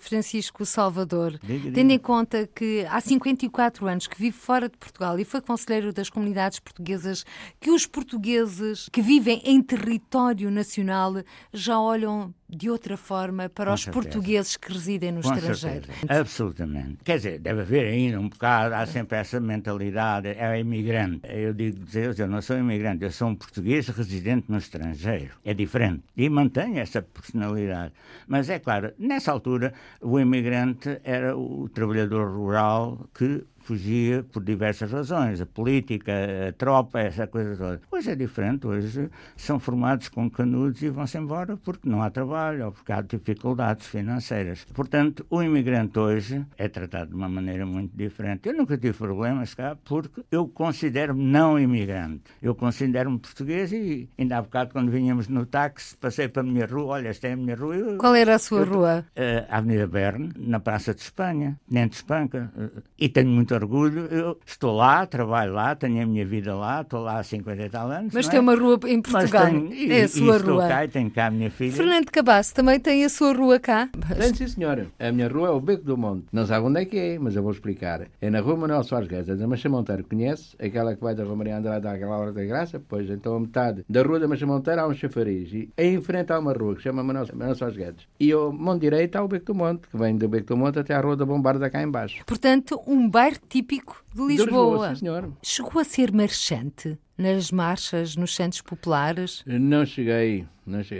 Francisco 0.00 0.66
Salvador, 0.66 1.38
diga, 1.44 1.70
tendo 1.70 1.92
em 1.92 1.98
conta 2.00 2.44
que 2.52 2.84
há 2.90 3.00
54 3.00 3.86
anos 3.86 4.08
que 4.08 4.18
vive 4.18 4.36
fora 4.36 4.68
de 4.68 4.76
Portugal 4.76 5.16
e 5.16 5.24
foi 5.24 5.40
conselheiro 5.40 5.92
das 5.92 6.10
comunidades 6.10 6.58
portuguesas, 6.58 7.24
que 7.60 7.70
os 7.70 7.86
portugueses 7.86 8.88
que 8.90 9.00
vivem 9.00 9.40
em 9.44 9.62
território 9.62 10.50
nacional 10.50 11.22
já 11.52 11.78
olham 11.78 12.34
de 12.50 12.68
outra 12.68 12.96
forma 12.96 13.48
para 13.48 13.70
Com 13.70 13.74
os 13.74 13.82
certeza. 13.82 14.02
portugueses 14.02 14.56
que 14.56 14.72
residem 14.72 15.12
no 15.12 15.22
Com 15.22 15.32
estrangeiro. 15.32 15.86
Certeza. 15.86 16.20
Absolutamente. 16.20 16.98
Quer 17.04 17.16
dizer, 17.16 17.38
deve 17.38 17.60
haver 17.60 17.86
ainda 17.86 18.18
um 18.18 18.28
bocado, 18.28 18.74
há 18.74 18.84
sempre 18.86 19.18
essa 19.18 19.38
mentalidade, 19.40 20.28
é 20.28 20.58
imigrante. 20.58 21.20
Eu 21.24 21.54
digo 21.54 21.78
Deus, 21.84 22.18
eu 22.18 22.26
não 22.26 22.42
sou 22.42 22.58
imigrante, 22.58 23.04
eu 23.04 23.10
sou 23.12 23.28
um 23.28 23.34
português 23.34 23.88
residente 23.88 24.46
no 24.48 24.58
estrangeiro. 24.58 25.34
É 25.44 25.54
diferente. 25.54 26.02
E 26.16 26.28
mantenho 26.28 26.78
essa 26.78 27.00
personalidade. 27.02 27.92
Mas 28.26 28.50
é 28.50 28.58
claro, 28.58 28.92
nessa 28.98 29.30
altura, 29.32 29.72
o 30.00 30.18
imigrante 30.18 31.00
era 31.04 31.36
o 31.36 31.68
trabalhador 31.68 32.28
rural 32.30 33.08
que 33.14 33.44
fugia 33.60 34.24
por 34.32 34.42
diversas 34.42 34.90
razões, 34.90 35.40
a 35.40 35.46
política, 35.46 36.12
a 36.48 36.52
tropa, 36.52 37.00
essa 37.00 37.26
coisa 37.26 37.56
toda. 37.56 37.80
Hoje 37.90 38.10
é 38.10 38.16
diferente, 38.16 38.66
hoje 38.66 39.08
são 39.36 39.58
formados 39.58 40.08
com 40.08 40.28
canudos 40.30 40.82
e 40.82 40.88
vão-se 40.88 41.18
embora 41.18 41.56
porque 41.56 41.88
não 41.88 42.02
há 42.02 42.10
trabalho 42.10 42.66
ou 42.66 42.72
porque 42.72 42.92
há 42.92 43.00
dificuldades 43.00 43.86
financeiras. 43.86 44.66
Portanto, 44.74 45.24
o 45.30 45.42
imigrante 45.42 45.98
hoje 45.98 46.44
é 46.56 46.68
tratado 46.68 47.10
de 47.10 47.16
uma 47.16 47.28
maneira 47.28 47.64
muito 47.64 47.96
diferente. 47.96 48.48
Eu 48.48 48.54
nunca 48.56 48.76
tive 48.76 48.96
problemas 48.96 49.54
cá 49.54 49.76
porque 49.84 50.22
eu 50.30 50.48
considero-me 50.48 51.22
não 51.22 51.58
imigrante. 51.58 52.24
Eu 52.42 52.54
considero-me 52.54 53.18
português 53.18 53.72
e 53.72 54.08
ainda 54.18 54.38
há 54.38 54.42
bocado 54.42 54.72
quando 54.72 54.90
vinhamos 54.90 55.28
no 55.28 55.46
táxi 55.46 55.96
passei 55.96 56.28
para 56.28 56.42
a 56.42 56.44
minha 56.44 56.66
rua, 56.66 56.86
olha, 56.86 57.08
esta 57.08 57.28
é 57.28 57.32
a 57.32 57.36
minha 57.36 57.54
rua. 57.54 57.76
Eu, 57.76 57.98
Qual 57.98 58.14
era 58.14 58.34
a 58.34 58.38
sua 58.38 58.60
eu, 58.60 58.64
rua? 58.64 59.04
Uh, 59.16 59.46
a 59.48 59.58
Avenida 59.58 59.86
Berne, 59.86 60.32
na 60.36 60.60
Praça 60.60 60.94
de 60.94 61.02
Espanha, 61.02 61.58
dentro 61.68 61.90
de 61.90 61.96
Espanca. 61.96 62.52
Uh, 62.56 62.82
e 62.98 63.08
tenho 63.08 63.28
muito 63.28 63.49
orgulho. 63.54 64.06
Eu 64.06 64.38
estou 64.46 64.74
lá, 64.74 65.06
trabalho 65.06 65.52
lá, 65.52 65.74
tenho 65.74 66.02
a 66.02 66.06
minha 66.06 66.24
vida 66.24 66.54
lá, 66.54 66.82
estou 66.82 67.00
lá 67.00 67.18
há 67.18 67.22
50 67.22 67.62
e 67.62 67.68
tal 67.68 67.90
anos. 67.90 68.12
Mas 68.12 68.28
tem 68.28 68.38
é? 68.38 68.40
uma 68.40 68.54
rua 68.54 68.78
em 68.86 69.00
Portugal. 69.00 69.46
Tenho, 69.46 69.92
é 69.92 70.02
a 70.02 70.08
sua 70.08 70.36
estou 70.36 70.54
rua. 70.54 70.68
cá 70.68 70.84
e 70.84 70.88
tenho 70.88 71.10
cá 71.10 71.26
a 71.26 71.30
minha 71.30 71.50
filha. 71.50 71.72
Fernando 71.72 72.10
Cabasso 72.10 72.54
também 72.54 72.78
tem 72.78 73.04
a 73.04 73.08
sua 73.08 73.32
rua 73.32 73.58
cá? 73.58 73.88
Tem, 74.16 74.34
sim, 74.34 74.48
senhora. 74.48 74.86
A 74.98 75.12
minha 75.12 75.28
rua 75.28 75.48
é 75.48 75.50
o 75.50 75.60
Beco 75.60 75.84
do 75.84 75.96
Monte. 75.96 76.26
Não 76.32 76.46
sabe 76.46 76.66
onde 76.66 76.80
é 76.80 76.84
que 76.84 76.96
é, 76.96 77.18
mas 77.18 77.36
eu 77.36 77.42
vou 77.42 77.52
explicar. 77.52 78.06
É 78.20 78.30
na 78.30 78.40
rua 78.40 78.56
Manuel 78.56 78.82
Soares 78.84 79.08
Guedes, 79.08 79.38
da 79.38 79.46
Macha 79.46 79.68
Monteiro. 79.68 80.04
Conhece? 80.04 80.56
Aquela 80.58 80.94
que 80.94 81.02
vai 81.02 81.14
da 81.14 81.24
Rua 81.24 81.36
Maria 81.36 81.58
Andrade 81.58 81.86
àquela 81.86 82.16
hora 82.16 82.32
da 82.32 82.44
graça? 82.44 82.80
Pois, 82.88 83.08
então 83.10 83.34
a 83.34 83.40
metade 83.40 83.84
da 83.88 84.02
rua 84.02 84.18
da 84.18 84.28
Macha 84.28 84.46
Monteiro 84.46 84.80
há 84.80 84.86
um 84.86 84.94
chafariz. 84.94 85.52
E 85.52 85.70
em 85.76 86.00
frente 86.00 86.32
há 86.32 86.38
uma 86.38 86.52
rua 86.52 86.74
que 86.74 86.80
se 86.80 86.84
chama 86.84 87.02
Manuel, 87.02 87.26
Manuel 87.32 87.54
Soares 87.54 87.76
Guedes. 87.76 88.06
E 88.18 88.32
ao 88.32 88.52
mão 88.52 88.78
direita 88.78 89.18
há 89.18 89.24
o 89.24 89.28
Beco 89.28 89.46
do 89.46 89.54
Monte, 89.54 89.88
que 89.88 89.96
vem 89.96 90.16
do 90.16 90.28
Beco 90.28 90.48
do 90.48 90.56
Monte 90.56 90.78
até 90.78 90.94
à 90.94 91.00
Rua 91.00 91.16
da 91.16 91.24
Bombarda 91.24 91.70
cá 91.70 91.82
embaixo. 91.82 92.22
Portanto, 92.26 92.80
um 92.86 93.08
bairro 93.08 93.39
típico 93.48 93.96
de 94.14 94.22
Lisboa. 94.26 94.88
De 94.88 94.94
Lisboa. 94.94 95.32
Chegou 95.42 95.80
a 95.80 95.84
ser 95.84 96.12
marchante 96.12 96.98
nas 97.20 97.50
marchas, 97.50 98.16
nos 98.16 98.34
santos 98.34 98.60
populares? 98.60 99.42
Não 99.46 99.84
cheguei. 99.84 100.46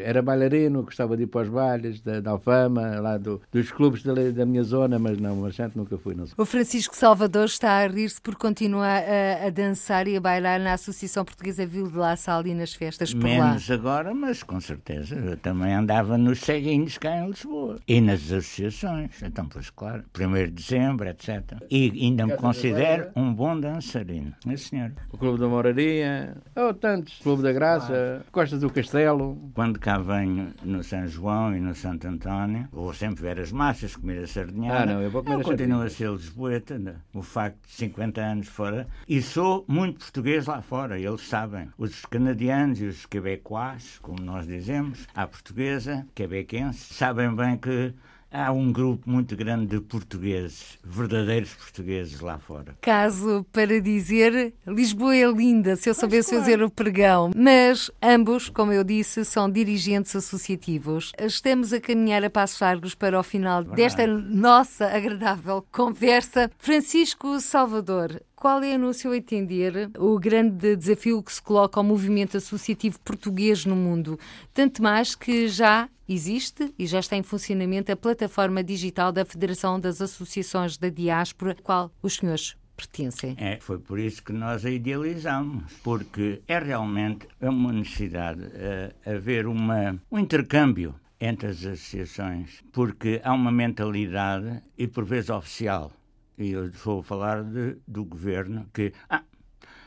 Era 0.04 0.20
bailarino, 0.20 0.82
gostava 0.82 1.16
de 1.16 1.24
ir 1.24 1.26
para 1.26 1.42
os 1.42 1.48
bailes 1.48 2.00
da, 2.00 2.20
da 2.20 2.30
Alfama, 2.32 2.98
lá 3.00 3.16
do, 3.16 3.40
dos 3.52 3.70
clubes 3.70 4.02
da, 4.02 4.12
da, 4.14 4.44
minha 4.44 4.62
zona, 4.62 4.98
mas 4.98 5.18
não, 5.18 5.36
marchante 5.36 5.76
nunca 5.76 5.96
fui. 5.96 6.14
Não 6.14 6.24
o 6.36 6.44
Francisco 6.44 6.96
Salvador 6.96 7.44
está 7.44 7.78
a 7.78 7.86
rir-se 7.86 8.20
por 8.20 8.34
continuar 8.34 9.02
a, 9.02 9.46
a, 9.46 9.50
dançar 9.50 10.08
e 10.08 10.16
a 10.16 10.20
bailar 10.20 10.58
na 10.58 10.72
Associação 10.72 11.24
Portuguesa 11.24 11.64
Vila 11.66 11.88
de 11.88 11.96
La 11.96 12.16
Salle 12.16 12.50
e 12.50 12.54
nas 12.54 12.74
festas 12.74 13.14
por 13.14 13.22
lá. 13.22 13.48
Menos 13.48 13.70
agora, 13.70 14.14
mas 14.14 14.42
com 14.42 14.60
certeza. 14.60 15.14
Eu 15.14 15.36
também 15.36 15.72
andava 15.72 16.18
nos 16.18 16.40
ceguinhos 16.40 16.98
cá 16.98 17.16
em 17.18 17.28
Lisboa. 17.28 17.78
E 17.86 18.00
nas 18.00 18.32
associações. 18.32 19.22
Então, 19.22 19.46
pois 19.46 19.70
claro, 19.70 20.04
1 20.18 20.32
de 20.46 20.50
dezembro, 20.50 21.08
etc. 21.08 21.42
E 21.70 21.92
ainda 22.02 22.26
me 22.26 22.36
considero 22.36 23.10
um 23.14 23.32
bom 23.32 23.58
dançarino. 23.58 24.34
É, 24.48 24.56
senhor. 24.56 24.92
O 25.12 25.18
Clube 25.18 25.38
da 25.38 25.46
Moraria, 25.46 26.09
Penha, 26.10 26.36
ou 26.56 26.74
tantos, 26.74 27.18
Clube 27.22 27.42
da 27.42 27.52
Graça, 27.52 28.24
Costa 28.32 28.58
do 28.58 28.70
Castelo. 28.70 29.50
Quando 29.54 29.78
cá 29.78 29.98
venho 29.98 30.52
no 30.62 30.82
São 30.82 31.06
João 31.06 31.54
e 31.56 31.60
no 31.60 31.74
Santo 31.74 32.08
António, 32.08 32.68
vou 32.72 32.92
sempre 32.92 33.22
ver 33.22 33.38
as 33.38 33.52
marchas, 33.52 33.94
comer 33.94 34.24
a 34.24 34.26
sardinhada. 34.26 34.82
Ah, 34.82 34.86
não, 34.94 35.02
eu 35.02 35.10
vou 35.10 35.22
comer 35.22 35.40
a 35.40 35.44
continuo 35.44 35.78
sardinha. 35.78 35.86
a 35.86 35.90
ser 35.90 36.10
lisboeta, 36.10 36.78
né? 36.78 36.96
o 37.14 37.22
facto 37.22 37.66
de 37.66 37.72
50 37.74 38.20
anos 38.20 38.48
fora, 38.48 38.86
e 39.08 39.22
sou 39.22 39.64
muito 39.68 40.00
português 40.00 40.46
lá 40.46 40.60
fora, 40.60 40.98
eles 40.98 41.26
sabem. 41.26 41.68
Os 41.78 42.04
canadianos 42.04 42.80
e 42.80 42.86
os 42.86 43.06
quebecois, 43.06 43.98
como 44.02 44.20
nós 44.20 44.46
dizemos, 44.46 45.06
à 45.14 45.26
portuguesa, 45.26 46.06
quebequenses, 46.14 46.96
sabem 46.96 47.34
bem 47.34 47.56
que 47.56 47.94
há 48.30 48.52
um 48.52 48.72
grupo 48.72 49.08
muito 49.08 49.36
grande 49.36 49.66
de 49.66 49.80
portugueses, 49.80 50.78
verdadeiros 50.84 51.52
portugueses 51.54 52.20
lá 52.20 52.38
fora. 52.38 52.76
Caso 52.80 53.44
para 53.52 53.80
dizer 53.80 54.54
Lisboa 54.66 55.16
é 55.16 55.30
linda, 55.30 55.76
se 55.76 55.88
eu 55.88 55.94
soubesse 55.94 56.34
fazer 56.34 56.62
o 56.62 56.70
pregão. 56.70 57.30
Mas 57.34 57.90
ambos, 58.02 58.48
como 58.48 58.72
eu 58.72 58.84
disse, 58.84 59.24
são 59.24 59.50
dirigentes 59.50 60.14
associativos. 60.14 61.12
Estamos 61.18 61.72
a 61.72 61.80
caminhar 61.80 62.24
a 62.24 62.30
passos 62.30 62.60
largos 62.60 62.94
para 62.94 63.18
o 63.18 63.22
final 63.22 63.64
desta 63.64 64.06
nossa 64.06 64.86
agradável 64.86 65.64
conversa. 65.72 66.50
Francisco 66.58 67.40
Salvador, 67.40 68.22
qual 68.40 68.62
é, 68.62 68.78
no 68.78 68.94
seu 68.94 69.14
entender, 69.14 69.90
o 69.98 70.18
grande 70.18 70.74
desafio 70.74 71.22
que 71.22 71.30
se 71.30 71.42
coloca 71.42 71.78
ao 71.78 71.84
movimento 71.84 72.38
associativo 72.38 72.98
português 73.00 73.66
no 73.66 73.76
mundo? 73.76 74.18
Tanto 74.54 74.82
mais 74.82 75.14
que 75.14 75.46
já 75.46 75.90
existe 76.08 76.72
e 76.78 76.86
já 76.86 77.00
está 77.00 77.16
em 77.16 77.22
funcionamento 77.22 77.92
a 77.92 77.96
plataforma 77.96 78.64
digital 78.64 79.12
da 79.12 79.26
Federação 79.26 79.78
das 79.78 80.00
Associações 80.00 80.78
da 80.78 80.88
Diáspora, 80.88 81.52
a 81.52 81.62
qual 81.62 81.92
os 82.02 82.14
senhores 82.14 82.56
pertencem. 82.74 83.36
É, 83.36 83.58
foi 83.60 83.78
por 83.78 83.98
isso 83.98 84.22
que 84.22 84.32
nós 84.32 84.64
a 84.64 84.70
idealizamos, 84.70 85.70
porque 85.84 86.40
é 86.48 86.58
realmente 86.58 87.28
uma 87.42 87.70
necessidade 87.70 88.40
uh, 88.40 89.10
haver 89.16 89.46
uma, 89.46 90.00
um 90.10 90.18
intercâmbio 90.18 90.94
entre 91.20 91.48
as 91.48 91.58
associações, 91.58 92.64
porque 92.72 93.20
há 93.22 93.34
uma 93.34 93.52
mentalidade, 93.52 94.62
e 94.78 94.86
por 94.88 95.04
vezes 95.04 95.28
oficial, 95.28 95.92
e 96.40 96.52
eu 96.52 96.70
vou 96.72 97.02
falar 97.02 97.44
de, 97.44 97.76
do 97.86 98.04
governo, 98.04 98.68
que 98.72 98.92
ah, 99.08 99.22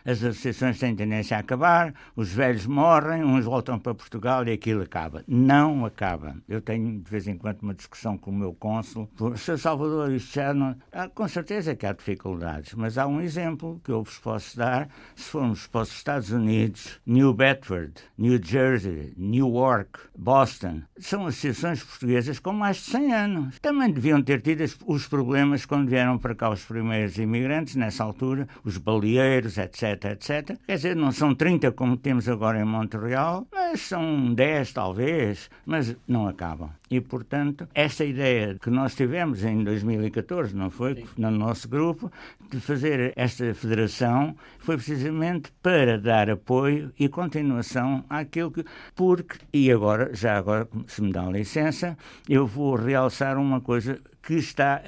as 0.06 0.22
associações 0.22 0.80
têm 0.80 0.96
tendência 0.96 1.38
a 1.38 1.40
acabar, 1.40 1.94
os 2.16 2.32
velhos 2.32 2.66
morrem, 2.66 3.24
uns 3.24 3.46
voltam 3.46 3.80
para 3.80 3.94
Portugal 3.94 4.46
e 4.46 4.52
aquilo 4.52 4.82
acaba. 4.82 5.24
Não 5.28 5.86
acaba. 5.86 6.36
Eu 6.48 6.62
tenho 6.62 7.00
de 7.00 7.10
vez 7.10 7.26
em 7.28 7.38
quando 7.38 7.62
uma 7.62 7.74
discussão 7.74 8.18
com 8.18 8.30
o 8.30 8.36
meu 8.36 8.54
cônsul. 8.54 9.10
Sr. 9.38 9.58
Salvador, 9.58 10.12
isto 10.12 10.34
já 10.34 10.54
não. 10.54 10.76
Ah, 10.92 11.08
com 11.08 11.26
certeza 11.28 11.76
que 11.76 11.86
há 11.86 11.94
dificuldades, 11.94 12.74
mas 12.74 12.98
há 12.98 13.08
um 13.08 13.22
exemplo 13.22 13.80
que 13.84 13.92
eu 13.92 14.04
vos 14.04 14.18
posso 14.18 14.58
dar. 14.58 14.90
Se 15.16 15.24
formos 15.24 15.68
para 15.68 15.82
os 15.82 15.92
Estados 15.92 16.32
Unidos, 16.32 17.00
New 17.06 17.34
Bedford, 17.34 17.94
New 18.18 18.40
Jersey, 18.44 19.14
Newark, 19.16 20.00
Boston, 20.18 20.82
são 20.98 21.28
associações 21.28 21.82
portuguesas 21.82 22.40
com 22.40 22.52
mais 22.52 22.78
de 22.78 22.84
100 22.84 23.14
anos. 23.14 23.60
Também 23.60 23.92
deviam 23.92 24.22
ter 24.22 24.42
tido 24.42 24.64
os 24.86 25.08
problemas 25.08 25.66
quando 25.66 25.90
vieram 25.90 26.18
para 26.18 26.36
cá 26.36 26.50
os 26.50 26.64
primeiros 26.66 27.18
imigrantes, 27.18 27.76
nessa 27.76 28.04
altura, 28.04 28.48
os 28.66 28.78
baleeiros, 28.78 29.58
etc 29.58 29.93
etc. 29.94 30.58
Quer 30.66 30.76
dizer, 30.76 30.96
não 30.96 31.12
são 31.12 31.34
30 31.34 31.72
como 31.72 31.98
temos 31.98 32.28
agora 32.28 32.60
em 32.60 32.66
Montreal, 32.66 33.48
mas 33.52 33.82
são 33.82 34.34
10 34.34 34.74
talvez, 34.74 35.50
mas 35.66 35.96
não 36.08 36.28
acabam. 36.28 36.70
E, 36.90 37.02
portanto, 37.02 37.68
esta 37.74 38.06
ideia 38.06 38.56
que 38.62 38.70
nós 38.70 38.94
tivemos 38.94 39.44
em 39.44 39.64
2014, 39.64 40.56
não 40.56 40.70
foi? 40.70 40.96
Sim. 40.96 41.06
No 41.18 41.32
nosso 41.32 41.68
grupo, 41.68 42.12
de 42.52 42.60
fazer 42.60 43.14
esta 43.16 43.52
federação, 43.56 44.36
foi 44.60 44.76
precisamente 44.76 45.52
para 45.64 45.98
dar 45.98 46.30
apoio 46.30 46.94
e 47.00 47.10
continuação 47.10 48.06
àquilo 48.10 48.52
que. 48.52 48.64
Porque, 48.94 49.40
e 49.52 49.72
agora, 49.72 50.14
já 50.14 50.38
agora, 50.38 50.68
se 50.86 51.02
me 51.02 51.12
dá 51.12 51.24
licença, 51.24 51.98
eu 52.30 52.46
vou 52.46 52.76
realçar 52.76 53.38
uma 53.38 53.60
coisa 53.60 54.00
que 54.22 54.36
está. 54.36 54.82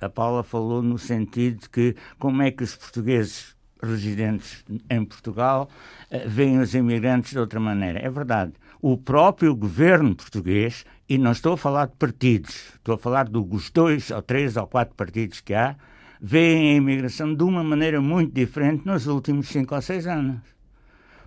A 0.00 0.08
Paula 0.08 0.42
falou 0.42 0.82
no 0.82 0.98
sentido 0.98 1.60
de 1.60 1.68
que 1.68 1.96
como 2.18 2.42
é 2.42 2.50
que 2.50 2.64
os 2.64 2.74
portugueses 2.74 3.54
residentes 3.82 4.64
em 4.88 5.04
Portugal 5.04 5.68
uh, 6.10 6.28
veem 6.28 6.58
os 6.58 6.74
imigrantes 6.74 7.32
de 7.32 7.38
outra 7.38 7.60
maneira. 7.60 7.98
É 7.98 8.10
verdade. 8.10 8.52
O 8.80 8.96
próprio 8.96 9.54
governo 9.54 10.14
português, 10.14 10.84
e 11.08 11.18
não 11.18 11.32
estou 11.32 11.52
a 11.54 11.56
falar 11.56 11.86
de 11.86 11.96
partidos, 11.96 12.72
estou 12.76 12.94
a 12.94 12.98
falar 12.98 13.28
dos 13.28 13.70
dois 13.70 14.10
ou 14.10 14.22
três 14.22 14.56
ou 14.56 14.66
quatro 14.66 14.94
partidos 14.94 15.40
que 15.40 15.52
há, 15.52 15.76
veem 16.20 16.72
a 16.72 16.76
imigração 16.76 17.34
de 17.34 17.42
uma 17.42 17.62
maneira 17.62 18.00
muito 18.00 18.32
diferente 18.32 18.86
nos 18.86 19.06
últimos 19.06 19.48
cinco 19.48 19.74
ou 19.74 19.82
seis 19.82 20.06
anos. 20.06 20.40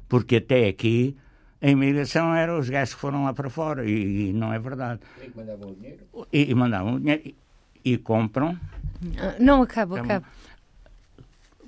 Porque 0.10 0.38
até 0.38 0.68
aqui 0.68 1.16
a 1.62 1.70
imigração 1.70 2.34
era 2.34 2.58
os 2.58 2.70
gajos 2.70 2.96
que 2.96 3.00
foram 3.00 3.24
lá 3.24 3.34
para 3.34 3.50
fora, 3.50 3.86
e, 3.86 4.30
e 4.30 4.34
não 4.34 4.52
é 4.52 4.60
verdade. 4.60 5.02
E 5.24 5.32
mandavam 5.38 5.70
o 5.70 5.76
dinheiro. 5.76 6.00
E, 6.32 6.52
e 6.52 6.56
mandavam 6.56 6.96
o 6.96 7.00
dinheiro 7.00 7.22
e, 7.24 7.36
e 7.94 7.98
compram. 7.98 8.58
Não 9.40 9.62
acaba, 9.62 10.00
acaba 10.00 10.26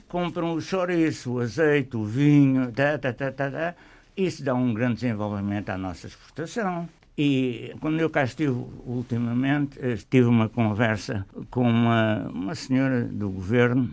compram 0.07 0.53
o 0.53 0.61
chouriço, 0.61 1.33
o 1.33 1.39
azeite, 1.39 1.97
o 1.97 2.05
vinho, 2.05 2.71
tá, 2.71 2.97
tá, 2.97 3.13
tá, 3.13 3.31
tá, 3.31 3.51
tá. 3.51 3.75
isso 4.15 4.43
dá 4.43 4.53
um 4.53 4.73
grande 4.73 4.95
desenvolvimento 4.95 5.69
à 5.69 5.77
nossa 5.77 6.07
exportação. 6.07 6.87
E 7.17 7.73
quando 7.79 7.99
eu 7.99 8.09
cá 8.09 8.23
estive 8.23 8.51
ultimamente, 8.85 9.79
tive 10.09 10.27
uma 10.27 10.49
conversa 10.49 11.25
com 11.49 11.69
uma, 11.69 12.29
uma 12.33 12.55
senhora 12.55 13.05
do 13.05 13.29
governo, 13.29 13.89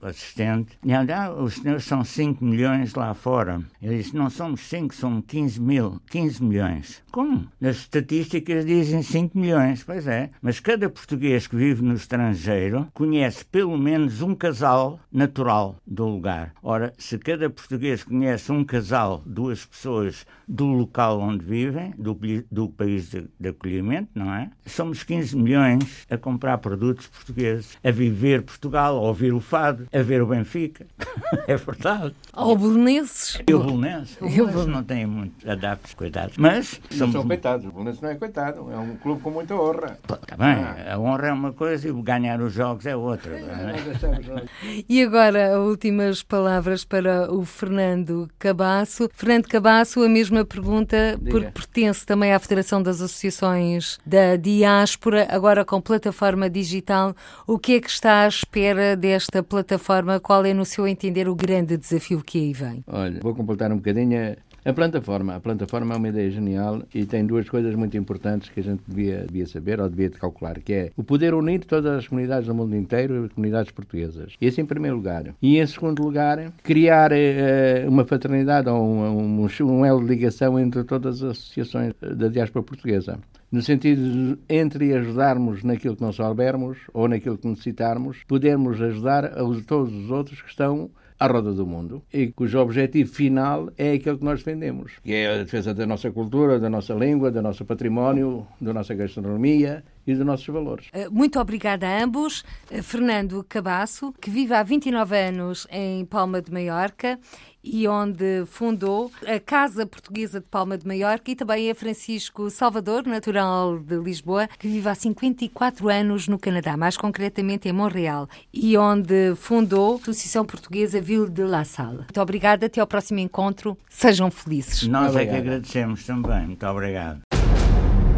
assistente, 0.00 0.78
e 0.84 0.92
ela 0.92 1.10
ah, 1.12 1.32
os 1.32 1.54
senhores 1.54 1.84
são 1.84 2.04
5 2.04 2.44
milhões 2.44 2.94
lá 2.94 3.12
fora. 3.14 3.60
Eu 3.82 3.92
disse, 3.92 4.16
não 4.16 4.30
somos 4.30 4.60
5, 4.60 4.94
somos 4.94 5.24
15 5.26 5.60
mil, 5.60 6.00
15 6.08 6.42
milhões. 6.44 7.02
Como? 7.10 7.48
As 7.60 7.78
estatísticas 7.78 8.64
dizem 8.64 9.02
5 9.02 9.36
milhões, 9.36 9.82
pois 9.82 10.06
é. 10.06 10.30
Mas 10.40 10.60
cada 10.60 10.88
português 10.88 11.46
que 11.46 11.56
vive 11.56 11.82
no 11.82 11.94
estrangeiro 11.94 12.86
conhece 12.94 13.44
pelo 13.44 13.76
menos 13.76 14.22
um 14.22 14.34
casal 14.34 15.00
natural 15.12 15.76
do 15.86 16.06
lugar. 16.06 16.52
Ora, 16.62 16.92
se 16.96 17.18
cada 17.18 17.50
português 17.50 18.04
conhece 18.04 18.52
um 18.52 18.64
casal, 18.64 19.22
duas 19.26 19.64
pessoas 19.64 20.24
do 20.46 20.66
local 20.66 21.20
onde 21.20 21.44
vivem, 21.44 21.92
do, 21.98 22.18
do 22.50 22.59
país 22.68 23.10
de, 23.10 23.26
de, 23.38 23.48
acolhimento, 23.48 24.10
não 24.14 24.32
é? 24.32 24.50
Somos 24.66 25.02
15 25.02 25.36
milhões 25.36 26.06
a 26.10 26.16
comprar 26.16 26.58
produtos 26.58 27.06
portugueses, 27.06 27.76
a 27.82 27.90
viver 27.90 28.42
Portugal, 28.42 28.96
a 28.96 29.00
ouvir 29.00 29.32
o 29.32 29.40
fado, 29.40 29.86
a 29.92 30.02
ver 30.02 30.22
o 30.22 30.26
Benfica. 30.26 30.86
é 31.46 31.56
verdade. 31.56 32.14
Ou 32.34 32.56
Belenenses. 32.56 33.40
E 33.46 33.54
o 33.54 33.58
Belenenses 33.58 34.18
não 34.66 34.82
tem 34.82 35.06
muito 35.06 35.48
adaptos, 35.50 35.94
coitados. 35.94 36.36
Mas... 36.36 36.80
Somos... 36.90 37.14
Não 37.14 37.20
são 37.20 37.26
coitados. 37.26 37.66
O 37.66 37.70
Belenenses 37.70 38.00
não 38.00 38.10
é 38.10 38.14
coitado. 38.14 38.70
É 38.70 38.78
um 38.78 38.96
clube 38.96 39.20
com 39.22 39.30
muita 39.30 39.54
honra. 39.54 39.98
Está 40.02 40.36
bem. 40.36 40.64
Ah. 40.64 40.94
A 40.94 40.98
honra 40.98 41.28
é 41.28 41.32
uma 41.32 41.52
coisa 41.52 41.88
e 41.88 41.92
ganhar 42.02 42.40
os 42.40 42.52
jogos 42.52 42.86
é 42.86 42.96
outra. 42.96 43.32
É, 43.32 44.84
e 44.88 45.02
agora, 45.02 45.60
últimas 45.60 46.22
palavras 46.22 46.84
para 46.84 47.32
o 47.32 47.44
Fernando 47.44 48.28
Cabasso. 48.38 49.08
Fernando 49.14 49.46
Cabasso, 49.46 50.02
a 50.02 50.08
mesma 50.08 50.44
pergunta, 50.44 51.16
Diga. 51.16 51.30
porque 51.30 51.50
pertence 51.50 52.04
também 52.04 52.32
à 52.32 52.38
Federação 52.50 52.82
das 52.82 53.00
Associações 53.00 53.96
da 54.04 54.34
Diáspora, 54.34 55.24
agora 55.30 55.64
com 55.64 55.80
plataforma 55.80 56.50
digital. 56.50 57.14
O 57.46 57.60
que 57.60 57.74
é 57.74 57.80
que 57.80 57.88
está 57.88 58.24
à 58.24 58.26
espera 58.26 58.96
desta 58.96 59.40
plataforma? 59.40 60.18
Qual 60.18 60.44
é, 60.44 60.52
no 60.52 60.64
seu 60.64 60.88
entender, 60.88 61.28
o 61.28 61.34
grande 61.36 61.76
desafio 61.76 62.20
que 62.20 62.38
aí 62.38 62.52
vem? 62.52 62.82
Olha, 62.88 63.20
vou 63.22 63.36
completar 63.36 63.70
um 63.70 63.76
bocadinho 63.76 64.34
a 64.64 64.72
plataforma. 64.72 65.36
A 65.36 65.40
plataforma 65.40 65.94
é 65.94 65.96
uma 65.98 66.08
ideia 66.08 66.30
genial 66.30 66.82
e 66.94 67.04
tem 67.06 67.24
duas 67.24 67.48
coisas 67.48 67.74
muito 67.74 67.96
importantes 67.96 68.48
que 68.48 68.60
a 68.60 68.62
gente 68.62 68.82
devia, 68.86 69.24
devia 69.26 69.46
saber 69.46 69.80
ou 69.80 69.88
devia 69.88 70.10
calcular, 70.10 70.58
que 70.60 70.72
é 70.72 70.92
o 70.96 71.02
poder 71.02 71.34
unir 71.34 71.64
todas 71.64 71.98
as 71.98 72.08
comunidades 72.08 72.46
do 72.46 72.54
mundo 72.54 72.76
inteiro, 72.76 73.24
as 73.24 73.32
comunidades 73.32 73.70
portuguesas. 73.72 74.34
Esse 74.40 74.60
em 74.60 74.66
primeiro 74.66 74.96
lugar. 74.96 75.34
E 75.40 75.58
em 75.58 75.66
segundo 75.66 76.02
lugar, 76.02 76.52
criar 76.62 77.12
uh, 77.12 77.88
uma 77.88 78.04
fraternidade 78.04 78.68
ou 78.68 78.82
um, 78.82 79.44
um, 79.44 79.48
um 79.62 79.84
elo 79.84 80.00
de 80.00 80.06
ligação 80.06 80.58
entre 80.58 80.84
todas 80.84 81.22
as 81.22 81.30
associações 81.38 81.94
da 82.00 82.28
diáspora 82.28 82.62
portuguesa 82.64 83.18
no 83.50 83.60
sentido 83.62 84.00
de, 84.00 84.38
entre 84.48 84.94
ajudarmos 84.94 85.64
naquilo 85.64 85.96
que 85.96 86.02
não 86.02 86.12
soubermos 86.12 86.78
ou 86.94 87.08
naquilo 87.08 87.36
que 87.36 87.48
necessitarmos, 87.48 88.18
podermos 88.28 88.80
ajudar 88.80 89.24
a 89.24 89.42
todos 89.66 89.92
os 89.92 90.10
outros 90.10 90.40
que 90.40 90.48
estão 90.48 90.90
à 91.20 91.26
roda 91.26 91.52
do 91.52 91.66
mundo 91.66 92.02
e 92.10 92.28
cujo 92.28 92.58
objetivo 92.58 93.12
final 93.12 93.70
é 93.76 93.92
aquele 93.92 94.16
que 94.16 94.24
nós 94.24 94.38
defendemos, 94.38 94.92
que 95.04 95.12
é 95.12 95.34
a 95.34 95.36
defesa 95.36 95.74
da 95.74 95.86
nossa 95.86 96.10
cultura, 96.10 96.58
da 96.58 96.70
nossa 96.70 96.94
língua, 96.94 97.30
do 97.30 97.42
nosso 97.42 97.62
património, 97.66 98.46
da 98.58 98.72
nossa 98.72 98.94
gastronomia 98.94 99.84
e 100.06 100.14
dos 100.14 100.24
nossos 100.24 100.46
valores. 100.46 100.86
Eh, 100.94 101.10
muito 101.10 101.38
obrigada 101.38 101.86
a 101.86 102.02
ambos. 102.02 102.42
Eh, 102.70 102.80
Fernando 102.80 103.44
Cabasso, 103.46 104.14
que 104.18 104.30
vive 104.30 104.54
há 104.54 104.62
29 104.62 105.14
anos 105.14 105.66
em 105.70 106.06
Palma 106.06 106.40
de 106.40 106.50
Maiorca 106.50 107.18
e 107.62 107.86
onde 107.86 108.44
fundou 108.46 109.10
a 109.26 109.38
Casa 109.38 109.86
Portuguesa 109.86 110.40
de 110.40 110.46
Palma 110.46 110.78
de 110.78 110.86
Maiorca 110.86 111.30
e 111.30 111.36
também 111.36 111.70
a 111.70 111.74
Francisco 111.74 112.50
Salvador, 112.50 113.06
natural 113.06 113.78
de 113.78 113.96
Lisboa, 113.96 114.48
que 114.58 114.68
vive 114.68 114.88
há 114.88 114.94
54 114.94 115.88
anos 115.88 116.28
no 116.28 116.38
Canadá, 116.38 116.76
mais 116.76 116.96
concretamente 116.96 117.68
em 117.68 117.72
Montreal, 117.72 118.28
e 118.52 118.76
onde 118.76 119.34
fundou 119.36 119.94
a 119.94 119.96
Associação 119.96 120.44
Portuguesa 120.44 121.00
Ville 121.00 121.28
de 121.28 121.42
La 121.42 121.64
Salle. 121.64 121.98
Muito 121.98 122.20
obrigada, 122.20 122.66
até 122.66 122.80
ao 122.80 122.86
próximo 122.86 123.18
encontro. 123.18 123.76
Sejam 123.88 124.30
felizes. 124.30 124.86
Nós 124.86 125.14
é 125.16 125.26
que 125.26 125.34
agradecemos 125.34 126.04
também. 126.04 126.46
Muito 126.46 126.66
obrigado. 126.66 127.20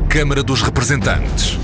Câmara 0.09 0.43
dos 0.43 0.63
Representantes. 0.63 1.59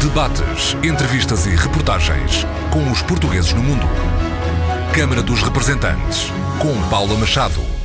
Debates, 0.00 0.74
entrevistas 0.84 1.44
e 1.46 1.50
reportagens 1.50 2.46
com 2.72 2.88
os 2.90 3.02
portugueses 3.02 3.52
no 3.52 3.62
mundo. 3.62 3.84
Câmara 4.94 5.22
dos 5.22 5.42
Representantes, 5.42 6.32
com 6.58 6.88
Paula 6.88 7.16
Machado. 7.16 7.77